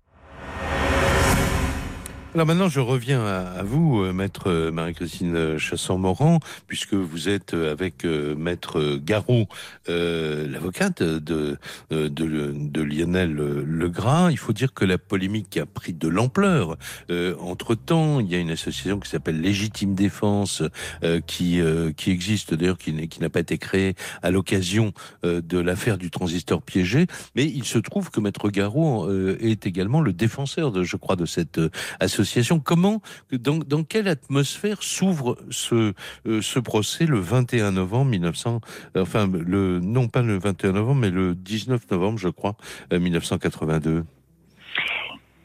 Alors 2.36 2.46
maintenant, 2.46 2.68
je 2.68 2.80
reviens 2.80 3.24
à, 3.24 3.62
vous, 3.62 4.02
euh, 4.02 4.12
maître 4.12 4.68
Marie-Christine 4.70 5.56
Chasson-Morand, 5.56 6.40
puisque 6.66 6.92
vous 6.92 7.30
êtes 7.30 7.54
avec 7.54 8.04
euh, 8.04 8.34
maître 8.34 8.98
Garot, 9.02 9.48
euh, 9.88 10.46
l'avocate 10.46 11.02
de, 11.02 11.56
Lionel 11.90 13.32
Legras. 13.32 14.30
Il 14.32 14.36
faut 14.36 14.52
dire 14.52 14.74
que 14.74 14.84
la 14.84 14.98
polémique 14.98 15.56
a 15.56 15.64
pris 15.64 15.94
de 15.94 16.08
l'ampleur. 16.08 16.76
Euh, 17.08 17.34
entre-temps, 17.40 18.20
il 18.20 18.28
y 18.28 18.34
a 18.34 18.38
une 18.38 18.50
association 18.50 19.00
qui 19.00 19.08
s'appelle 19.08 19.40
Légitime 19.40 19.94
Défense, 19.94 20.62
euh, 21.04 21.22
qui, 21.26 21.62
qui 21.96 22.10
existe 22.10 22.52
d'ailleurs, 22.52 22.76
qui, 22.76 22.92
n'a 22.92 23.30
pas 23.30 23.40
été 23.40 23.56
créée 23.56 23.94
à 24.22 24.30
l'occasion 24.30 24.92
de 25.22 25.58
l'affaire 25.58 25.96
du 25.96 26.10
transistor 26.10 26.60
piégé, 26.60 27.06
mais 27.34 27.46
il 27.46 27.64
se 27.64 27.78
trouve 27.78 28.10
que 28.10 28.20
maître 28.20 28.50
Garot 28.50 29.10
est 29.40 29.66
également 29.66 30.02
le 30.02 30.12
défenseur, 30.12 30.84
je 30.84 30.96
crois, 30.96 31.16
de 31.16 31.24
cette 31.24 31.58
association 31.98 32.25
Comment, 32.64 33.00
dans, 33.32 33.84
quelle 33.84 34.08
atmosphère 34.08 34.82
s'ouvre 34.82 35.36
ce, 35.50 35.92
euh, 36.26 36.42
ce 36.42 36.58
procès 36.58 37.06
le 37.06 37.18
21 37.18 37.72
novembre 37.72 38.10
1900, 38.10 38.60
euh, 38.96 39.02
enfin, 39.02 39.26
le, 39.26 39.80
non 39.80 40.08
pas 40.08 40.22
le 40.22 40.38
21 40.38 40.72
novembre, 40.72 41.00
mais 41.00 41.10
le 41.10 41.34
19 41.34 41.90
novembre, 41.90 42.18
je 42.18 42.28
crois, 42.28 42.56
euh, 42.92 42.98
1982 42.98 44.04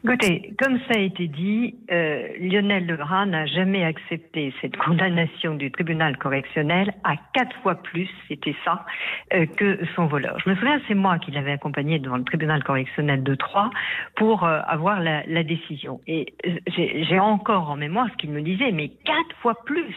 Écoutez, 0.04 0.52
comme 0.60 0.80
ça 0.88 0.94
a 0.96 0.98
été 0.98 1.28
dit, 1.28 1.76
euh, 1.92 2.26
Lionel 2.40 2.86
Legras 2.86 3.24
n'a 3.24 3.46
jamais 3.46 3.84
accepté 3.84 4.52
cette 4.60 4.76
condamnation 4.76 5.54
du 5.54 5.70
tribunal 5.70 6.18
correctionnel 6.18 6.92
à 7.04 7.14
quatre 7.32 7.54
fois 7.62 7.76
plus, 7.76 8.08
c'était 8.26 8.56
ça, 8.64 8.84
euh, 9.32 9.46
que 9.46 9.78
son 9.94 10.06
voleur. 10.06 10.40
Je 10.44 10.50
me 10.50 10.56
souviens, 10.56 10.80
c'est 10.88 10.96
moi 10.96 11.20
qui 11.20 11.30
l'avais 11.30 11.52
accompagné 11.52 12.00
devant 12.00 12.16
le 12.16 12.24
tribunal 12.24 12.64
correctionnel 12.64 13.22
de 13.22 13.36
Troyes 13.36 13.70
pour 14.16 14.42
euh, 14.42 14.58
avoir 14.66 14.98
la, 14.98 15.22
la, 15.26 15.44
décision. 15.44 16.00
Et 16.08 16.34
j'ai 16.66 17.20
encore 17.20 17.70
en 17.70 17.76
mémoire 17.76 18.08
ce 18.10 18.16
qu'il 18.16 18.30
me 18.30 18.42
disait, 18.42 18.72
mais 18.72 18.88
quatre 18.88 19.36
fois 19.40 19.54
plus 19.64 19.94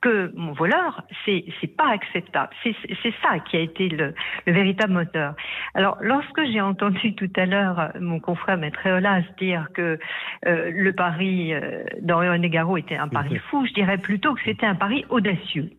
que 0.00 0.30
mon 0.34 0.52
voleur, 0.52 1.02
c'est 1.24 1.44
c'est 1.60 1.74
pas 1.76 1.88
acceptable. 1.90 2.50
C'est 2.62 3.14
ça 3.22 3.38
qui 3.40 3.56
a 3.56 3.60
été 3.60 3.88
le, 3.88 4.14
le, 4.46 4.52
véritable 4.52 4.92
moteur. 4.92 5.34
Alors, 5.74 5.96
lorsque 6.00 6.44
j'ai 6.44 6.60
entendu 6.60 7.14
tout 7.14 7.30
à 7.36 7.46
l'heure 7.46 7.92
mon 8.00 8.20
confrère 8.20 8.58
Maître 8.58 8.86
Eolas 8.86 9.22
dire 9.38 9.68
que 9.74 9.98
euh, 10.46 10.70
le 10.70 10.92
pari 10.92 11.54
euh, 11.54 11.84
d'Orion 12.00 12.38
Negaro 12.38 12.76
était 12.76 12.96
un 12.96 13.08
pari 13.08 13.38
fou, 13.50 13.66
je 13.66 13.72
dirais 13.72 13.98
plutôt 13.98 14.34
que 14.34 14.40
c'était 14.44 14.66
un 14.66 14.74
pari 14.74 15.04
audacieux. 15.08 15.70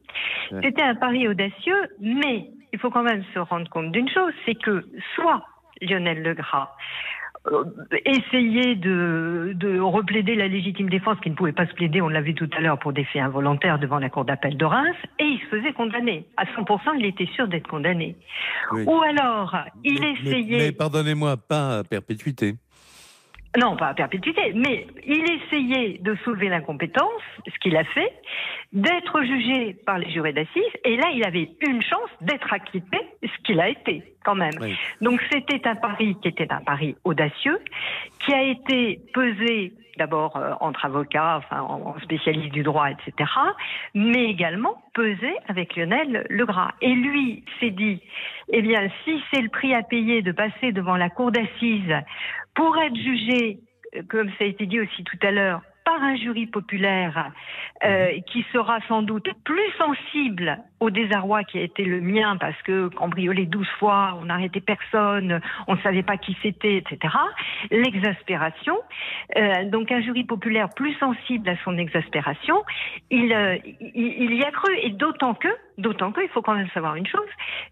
C'était 0.64 0.84
un 0.84 0.96
pari 0.96 1.28
audacieux, 1.28 1.90
mais 2.00 2.50
il 2.74 2.80
faut 2.80 2.90
quand 2.90 3.04
même 3.04 3.24
se 3.34 3.40
rendre 3.40 3.70
compte 3.70 3.92
d'une 3.92 4.10
chose, 4.10 4.34
c'est 4.46 4.56
que 4.56 4.86
soit 5.16 5.44
Lionel 5.82 6.24
Legras 6.24 6.70
euh, 6.70 7.17
essayer 8.06 8.76
de, 8.76 9.54
de 9.56 9.80
replaider 9.80 10.36
la 10.36 10.48
légitime 10.48 10.90
défense 10.90 11.20
qui 11.22 11.30
ne 11.30 11.36
pouvait 11.36 11.54
pas 11.54 11.66
se 11.68 11.74
plaider, 11.74 12.02
on 12.02 12.10
l'a 12.10 12.22
vu 12.22 12.34
tout 12.34 12.50
à 12.58 12.62
l'heure, 12.62 12.80
pour 12.80 12.94
des 12.94 13.04
faits 13.06 13.22
involontaires 13.22 13.80
devant 13.80 14.00
la 14.00 14.10
cour 14.10 14.26
d'appel 14.26 14.58
de 14.58 14.66
Reims, 14.66 14.96
et 15.20 15.24
il 15.24 15.40
se 15.40 15.58
faisait 15.58 15.74
condamner. 15.74 16.26
À 16.38 16.46
100%, 16.46 16.80
il 17.00 17.06
était 17.06 17.28
sûr 17.36 17.48
d'être 17.48 17.68
condamné. 17.68 18.16
Oui. 18.72 18.84
Ou 18.86 19.02
alors, 19.02 19.56
il 19.84 20.00
mais, 20.00 20.14
essayait... 20.14 20.58
Mais, 20.58 20.66
mais 20.66 20.72
pardonnez-moi, 20.72 21.38
pas 21.38 21.80
à 21.80 21.84
perpétuité. 21.84 22.56
Non, 23.58 23.76
pas 23.76 23.88
à 23.88 23.94
perpétuité, 23.96 24.54
mais 24.54 24.86
il 25.04 25.26
essayait 25.32 25.98
de 25.98 26.16
soulever 26.24 26.48
l'incompétence, 26.48 27.24
ce 27.48 27.58
qu'il 27.60 27.76
a 27.76 27.84
fait, 27.84 28.14
d'être 28.72 29.24
jugé 29.24 29.76
par 29.84 29.98
les 29.98 30.12
jurés 30.12 30.32
d'assises, 30.32 30.62
et 30.86 30.96
là, 30.96 31.10
il 31.12 31.26
avait 31.26 31.50
une 31.68 31.82
chance 31.82 32.10
d'être 32.22 32.54
acquitté, 32.54 33.00
ce 33.24 33.44
qu'il 33.44 33.60
a 33.60 33.70
été 33.70 34.04
quand 34.24 34.36
même. 34.36 34.54
Oui. 34.62 34.78
Donc 35.02 35.20
c'était 35.32 35.68
un 35.68 35.76
pari 35.76 36.16
qui 36.22 36.28
était 36.28 36.52
un 36.52 36.62
pari 36.62 36.96
audacieux, 37.04 37.60
qui 38.20 38.34
a 38.34 38.44
été 38.44 39.00
pesé 39.12 39.74
d'abord 39.98 40.38
euh, 40.38 40.54
entre 40.60 40.86
avocats, 40.86 41.38
enfin 41.38 41.62
en 41.62 42.00
spécialiste 42.02 42.54
du 42.54 42.62
droit, 42.62 42.92
etc., 42.92 43.30
mais 43.96 44.26
également 44.26 44.84
pesé 44.94 45.34
avec 45.48 45.76
Lionel 45.76 46.28
Legras. 46.30 46.72
Et 46.82 46.94
lui 46.94 47.44
s'est 47.60 47.72
dit, 47.72 48.00
eh 48.50 48.62
bien, 48.62 48.88
si 49.04 49.20
c'est 49.32 49.42
le 49.42 49.50
prix 49.50 49.74
à 49.74 49.82
payer 49.82 50.22
de 50.22 50.32
passer 50.32 50.72
devant 50.72 50.96
la 50.96 51.10
cour 51.10 51.32
d'assises 51.32 51.96
pour 52.58 52.76
être 52.80 52.96
jugé, 52.96 53.60
comme 54.10 54.30
ça 54.32 54.44
a 54.44 54.48
été 54.48 54.66
dit 54.66 54.80
aussi 54.82 55.04
tout 55.04 55.20
à 55.22 55.32
l'heure, 55.32 55.62
par 55.86 56.04
un 56.04 56.18
jury 56.18 56.48
populaire 56.48 57.32
euh, 57.86 58.20
qui 58.30 58.46
sera 58.52 58.80
sans 58.90 59.04
doute 59.04 59.30
plus 59.46 59.72
sensible 59.78 60.58
au 60.82 60.90
désarroi 60.90 61.44
qui 61.46 61.60
a 61.60 61.62
été 61.62 61.86
le 61.86 62.02
mien 62.02 62.36
parce 62.36 62.62
que 62.64 62.90
cambriolé 62.90 63.46
douze 63.46 63.70
fois, 63.80 64.18
on 64.20 64.26
n'arrêtait 64.26 64.60
personne, 64.60 65.40
on 65.68 65.76
ne 65.76 65.82
savait 65.82 66.04
pas 66.04 66.18
qui 66.18 66.36
c'était, 66.42 66.78
etc. 66.78 67.14
L'exaspération. 67.72 68.78
Euh, 69.38 69.64
donc 69.70 69.92
un 69.92 70.02
jury 70.02 70.26
populaire 70.26 70.70
plus 70.76 70.94
sensible 70.96 71.48
à 71.48 71.56
son 71.64 71.78
exaspération, 71.78 72.64
il, 73.10 73.32
euh, 73.32 73.56
il, 73.80 74.24
il 74.24 74.34
y 74.34 74.44
a 74.44 74.52
cru 74.52 74.76
et 74.82 74.90
d'autant 74.90 75.36
que, 75.36 75.48
d'autant 75.78 76.12
que, 76.12 76.22
il 76.22 76.30
faut 76.30 76.42
quand 76.42 76.56
même 76.56 76.70
savoir 76.74 76.96
une 76.96 77.08
chose, 77.08 77.30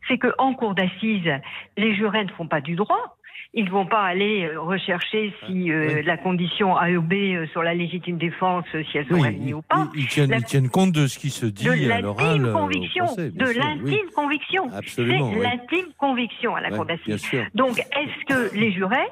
c'est 0.07 0.19
que 0.19 0.31
en 0.37 0.53
cour 0.53 0.73
d'assises, 0.73 1.33
les 1.75 1.95
jurés 1.95 2.23
ne 2.23 2.31
font 2.31 2.47
pas 2.47 2.61
du 2.61 2.75
droit. 2.75 3.14
Ils 3.57 3.65
ne 3.65 3.69
vont 3.69 3.85
pas 3.85 4.03
aller 4.03 4.43
euh, 4.51 4.59
rechercher 4.59 5.33
si 5.47 5.71
euh, 5.71 6.01
la 6.03 6.17
condition 6.17 6.77
AEB 6.77 7.13
euh, 7.13 7.47
sur 7.53 7.63
la 7.63 7.73
légitime 7.73 8.17
défense, 8.17 8.65
euh, 8.75 8.83
si 8.91 8.97
elles 8.97 9.07
sont 9.07 9.13
Oui, 9.15 9.21
réunies 9.21 9.53
ou 9.53 9.61
pas. 9.61 9.87
Ils 9.95 10.07
tiennent, 10.07 10.29
La- 10.31 10.37
ils 10.39 10.43
tiennent 10.43 10.69
compte 10.69 10.91
de 10.91 11.07
ce 11.07 11.17
qui 11.17 11.29
se 11.29 11.45
dit 11.45 11.63
de 11.63 11.89
à 11.89 12.01
l'oral. 12.01 12.51
conviction, 12.51 13.05
procès, 13.05 13.31
de 13.31 13.45
l'intime 13.45 13.83
oui. 13.85 14.11
conviction. 14.13 14.69
Absolument, 14.73 15.31
C'est 15.33 15.39
l'intime 15.39 15.85
conviction 15.97 16.55
à 16.55 16.61
la 16.61 16.69
cour 16.71 16.85
d'assises. 16.85 17.31
Donc, 17.53 17.79
est-ce 17.79 18.25
que 18.25 18.55
les 18.55 18.73
jurés 18.73 19.07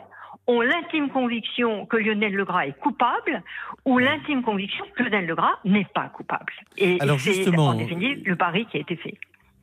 ont 0.48 0.60
l'intime 0.60 1.08
conviction 1.10 1.86
que 1.86 1.96
Lionel 1.96 2.34
Legras 2.36 2.66
est 2.68 2.78
coupable 2.78 3.42
ou 3.86 3.98
l'intime 3.98 4.42
conviction 4.44 4.84
que 4.98 5.04
Lionel 5.04 5.26
Legras 5.28 5.54
n'est 5.64 5.88
pas 5.96 6.10
coupable? 6.14 6.52
Et 6.78 6.98
Alors, 7.00 7.18
c'est 7.18 7.34
justement, 7.34 7.68
en 7.68 7.76
définitive 7.76 8.24
le 8.28 8.36
pari 8.36 8.66
qui 8.66 8.76
a 8.76 8.82
été 8.82 8.98
fait. 8.98 9.14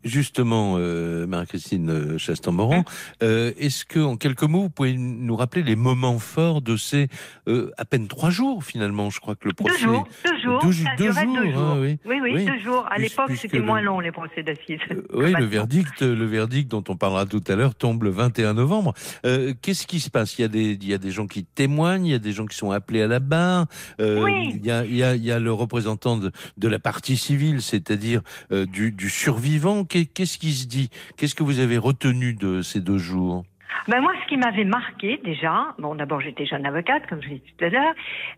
Justement, 0.05 0.77
euh, 0.79 1.27
Marie-Christine 1.27 1.91
euh, 1.91 2.19
Chastan-Moran, 2.19 2.85
euh, 3.23 3.53
est-ce 3.59 3.85
que, 3.85 4.01
en 4.01 4.17
quelques 4.17 4.43
mots, 4.45 4.63
vous 4.63 4.71
pouvez 4.71 4.95
nous 4.97 5.37
rappeler 5.37 5.63
les 5.63 5.77
moments 5.77 6.19
forts 6.19 6.63
de 6.63 6.77
ces 6.77 7.09
euh, 7.49 7.71
à 7.77 7.85
peine 7.85 8.09
trois 8.09 8.31
jours 8.31 8.65
finalement? 8.65 9.11
Je 9.11 9.21
crois 9.21 9.35
que 9.35 9.47
le 9.49 9.53
Deux 9.53 9.65
procès. 9.65 9.79
jours, 9.81 10.09
deux 10.25 10.39
jours, 10.43 10.61
Deux, 10.63 10.73
ça 10.73 10.91
deux 10.97 11.05
durait 11.11 11.25
jours, 11.25 11.37
deux 11.37 11.49
hein, 11.49 11.53
jours. 11.53 11.77
oui. 11.81 11.99
oui, 12.07 12.17
oui, 12.23 12.45
deux 12.47 12.59
jours. 12.61 12.87
À 12.91 12.99
l'époque, 12.99 13.33
c'était 13.37 13.59
le- 13.59 13.65
moins 13.65 13.81
long 13.83 14.01
les 14.01 14.13
procès 14.13 14.43
d'assises. 14.43 14.79
Oui, 15.13 15.33
le 15.39 15.45
verdict, 15.45 16.01
le 16.03 16.25
verdict 16.25 16.71
dont 16.71 16.85
on 16.89 16.97
parlera 16.97 17.27
tout 17.27 17.43
à 17.49 17.55
l'heure 17.55 17.75
tombe 17.75 18.03
le 18.05 18.11
21 18.11 18.55
novembre. 18.55 18.95
Euh, 19.27 19.53
Qu'est-ce 19.61 19.87
qui 19.87 20.01
se 20.01 20.09
passe? 20.11 20.39
Il 20.39 20.43
y 20.43 20.45
a 20.45 20.49
des, 20.49 20.73
il 20.73 20.89
y 20.89 20.95
a 20.95 20.99
des 20.99 21.11
gens 21.11 21.27
qui 21.27 21.45
témoignent, 21.45 22.07
il 22.07 22.13
y 22.13 22.15
a 22.15 22.19
des 22.19 22.33
gens 22.33 22.47
qui 22.47 22.57
sont 22.57 22.71
appelés 22.71 23.03
à 23.03 23.07
la 23.07 23.21
barre. 23.21 23.67
euh, 24.01 24.23
Oui. 24.25 24.53
Il 24.55 24.65
y 24.65 24.71
a, 24.71 24.85
il 24.85 24.97
y 24.97 25.03
a, 25.03 25.15
il 25.15 25.25
y 25.25 25.31
a 25.33 25.39
le 25.39 25.53
représentant 25.53 26.17
de, 26.17 26.31
de 26.57 26.69
la 26.69 26.79
partie 26.79 27.17
civile, 27.17 27.61
c'est-à-dire 27.61 28.23
euh, 28.53 28.65
du, 28.67 28.93
du 28.93 29.11
survivant. 29.11 29.85
Qu'est- 29.91 30.07
Qu'est-ce 30.15 30.39
qui 30.39 30.53
se 30.53 30.67
dit? 30.69 30.89
Qu'est-ce 31.17 31.35
que 31.35 31.43
vous 31.43 31.59
avez 31.61 31.77
retenu 31.79 32.33
de 32.35 32.63
ces 32.63 32.81
deux 32.81 32.99
jours? 32.99 33.43
Ben 33.89 34.01
moi, 34.03 34.13
ce 34.23 34.29
qui 34.29 34.37
m'avait 34.37 34.65
marqué 34.65 35.21
déjà, 35.25 35.75
bon, 35.79 35.95
d'abord 35.95 36.21
j'étais 36.21 36.45
jeune 36.45 36.67
avocate, 36.67 37.07
comme 37.09 37.23
je 37.23 37.29
l'ai 37.29 37.37
dit 37.37 37.55
tout 37.57 37.65
à 37.65 37.69
l'heure, 37.71 37.95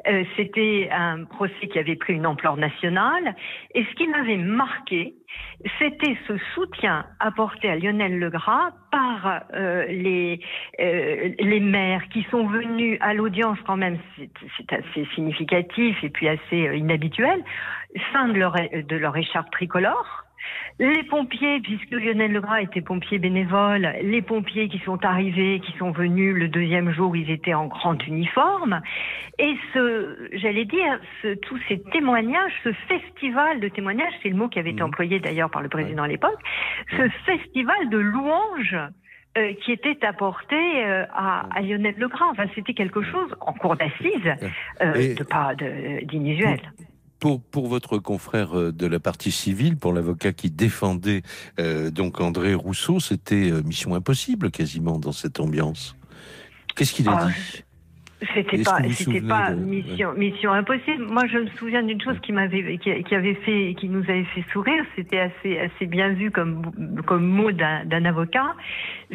euh, 0.09 0.25
c'était 0.37 0.89
un 0.93 1.25
procès 1.25 1.67
qui 1.71 1.79
avait 1.79 1.97
pris 1.97 2.15
une 2.15 2.27
ampleur 2.27 2.57
nationale, 2.57 3.35
et 3.75 3.85
ce 3.85 3.95
qui 3.97 4.07
m'avait 4.07 4.37
marqué, 4.37 5.15
c'était 5.79 6.17
ce 6.29 6.35
soutien 6.55 7.05
apporté 7.19 7.69
à 7.69 7.77
Lionel 7.77 8.19
Legras 8.21 8.71
par 8.93 9.43
euh, 9.55 9.85
les 9.89 10.41
euh, 10.81 11.31
les 11.39 11.61
maires 11.61 12.09
qui 12.11 12.25
sont 12.31 12.47
venus 12.47 12.97
à 13.01 13.13
l'audience 13.13 13.59
quand 13.67 13.77
même, 13.77 13.99
c'est 14.17 14.31
c'est 14.57 14.73
assez 14.73 15.07
significatif 15.15 15.97
et 16.05 16.09
puis 16.11 16.29
assez 16.29 16.69
euh, 16.69 16.77
inhabituel, 16.77 17.43
sein 18.13 18.29
de 18.29 18.35
leur 18.39 18.55
de 18.55 18.97
leur 18.97 19.17
écharpe 19.17 19.51
tricolore. 19.51 20.22
Les 20.79 21.03
pompiers, 21.05 21.61
puisque 21.61 21.91
Lionel 21.93 22.33
Legras 22.33 22.63
était 22.63 22.81
pompier 22.81 23.19
bénévole, 23.19 23.93
les 24.03 24.23
pompiers 24.23 24.69
qui 24.69 24.79
sont 24.81 25.05
arrivés, 25.05 25.61
qui 25.61 25.73
sont 25.79 25.91
venus 25.93 26.35
le 26.35 26.49
deuxième 26.49 26.91
jour, 26.93 27.15
ils 27.17 27.31
étaient 27.31 27.55
en 27.55 27.67
grand 27.67 28.03
uniforme. 28.07 28.81
Et 29.39 29.55
ce, 29.75 30.29
j'allais 30.33 30.65
dire, 30.65 30.99
ce, 31.21 31.35
tous 31.35 31.59
ces 31.69 31.81
témoignages, 31.93 32.53
ce 32.65 32.73
festival 32.89 33.61
de 33.61 33.69
témoignages, 33.69 34.13
c'est 34.23 34.31
le 34.31 34.37
mot 34.37 34.49
qui 34.49 34.59
avait 34.59 34.71
été 34.71 34.83
employé 34.83 35.21
d'ailleurs 35.21 35.51
par 35.51 35.63
le 35.63 35.69
président 35.69 36.03
à 36.05 36.09
l'époque, 36.09 36.39
ce 36.91 37.09
festival 37.27 37.89
de 37.91 37.99
louanges 37.99 38.77
euh, 39.39 39.53
qui 39.65 39.73
était 39.73 40.05
apporté 40.05 40.57
euh, 40.85 41.05
à, 41.15 41.47
à 41.55 41.61
Lionel 41.61 41.95
Legras. 41.99 42.27
Enfin, 42.31 42.45
c'était 42.55 42.75
quelque 42.75 43.03
chose 43.03 43.35
en 43.41 43.53
cours 43.53 43.77
d'assises, 43.77 44.35
euh, 44.83 45.15
de 45.15 45.23
pas 45.25 45.55
de- 45.55 46.05
d'inusuel. 46.05 46.61
Pour, 47.23 47.41
pour 47.41 47.69
votre 47.69 47.99
confrère 47.99 48.59
euh, 48.59 48.73
de 48.73 48.85
la 48.85 48.99
partie 48.99 49.31
civile, 49.31 49.77
pour 49.77 49.93
l'avocat 49.93 50.33
qui 50.33 50.51
défendait 50.51 51.23
euh, 51.61 51.89
donc 51.89 52.21
André 52.21 52.53
Rousseau, 52.53 52.99
c'était 52.99 53.49
euh, 53.49 53.63
mission 53.63 53.95
impossible 53.95 54.51
quasiment 54.51 54.99
dans 54.99 55.13
cette 55.13 55.39
ambiance. 55.39 55.95
Qu'est-ce 56.75 56.93
qu'il 56.93 57.09
a 57.09 57.17
Ah, 57.17 57.27
dit? 57.29 57.63
C'était 58.35 58.57
pas, 58.63 58.77
c'était 58.93 59.21
pas 59.29 59.51
de- 59.51 59.57
mission, 59.65 60.13
mission 60.15 60.53
impossible. 60.53 61.05
Moi, 61.07 61.27
je 61.27 61.39
me 61.39 61.47
souviens 61.59 61.83
d'une 61.83 62.01
chose 62.01 62.19
qui 62.21 62.33
m'avait, 62.33 62.79
qui, 62.79 63.03
qui 63.03 63.15
avait 63.15 63.35
fait, 63.35 63.75
qui 63.79 63.89
nous 63.89 64.03
avait 64.09 64.25
fait 64.35 64.45
sourire. 64.53 64.85
C'était 64.97 65.19
assez, 65.19 65.59
assez 65.59 65.87
bien 65.87 66.11
vu 66.11 66.31
comme, 66.31 66.71
comme 67.07 67.25
mot 67.27 67.51
d'un, 67.53 67.85
d'un 67.85 68.05
avocat. 68.05 68.55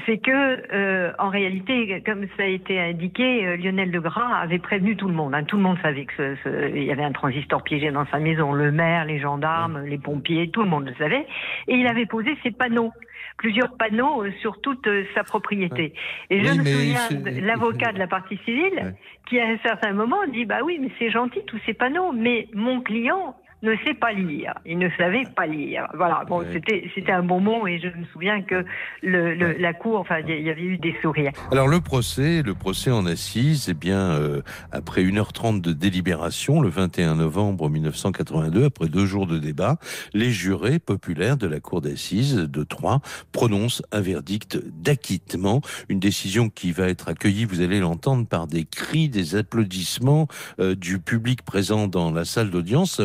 C'est 0.05 0.17
que, 0.17 0.31
euh, 0.73 1.11
en 1.19 1.29
réalité, 1.29 2.03
comme 2.05 2.25
ça 2.37 2.43
a 2.43 2.47
été 2.47 2.79
indiqué, 2.79 3.45
euh, 3.47 3.57
Lionel 3.57 3.91
Legras 3.91 4.35
avait 4.41 4.59
prévenu 4.59 4.95
tout 4.95 5.07
le 5.07 5.13
monde. 5.13 5.33
hein. 5.33 5.43
Tout 5.43 5.57
le 5.57 5.63
monde 5.63 5.77
savait 5.81 6.05
que 6.05 6.13
ce- 6.17 6.35
ce- 6.43 6.75
il 6.75 6.83
y 6.83 6.91
avait 6.91 7.03
un 7.03 7.11
transistor 7.13 7.63
piégé 7.63 7.91
dans 7.91 8.05
sa 8.07 8.19
maison. 8.19 8.51
Le 8.53 8.71
maire, 8.71 9.05
les 9.05 9.19
gendarmes, 9.19 9.83
les 9.85 9.97
pompiers, 9.97 10.49
tout 10.49 10.63
le 10.63 10.69
monde 10.69 10.85
le 10.87 10.93
savait. 10.95 11.25
Et 11.67 11.75
il 11.75 11.87
avait 11.87 12.05
posé 12.05 12.37
ses 12.43 12.51
panneaux 12.51 12.91
plusieurs 13.37 13.77
panneaux 13.77 14.23
euh, 14.23 14.31
sur 14.41 14.59
toute 14.61 14.85
euh, 14.87 15.05
sa 15.15 15.23
propriété. 15.23 15.93
Et 16.29 16.43
je 16.43 16.53
me 16.53 16.65
souviens 16.65 17.09
de 17.09 17.41
l'avocat 17.41 17.93
de 17.93 17.99
la 17.99 18.07
partie 18.07 18.37
civile 18.45 18.95
qui, 19.29 19.39
à 19.39 19.47
un 19.47 19.57
certain 19.59 19.93
moment, 19.93 20.25
dit 20.27 20.45
Bah 20.45 20.59
oui, 20.63 20.77
mais 20.81 20.89
c'est 20.99 21.11
gentil 21.11 21.41
tous 21.45 21.59
ces 21.65 21.73
panneaux, 21.73 22.11
mais 22.11 22.47
mon 22.53 22.81
client 22.81 23.35
ne 23.63 23.75
sait 23.85 23.93
pas 23.95 24.13
lire. 24.13 24.53
Il 24.65 24.77
ne 24.77 24.89
savait 24.97 25.23
pas 25.35 25.47
lire. 25.47 25.87
Voilà. 25.95 26.23
Bon, 26.27 26.43
c'était 26.53 26.89
c'était 26.93 27.11
un 27.11 27.23
bon 27.23 27.39
mot 27.39 27.65
et 27.67 27.79
je 27.79 27.87
me 27.87 28.05
souviens 28.13 28.41
que 28.43 28.63
le, 29.01 29.33
le- 29.33 29.53
la 29.57 29.73
cour, 29.73 29.99
enfin, 29.99 30.19
il 30.27 30.41
y 30.41 30.49
avait 30.49 30.61
eu 30.61 30.77
des 30.77 30.95
sourires. 31.01 31.31
Alors 31.51 31.67
le 31.67 31.81
procès, 31.81 32.43
le 32.43 32.53
procès 32.53 32.91
en 32.91 33.05
assise, 33.05 33.67
eh 33.69 33.73
bien, 33.73 33.97
euh, 34.11 34.41
après 34.71 35.03
1h30 35.03 35.61
de 35.61 35.73
délibération, 35.73 36.61
le 36.61 36.69
21 36.69 37.15
novembre 37.15 37.69
1982, 37.69 38.65
après 38.65 38.87
deux 38.89 39.05
jours 39.05 39.25
de 39.27 39.39
débat, 39.39 39.77
les 40.13 40.29
jurés 40.31 40.79
populaires 40.79 41.37
de 41.37 41.47
la 41.47 41.59
cour 41.59 41.81
d'assises 41.81 42.35
de 42.35 42.63
Troyes 42.63 42.99
prononcent 43.31 43.81
un 43.91 44.01
verdict 44.01 44.59
d'acquittement, 44.65 45.61
une 45.89 45.99
décision 45.99 46.49
qui 46.49 46.71
va 46.71 46.87
être 46.89 47.09
accueillie, 47.09 47.45
vous 47.45 47.61
allez 47.61 47.79
l'entendre, 47.79 48.27
par 48.27 48.47
des 48.47 48.65
cris, 48.65 49.09
des 49.09 49.35
applaudissements 49.35 50.27
euh, 50.59 50.75
du 50.75 50.99
public 50.99 51.41
présent 51.43 51.87
dans 51.87 52.11
la 52.11 52.25
salle 52.25 52.49
d'audience 52.51 53.01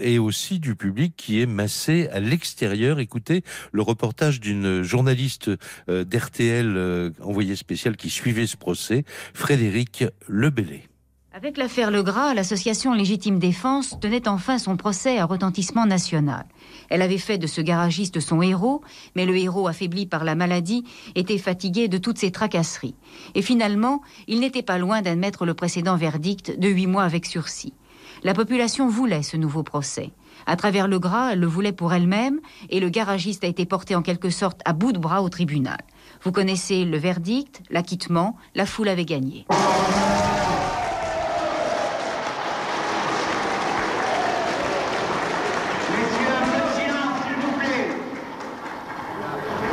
et 0.00 0.18
aussi 0.18 0.58
du 0.58 0.74
public 0.74 1.14
qui 1.16 1.40
est 1.40 1.46
massé 1.46 2.08
à 2.12 2.20
l'extérieur. 2.20 3.00
Écoutez 3.00 3.42
le 3.72 3.82
reportage 3.82 4.40
d'une 4.40 4.82
journaliste 4.82 5.50
euh, 5.88 6.04
d'RTL, 6.04 6.76
euh, 6.76 7.10
envoyée 7.22 7.56
spéciale, 7.56 7.96
qui 7.96 8.10
suivait 8.10 8.46
ce 8.46 8.56
procès, 8.56 9.04
Frédéric 9.34 10.04
Lebellé. 10.28 10.84
Avec 11.32 11.56
l'affaire 11.56 11.92
Legras, 11.92 12.34
l'association 12.34 12.94
Légitime 12.94 13.38
Défense 13.38 14.00
tenait 14.00 14.26
enfin 14.26 14.58
son 14.58 14.76
procès 14.76 15.18
à 15.18 15.24
retentissement 15.24 15.86
national. 15.86 16.46
Elle 16.88 17.02
avait 17.02 17.18
fait 17.18 17.38
de 17.38 17.46
ce 17.46 17.60
garagiste 17.60 18.18
son 18.18 18.42
héros, 18.42 18.82
mais 19.14 19.24
le 19.24 19.36
héros 19.36 19.68
affaibli 19.68 20.06
par 20.06 20.24
la 20.24 20.34
maladie 20.34 20.84
était 21.14 21.38
fatigué 21.38 21.86
de 21.86 21.98
toutes 21.98 22.18
ces 22.18 22.32
tracasseries. 22.32 22.96
Et 23.36 23.42
finalement, 23.42 24.00
il 24.26 24.40
n'était 24.40 24.64
pas 24.64 24.78
loin 24.78 25.00
d'admettre 25.00 25.46
le 25.46 25.54
précédent 25.54 25.96
verdict 25.96 26.58
de 26.58 26.68
huit 26.68 26.88
mois 26.88 27.04
avec 27.04 27.24
sursis. 27.24 27.74
La 28.24 28.34
population 28.34 28.88
voulait 28.88 29.22
ce 29.22 29.36
nouveau 29.36 29.62
procès. 29.62 30.10
À 30.46 30.56
travers 30.56 30.88
le 30.88 30.98
gras, 30.98 31.32
elle 31.32 31.40
le 31.40 31.46
voulait 31.46 31.72
pour 31.72 31.92
elle-même, 31.92 32.40
et 32.70 32.80
le 32.80 32.88
garagiste 32.88 33.44
a 33.44 33.46
été 33.46 33.64
porté 33.64 33.94
en 33.94 34.02
quelque 34.02 34.30
sorte 34.30 34.60
à 34.64 34.72
bout 34.72 34.92
de 34.92 34.98
bras 34.98 35.22
au 35.22 35.28
tribunal. 35.28 35.78
Vous 36.22 36.32
connaissez 36.32 36.84
le 36.84 36.98
verdict, 36.98 37.62
l'acquittement, 37.70 38.36
la 38.54 38.66
foule 38.66 38.88
avait 38.88 39.04
gagné. 39.04 39.46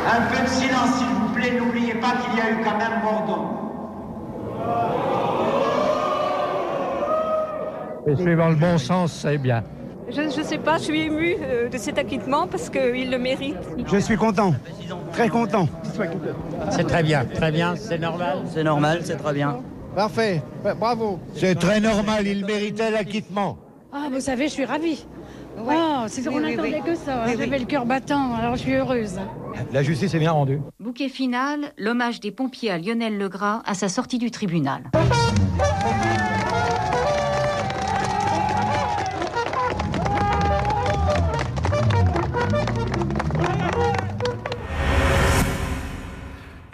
Un 0.08 0.20
peu 0.30 0.40
de 0.40 0.48
silence, 0.48 0.98
s'il 0.98 1.06
vous 1.08 1.28
plaît. 1.34 1.58
N'oubliez 1.58 1.94
pas 1.94 2.12
qu'il 2.12 2.38
y 2.38 2.40
a 2.40 2.52
eu 2.52 2.62
quand 2.62 2.78
même 2.78 3.02
Mordon. 3.02 3.56
Et 8.08 8.16
suivant 8.16 8.48
le 8.50 8.54
bon 8.56 8.78
sens, 8.78 9.12
c'est 9.12 9.38
bien. 9.38 9.62
Je 10.08 10.22
ne 10.22 10.30
sais 10.30 10.58
pas, 10.58 10.78
je 10.78 10.84
suis 10.84 11.00
émue 11.02 11.34
euh, 11.42 11.68
de 11.68 11.76
cet 11.78 11.98
acquittement 11.98 12.46
parce 12.46 12.70
qu'il 12.70 13.10
le 13.10 13.18
mérite. 13.18 13.56
Je 13.86 13.96
suis 13.98 14.16
content, 14.16 14.54
très 15.12 15.28
content. 15.28 15.68
C'est 16.70 16.84
très 16.86 17.02
bien, 17.02 17.24
très 17.24 17.50
bien, 17.50 17.74
c'est 17.74 17.98
normal. 17.98 18.38
C'est 18.52 18.62
normal, 18.62 19.00
c'est 19.02 19.16
très 19.16 19.32
bien. 19.34 19.56
Parfait, 19.96 20.42
bravo. 20.78 21.18
C'est 21.34 21.56
très 21.58 21.80
normal, 21.80 22.26
il 22.26 22.44
méritait 22.46 22.90
l'acquittement. 22.92 23.58
Ah, 23.92 24.08
vous 24.12 24.20
savez, 24.20 24.44
je 24.46 24.52
suis 24.52 24.64
ravie. 24.64 25.04
Ouais. 25.58 25.74
Oh, 25.76 26.04
c'est 26.06 26.20
Oui, 26.28 26.34
on 26.34 26.36
oui, 26.44 26.50
n'attendait 26.54 26.82
oui. 26.84 26.92
que 26.92 26.94
ça. 26.94 27.22
Oui, 27.24 27.32
J'avais 27.32 27.50
oui. 27.50 27.58
le 27.60 27.64
cœur 27.64 27.86
battant, 27.86 28.34
alors 28.34 28.54
je 28.56 28.60
suis 28.60 28.74
heureuse. 28.74 29.18
La 29.72 29.82
justice 29.82 30.12
est 30.14 30.18
bien 30.18 30.32
rendue. 30.32 30.60
Bouquet 30.78 31.08
final, 31.08 31.72
l'hommage 31.78 32.20
des 32.20 32.30
pompiers 32.30 32.70
à 32.70 32.78
Lionel 32.78 33.16
Legras 33.18 33.62
à 33.66 33.74
sa 33.74 33.88
sortie 33.88 34.18
du 34.18 34.30
tribunal. 34.30 34.82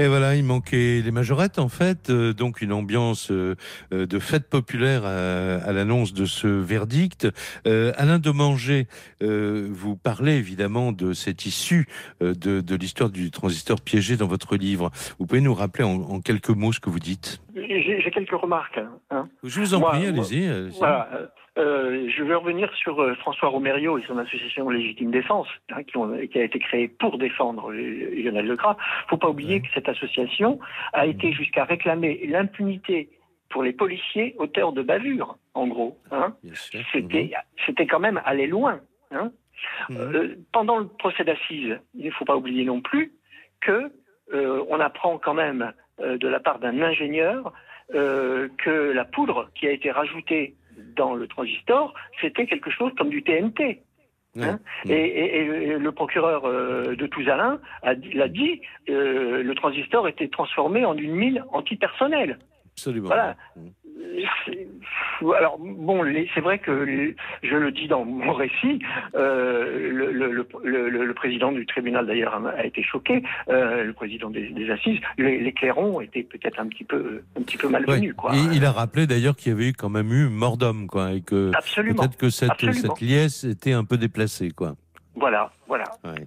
Et 0.03 0.09
voilà, 0.09 0.34
il 0.34 0.42
manquait 0.42 1.00
les 1.00 1.11
majorettes 1.12 1.61
en 1.61 1.68
fait, 1.68 2.11
euh, 2.11 2.32
donc 2.32 2.61
une 2.61 2.72
ambiance 2.72 3.30
euh, 3.30 3.55
euh, 3.92 4.05
de 4.05 4.18
fête 4.18 4.48
populaire 4.50 5.05
à, 5.05 5.59
à 5.64 5.72
l'annonce 5.72 6.12
de 6.12 6.24
ce 6.24 6.48
verdict. 6.48 7.28
Euh, 7.68 7.92
Alain 7.96 8.18
Demanger, 8.18 8.88
euh, 9.22 9.68
vous 9.70 9.94
parlez 9.94 10.32
évidemment 10.32 10.90
de 10.90 11.12
cette 11.12 11.46
issue 11.46 11.86
de, 12.20 12.32
de 12.61 12.74
l'histoire 12.74 13.11
du 13.11 13.30
transistor 13.30 13.80
piégé 13.80 14.16
dans 14.16 14.26
votre 14.26 14.57
livre. 14.57 14.90
Vous 15.20 15.26
pouvez 15.26 15.40
nous 15.40 15.55
rappeler 15.55 15.84
en, 15.84 15.94
en 16.03 16.20
quelques 16.20 16.50
mots 16.50 16.72
ce 16.72 16.80
que 16.80 16.90
vous 16.90 16.98
dites? 16.98 17.40
J'ai 17.55 18.11
quelques 18.12 18.30
remarques. 18.32 18.80
hein. 19.12 19.28
Je 19.44 19.61
vous 19.61 19.74
en 19.74 19.78
Moi- 19.80 19.90
prie, 19.92 20.07
allez-y. 20.09 20.70
Voilà. 20.78 21.09
Euh, 21.59 22.09
je 22.09 22.22
vais 22.22 22.34
revenir 22.34 22.72
sur 22.74 23.00
euh, 23.03 23.14
François 23.16 23.48
Romério 23.50 23.98
et 23.98 24.03
son 24.07 24.16
association 24.18 24.70
Légitime 24.70 25.11
Défense, 25.11 25.48
hein, 25.70 25.82
qui, 25.82 25.96
ont- 25.98 26.16
qui 26.26 26.38
a 26.38 26.44
été 26.44 26.59
créée 26.59 26.88
pour 26.88 27.18
défendre 27.18 27.70
euh, 27.72 28.11
Lionel 28.14 28.46
Legras. 28.46 28.76
faut 29.09 29.18
pas 29.18 29.28
oublier 29.28 29.61
que 29.61 29.68
cette 29.74 29.88
association 29.88 30.59
a 30.94 31.07
été 31.07 31.32
jusqu'à 31.32 31.64
réclamer 31.64 32.26
l'impunité 32.26 33.11
pour 33.50 33.62
les 33.62 33.72
policiers 33.74 34.34
auteurs 34.38 34.72
de 34.72 34.80
bavures, 34.82 35.36
en 35.53 35.66
gros. 35.66 35.98
Hein. 36.11 36.34
C'était 36.92 37.32
c'était 37.66 37.86
quand 37.86 38.00
même 38.00 38.20
aller 38.24 38.46
loin. 38.46 38.80
Hein. 39.11 39.30
Euh, 39.90 40.34
pendant 40.53 40.78
le 40.78 40.86
procès 40.88 41.22
d'assises, 41.22 41.78
il 41.94 42.07
ne 42.07 42.11
faut 42.12 42.24
pas 42.24 42.36
oublier 42.36 42.64
non 42.64 42.80
plus 42.80 43.12
que 43.61 43.92
on 44.32 44.80
apprend 44.80 45.18
quand 45.18 45.34
même 45.34 45.74
de 46.03 46.26
la 46.26 46.40
part 46.40 46.59
d'un 46.59 46.80
ingénieur 46.80 47.53
que 47.92 48.92
la 48.94 49.05
poudre 49.05 49.50
qui 49.55 49.66
a 49.66 49.70
été 49.72 49.90
rajoutée 49.90 50.55
dans 50.97 51.14
le 51.14 51.26
transistor, 51.26 51.95
c'était 52.20 52.47
quelque 52.47 52.70
chose 52.70 52.93
comme 52.97 53.09
du 53.11 53.22
TNT. 53.22 53.82
hein. 54.40 54.59
et, 54.88 54.95
et- 54.95 55.66
et 55.68 55.78
le 55.78 55.93
procureur 55.93 56.47
euh, 56.47 56.97
de 56.97 57.07
Touzalin 57.07 57.61
a 57.82 57.95
dit- 57.95 58.12
l'a 58.12 58.28
dit, 58.28 58.62
euh, 58.88 59.43
le 59.43 59.55
transistor 59.55 60.09
était 60.09 60.28
transformé 60.28 60.84
en 60.86 60.97
une 60.97 61.14
mine 61.14 61.45
antipersonnelle. 61.53 62.38
Absolument. 62.74 63.09
Voilà. 63.09 63.36
C'est- 63.55 63.82
Alors 65.36 65.59
bon, 65.59 66.05
c'est 66.34 66.40
vrai 66.40 66.59
que 66.59 67.14
je 67.43 67.55
le 67.57 67.70
dis 67.70 67.86
dans 67.88 68.05
mon 68.05 68.32
récit, 68.32 68.80
euh, 69.14 69.90
le, 69.93 70.12
le- 70.12 70.32
le- 70.32 70.88
le- 70.90 71.05
le 71.07 71.14
président 71.14 71.53
du 71.53 71.64
tribunal 71.66 72.07
d'ailleurs 72.07 72.34
a, 72.45 72.64
été 72.66 72.82
choqué, 72.82 73.22
euh, 73.49 73.84
le 73.84 73.93
président 73.93 74.30
des, 74.30 74.49
des 74.49 74.70
assises, 74.70 74.99
les, 75.18 75.40
les 75.40 75.53
clairons 75.53 76.01
étaient 76.01 76.24
peut-être 76.24 76.59
un 76.61 76.66
petit 76.66 76.84
peu, 76.84 77.22
un 77.38 77.43
petit 77.43 77.57
peu 77.57 77.68
malvenus, 77.68 78.11
Ouais. 78.11 78.14
quoi. 78.16 78.34
Et 78.34 78.57
il 78.57 78.64
a 78.64 78.72
rappelé 78.72 79.07
d'ailleurs 79.07 79.36
qu'il 79.36 79.53
y 79.53 79.55
avait 79.55 79.68
eu 79.68 79.72
quand 79.72 79.90
même 79.90 80.12
eu 80.12 80.28
mort 80.28 80.57
d'homme, 80.57 80.88
quoi, 80.88 81.12
et 81.12 81.20
que 81.20 81.51
peut-être 81.51 82.16
que 82.16 82.30
cette, 82.30 82.51
cette 82.72 83.01
liesse 83.01 83.45
était 83.45 83.72
un 83.72 83.84
peu 83.84 83.97
déplacée, 83.97 84.51
quoi. 84.51 84.74
Voilà, 85.14 85.53
voilà. 85.68 85.84
Ouais. 86.05 86.26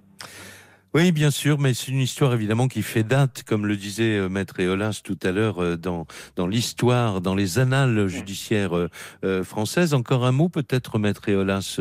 Oui, 0.96 1.12
bien 1.12 1.30
sûr, 1.30 1.58
mais 1.58 1.74
c'est 1.74 1.88
une 1.92 2.00
histoire 2.00 2.32
évidemment 2.32 2.68
qui 2.68 2.80
fait 2.80 3.02
date, 3.02 3.42
comme 3.42 3.66
le 3.66 3.76
disait 3.76 4.16
euh, 4.16 4.30
Maître 4.30 4.58
Eolas 4.58 5.02
tout 5.04 5.18
à 5.22 5.30
l'heure, 5.30 5.62
euh, 5.62 5.76
dans, 5.76 6.06
dans 6.36 6.46
l'histoire, 6.46 7.20
dans 7.20 7.34
les 7.34 7.58
annales 7.58 8.06
judiciaires 8.08 8.88
euh, 9.22 9.44
françaises. 9.44 9.92
Encore 9.92 10.24
un 10.24 10.32
mot 10.32 10.48
peut-être, 10.48 10.98
Maître 10.98 11.28
Eolas, 11.28 11.78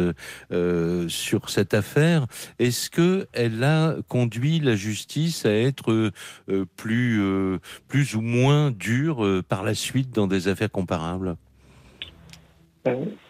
euh, 0.52 1.08
sur 1.08 1.50
cette 1.50 1.74
affaire. 1.74 2.28
Est-ce 2.60 2.90
que 2.90 3.26
elle 3.32 3.64
a 3.64 3.96
conduit 4.10 4.60
la 4.60 4.76
justice 4.76 5.46
à 5.46 5.54
être 5.54 6.12
euh, 6.50 6.66
plus, 6.76 7.22
euh, 7.22 7.60
plus 7.88 8.16
ou 8.16 8.22
moins 8.22 8.70
dure 8.70 9.24
euh, 9.24 9.42
par 9.42 9.64
la 9.64 9.76
suite 9.76 10.14
dans 10.14 10.28
des 10.28 10.50
affaires 10.50 10.72
comparables? 10.72 11.38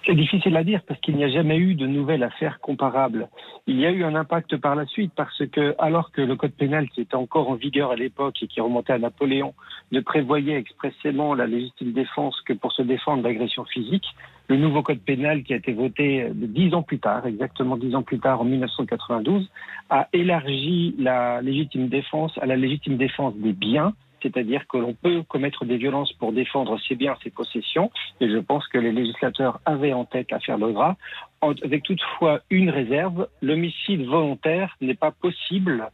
C'est 0.05 0.15
difficile 0.15 0.57
à 0.57 0.65
dire 0.65 0.81
parce 0.85 0.99
qu'il 0.99 1.15
n'y 1.15 1.23
a 1.23 1.29
jamais 1.29 1.57
eu 1.57 1.75
de 1.75 1.87
nouvelle 1.87 2.23
affaire 2.23 2.59
comparable. 2.59 3.29
Il 3.67 3.79
y 3.79 3.85
a 3.85 3.91
eu 3.91 4.03
un 4.03 4.13
impact 4.13 4.57
par 4.57 4.75
la 4.75 4.85
suite 4.85 5.13
parce 5.15 5.45
que, 5.47 5.73
alors 5.79 6.11
que 6.11 6.21
le 6.21 6.35
code 6.35 6.51
pénal 6.51 6.89
qui 6.89 7.01
était 7.01 7.15
encore 7.15 7.49
en 7.49 7.55
vigueur 7.55 7.91
à 7.91 7.95
l'époque 7.95 8.35
et 8.43 8.47
qui 8.47 8.59
remontait 8.59 8.93
à 8.93 8.99
Napoléon 8.99 9.53
ne 9.93 10.01
prévoyait 10.01 10.57
expressément 10.57 11.33
la 11.35 11.47
légitime 11.47 11.93
défense 11.93 12.39
que 12.41 12.51
pour 12.51 12.73
se 12.73 12.81
défendre 12.81 13.23
d'agression 13.23 13.63
physique, 13.63 14.05
le 14.49 14.57
nouveau 14.57 14.83
code 14.83 14.99
pénal 14.99 15.43
qui 15.43 15.53
a 15.53 15.57
été 15.57 15.71
voté 15.71 16.23
euh, 16.23 16.29
dix 16.33 16.73
ans 16.73 16.83
plus 16.83 16.99
tard, 16.99 17.25
exactement 17.25 17.77
dix 17.77 17.95
ans 17.95 18.03
plus 18.03 18.19
tard, 18.19 18.41
en 18.41 18.45
1992, 18.45 19.49
a 19.89 20.09
élargi 20.11 20.95
la 20.99 21.41
légitime 21.41 21.87
défense 21.87 22.37
à 22.41 22.45
la 22.45 22.57
légitime 22.57 22.97
défense 22.97 23.35
des 23.37 23.53
biens 23.53 23.93
c'est-à-dire 24.25 24.65
que 24.67 24.77
l'on 24.77 24.93
peut 24.95 25.21
commettre 25.21 25.65
des 25.65 25.77
violences 25.77 26.11
pour 26.13 26.31
défendre 26.31 26.79
ses 26.87 26.95
biens, 26.95 27.15
ses 27.23 27.29
possessions, 27.29 27.91
et 28.19 28.27
je 28.27 28.37
pense 28.39 28.67
que 28.67 28.79
les 28.79 28.91
législateurs 28.91 29.59
avaient 29.65 29.93
en 29.93 30.05
tête 30.05 30.31
l'affaire 30.31 30.57
Legras, 30.57 30.95
en- 31.41 31.53
avec 31.63 31.83
toutefois 31.83 32.39
une 32.49 32.71
réserve, 32.71 33.27
l'homicide 33.43 34.03
volontaire 34.05 34.75
n'est 34.81 34.95
pas 34.95 35.11
possible 35.11 35.89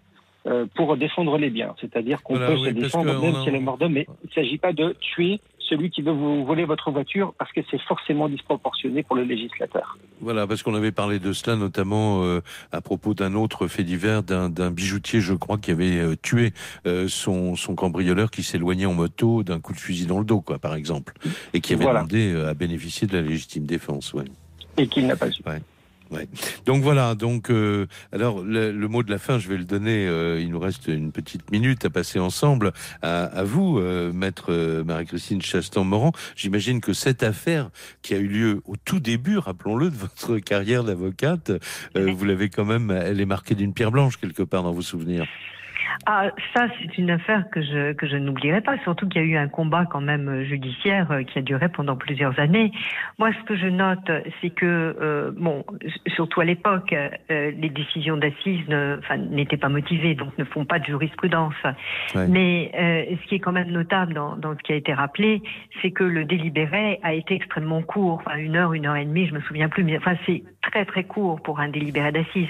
euh, 0.48 0.66
pour 0.76 0.96
défendre 0.98 1.38
les 1.38 1.50
biens, 1.52 1.76
c'est-à-dire 1.82 2.24
qu'on 2.24 2.36
Voilà, 2.36 2.48
peut 2.56 2.60
oui, 2.62 2.70
se 2.70 2.74
défendre 2.74 3.22
même 3.22 3.36
a- 3.36 3.44
si 3.44 3.50
elle 3.50 3.56
est 3.56 3.60
mort 3.60 3.78
d'homme, 3.78 3.94
mais 3.94 4.08
il 4.24 4.28
ne 4.30 4.34
s'agit 4.34 4.58
pas 4.58 4.72
de 4.74 4.96
tuer 5.00 5.40
celui 5.72 5.90
qui 5.90 6.02
veut 6.02 6.12
vous 6.12 6.46
voler 6.46 6.66
votre 6.66 6.92
voiture 6.92 7.34
parce 7.40 7.52
que 7.54 7.62
c'est 7.72 7.80
forcément 7.84 8.28
disproportionné 8.28 9.04
pour 9.04 9.16
le 9.16 9.24
législateur. 9.24 9.98
Voilà, 10.20 10.46
parce 10.46 10.64
qu'on 10.64 10.76
avait 10.76 10.92
parlé 10.92 11.18
de 11.18 11.32
cela 11.32 11.56
notamment 11.56 12.24
euh, 12.24 12.42
à 12.74 12.82
propos 12.82 13.14
d'un 13.14 13.36
autre 13.36 13.68
fait 13.68 13.84
divers, 13.84 14.22
d'un 14.22 14.72
bijoutier, 14.72 15.22
je 15.22 15.34
crois, 15.34 15.58
qui 15.58 15.72
avait 15.72 15.98
euh, 15.98 16.16
tué 16.22 16.52
euh, 16.86 17.08
son, 17.08 17.56
son 17.56 17.76
cambrioleur 17.76 18.30
qui 18.32 18.44
s'éloignait 18.44 18.86
en 18.86 18.94
moto 18.94 19.44
d'un 19.44 19.62
coup 19.62 19.72
de 19.74 19.80
fusil 19.80 20.06
dans 20.06 20.20
le 20.20 20.26
dos, 20.26 20.42
quoi, 20.42 20.60
par 20.60 20.76
exemple, 20.76 21.14
et 21.54 21.62
qui 21.62 21.74
avait 21.74 21.84
Voilà. 21.84 22.00
demandé 22.02 22.36
à 22.48 22.54
bénéficier 22.54 23.08
de 23.08 23.14
la 23.14 23.22
légitime 23.22 23.66
défense. 23.66 24.14
Ouais. 24.14 24.26
Et 24.78 24.88
qu'il 24.88 25.08
n'a 25.08 25.16
pas 25.16 25.30
eu. 25.30 25.34
Ouais. 25.46 25.62
Ouais. 26.12 26.28
Donc 26.66 26.84
voilà, 26.84 27.16
donc 27.16 27.50
euh, 27.50 27.88
alors 28.12 28.44
le, 28.44 28.74
le 28.74 28.88
mot 28.90 29.02
de 29.02 29.10
la 29.10 29.18
fin, 29.18 29.40
je 29.40 29.48
vais 29.48 29.56
le 29.58 29.64
donner. 29.64 30.06
euh, 30.08 30.42
il 30.42 30.50
nous 30.50 30.60
reste 30.60 30.88
une 30.88 31.14
petite 31.14 31.50
minute 31.52 31.86
à 31.86 31.90
passer 31.90 32.20
ensemble. 32.20 32.74
À, 33.02 33.24
à 33.24 33.44
vous, 33.44 33.80
euh, 33.80 34.12
maître 34.12 34.52
euh, 34.52 34.84
Marie-Christine 34.84 35.42
Chastan-Moran. 35.42 36.12
J'imagine 36.36 36.82
que 36.82 36.92
cette 36.92 37.24
affaire 37.24 37.70
qui 38.02 38.14
a 38.14 38.18
eu 38.18 38.28
lieu 38.28 38.62
au 38.66 38.76
tout 38.76 39.00
début, 39.00 39.38
rappelons-le, 39.38 39.90
de 39.90 39.96
votre 39.96 40.40
carrière 40.40 40.84
d'avocate, 40.84 41.52
euh, 41.96 42.12
vous 42.14 42.26
l'avez 42.26 42.50
quand 42.50 42.66
même, 42.66 42.92
elle 42.92 43.22
est 43.22 43.26
marquée 43.26 43.56
d'une 43.56 43.74
pierre 43.74 43.92
blanche 43.92 44.18
quelque 44.18 44.44
part 44.44 44.64
dans 44.64 44.74
vos 44.74 44.82
souvenirs. 44.82 45.26
Ah, 46.06 46.30
ça, 46.54 46.68
c'est 46.80 46.98
une 46.98 47.12
affaire 47.12 47.50
que 47.52 47.62
je, 47.62 47.94
que 47.94 48.08
je 48.08 48.18
n'oublierai 48.18 48.62
pas, 48.62 48.78
surtout 48.80 49.08
qu'il 49.08 49.22
y 49.22 49.26
a 49.26 49.28
eu 49.28 49.38
un 49.38 49.48
combat 49.48 49.86
quand 49.86 50.02
même 50.02 50.28
euh, 50.30 50.44
judiciaire 50.44 51.12
euh, 51.12 51.24
qui 51.24 51.40
a 51.40 51.42
duré 51.42 51.70
pendant 51.70 51.96
plusieurs 51.96 52.40
années. 52.40 52.72
Moi, 53.20 53.32
ce 53.40 53.46
que 53.46 53.56
je 53.56 53.68
note, 53.68 54.12
c'est 54.42 54.50
que, 54.50 54.66
euh, 54.66 55.32
bon, 55.36 55.64
surtout 56.16 56.42
à 56.42 56.46
l'époque, 56.46 56.94
euh, 56.94 57.52
les 57.52 57.70
décisions 57.70 58.18
d'assises 58.18 58.66
n'étaient 59.30 59.58
pas 59.58 59.70
motivées, 59.70 60.16
donc 60.16 60.38
ne 60.38 60.44
font 60.44 60.66
pas 60.66 60.80
de 60.80 60.86
jurisprudence. 60.86 61.54
Ouais. 62.16 62.28
Mais 62.28 62.72
euh, 62.78 63.16
ce 63.22 63.28
qui 63.28 63.36
est 63.36 63.40
quand 63.40 63.52
même 63.52 63.72
notable 63.72 64.14
dans, 64.14 64.36
dans 64.36 64.56
ce 64.58 64.62
qui 64.64 64.74
a 64.74 64.76
été 64.76 64.94
rappelé, 64.94 65.42
c'est 65.82 65.92
que 65.92 66.04
le 66.04 66.26
délibéré 66.26 67.00
a 67.04 67.14
été 67.14 67.36
extrêmement 67.36 67.82
court, 67.82 68.22
enfin 68.26 68.38
une 68.38 68.56
heure, 68.56 68.74
une 68.74 68.86
heure 68.86 68.96
et 68.96 69.06
demie, 69.06 69.28
je 69.28 69.34
me 69.34 69.42
souviens 69.42 69.70
plus, 69.70 69.84
mais 69.84 69.98
enfin 69.98 70.16
c'est 70.26 70.44
très 70.62 70.86
très 70.86 71.04
court 71.04 71.42
pour 71.42 71.60
un 71.60 71.70
délibéré 71.70 72.12
d'assises, 72.12 72.50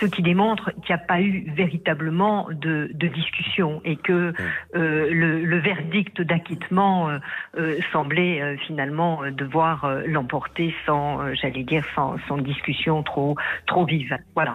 ce 0.00 0.06
qui 0.06 0.22
démontre 0.22 0.70
qu'il 0.82 0.94
n'y 0.94 1.00
a 1.00 1.04
pas 1.04 1.20
eu 1.20 1.50
véritablement 1.54 2.48
de, 2.50 2.75
de 2.92 3.08
discussion 3.08 3.80
et 3.84 3.96
que 3.96 4.32
euh, 4.74 5.08
le, 5.10 5.44
le 5.44 5.58
verdict 5.58 6.20
d'acquittement 6.22 7.08
euh, 7.08 7.18
euh, 7.58 7.78
semblait 7.92 8.56
finalement 8.66 9.22
devoir 9.30 9.88
l'emporter 10.06 10.74
sans, 10.84 11.34
j'allais 11.34 11.64
dire, 11.64 11.84
sans, 11.94 12.16
sans 12.28 12.38
discussion 12.38 13.02
trop 13.02 13.36
trop 13.66 13.84
vive. 13.84 14.16
Voilà. 14.34 14.54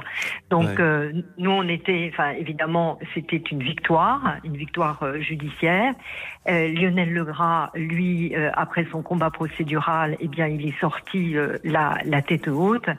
Donc 0.50 0.62
Ouais. 0.80 1.12
nous 1.38 1.52
on 1.52 1.68
était, 1.68 2.10
enfin 2.14 2.32
évidemment 2.32 3.00
c'était 3.14 3.38
une 3.52 3.64
victoire, 3.64 4.38
une 4.44 4.56
victoire 4.58 5.00
judiciaire. 5.20 5.94
Lionel 6.48 7.14
Legras, 7.14 7.70
lui, 7.76 8.34
après 8.54 8.86
son 8.92 9.02
combat 9.02 9.30
procédural, 9.30 10.18
eh 10.20 10.28
bien 10.28 10.48
il 10.48 10.68
est 10.68 10.80
sorti 10.80 11.36
la, 11.64 11.98
la 12.06 12.22
tête 12.22 12.48
haute 12.48 12.90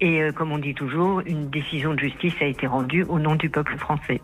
et 0.00 0.20
comme 0.36 0.52
on 0.52 0.58
dit 0.58 0.74
toujours, 0.74 1.20
une 1.26 1.50
décision 1.50 1.94
de 1.94 1.98
justice 2.00 2.34
a 2.40 2.46
été 2.46 2.66
rendue 2.66 3.04
au 3.04 3.18
nom 3.18 3.34
du 3.34 3.50
peuple 3.50 3.76
français. 3.76 4.20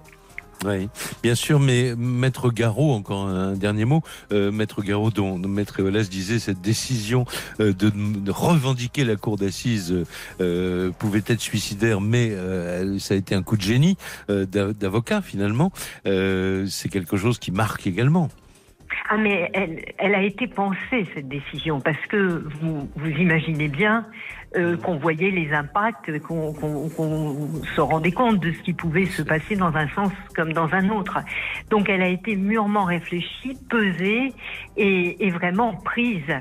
Oui, 0.64 0.88
bien 1.22 1.36
sûr, 1.36 1.60
mais 1.60 1.94
Maître 1.96 2.50
Garot, 2.50 2.92
encore 2.92 3.28
un 3.28 3.52
dernier 3.54 3.84
mot, 3.84 4.02
euh, 4.32 4.50
Maître 4.50 4.82
Garot, 4.82 5.10
dont 5.10 5.38
Maître 5.38 5.80
Eolas 5.80 6.08
disait 6.10 6.40
cette 6.40 6.60
décision 6.60 7.26
euh, 7.60 7.72
de, 7.72 7.92
revendiquer 8.30 9.04
la 9.04 9.16
cour 9.16 9.36
d'assises 9.36 10.04
euh, 10.40 10.90
pouvait 10.98 11.22
être 11.26 11.40
suicidaire, 11.40 12.00
mais 12.00 12.32
ça 12.98 13.14
a 13.14 13.16
été 13.16 13.34
un 13.34 13.42
coup 13.42 13.56
de 13.56 13.62
génie 13.62 13.96
d'a- 14.28 14.72
d'avocat 14.72 15.22
finalement. 15.22 15.70
C'est 16.04 16.88
quelque 16.90 17.16
chose 17.16 17.38
qui 17.38 17.52
marque 17.52 17.86
également. 17.86 18.28
Ah 19.10 19.16
mais 19.16 19.50
elle, 19.98 20.14
a 20.14 20.22
été 20.22 20.46
pensée 20.46 21.06
cette 21.14 21.28
décision 21.28 21.80
parce 21.80 22.04
que 22.08 22.44
vous 22.60 22.88
imaginez 23.06 23.68
bien 23.68 24.06
euh, 24.56 24.76
qu'on 24.78 24.96
voyait 24.96 25.30
les 25.30 25.52
impacts, 25.52 26.18
qu'on 26.20 26.52
qu'on 26.52 27.48
se 27.76 27.80
rendait 27.80 28.12
compte 28.12 28.40
de 28.40 28.52
ce 28.52 28.58
qui 28.60 28.72
pouvait 28.72 29.06
se 29.06 29.22
passer 29.22 29.56
dans 29.56 29.74
un 29.76 29.88
sens 29.88 30.10
comme 30.34 30.52
dans 30.52 30.72
un 30.72 30.88
autre. 30.88 31.18
Donc 31.70 31.88
elle 31.88 32.02
a 32.02 32.08
été 32.08 32.36
mûrement 32.36 32.84
réfléchie, 32.84 33.58
pesée 33.68 34.32
et, 34.76 35.26
et 35.26 35.30
vraiment 35.30 35.74
prise 35.74 36.32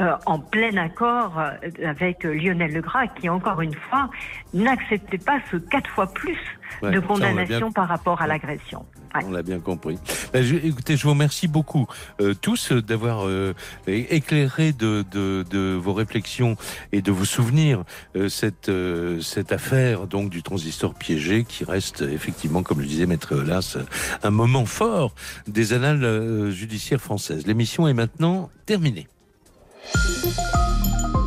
euh, 0.00 0.12
en 0.26 0.38
plein 0.38 0.76
accord 0.76 1.38
euh, 1.38 1.50
avec 1.86 2.24
Lionel 2.24 2.72
Legras, 2.72 3.06
qui 3.08 3.28
encore 3.28 3.60
une 3.60 3.74
fois 3.74 4.10
n'acceptait 4.52 5.18
pas 5.18 5.38
ce 5.50 5.56
quatre 5.56 5.90
fois 5.90 6.06
plus 6.12 6.38
Ouais, 6.82 6.90
de 6.90 6.98
condamnation 6.98 7.58
bien- 7.66 7.70
par 7.72 7.86
rapport 7.88 8.20
à 8.20 8.26
l'agression. 8.26 8.84
Ouais. 9.14 9.20
On 9.24 9.30
l'a 9.30 9.42
bien 9.42 9.60
compris. 9.60 9.96
Ben, 10.32 10.42
je- 10.42 10.56
écoutez, 10.56 10.96
je 10.96 11.04
vous 11.04 11.10
remercie 11.10 11.46
beaucoup 11.46 11.86
euh, 12.20 12.34
tous 12.34 12.72
euh, 12.72 12.82
d'avoir 12.82 13.28
euh, 13.28 13.54
éclairé 13.86 14.72
de, 14.72 15.04
de, 15.12 15.44
de 15.48 15.74
vos 15.80 15.92
réflexions 15.92 16.56
et 16.90 17.00
de 17.00 17.12
vos 17.12 17.24
souvenirs 17.24 17.84
euh, 18.16 18.28
cette, 18.28 18.70
euh, 18.70 19.20
cette 19.20 19.52
affaire 19.52 20.08
donc 20.08 20.30
du 20.30 20.42
transistor 20.42 20.94
piégé 20.94 21.44
qui 21.44 21.64
reste 21.64 22.02
effectivement, 22.02 22.64
comme 22.64 22.80
le 22.80 22.86
disait 22.86 23.06
Maître 23.06 23.36
Las, 23.36 23.78
un 24.24 24.30
moment 24.30 24.66
fort 24.66 25.14
des 25.46 25.74
annales 25.74 26.02
euh, 26.02 26.50
judiciaires 26.50 27.00
françaises. 27.00 27.46
L'émission 27.46 27.86
est 27.86 27.94
maintenant 27.94 28.50
terminée. 28.66 29.06
Thank 29.92 31.16
you. 31.16 31.23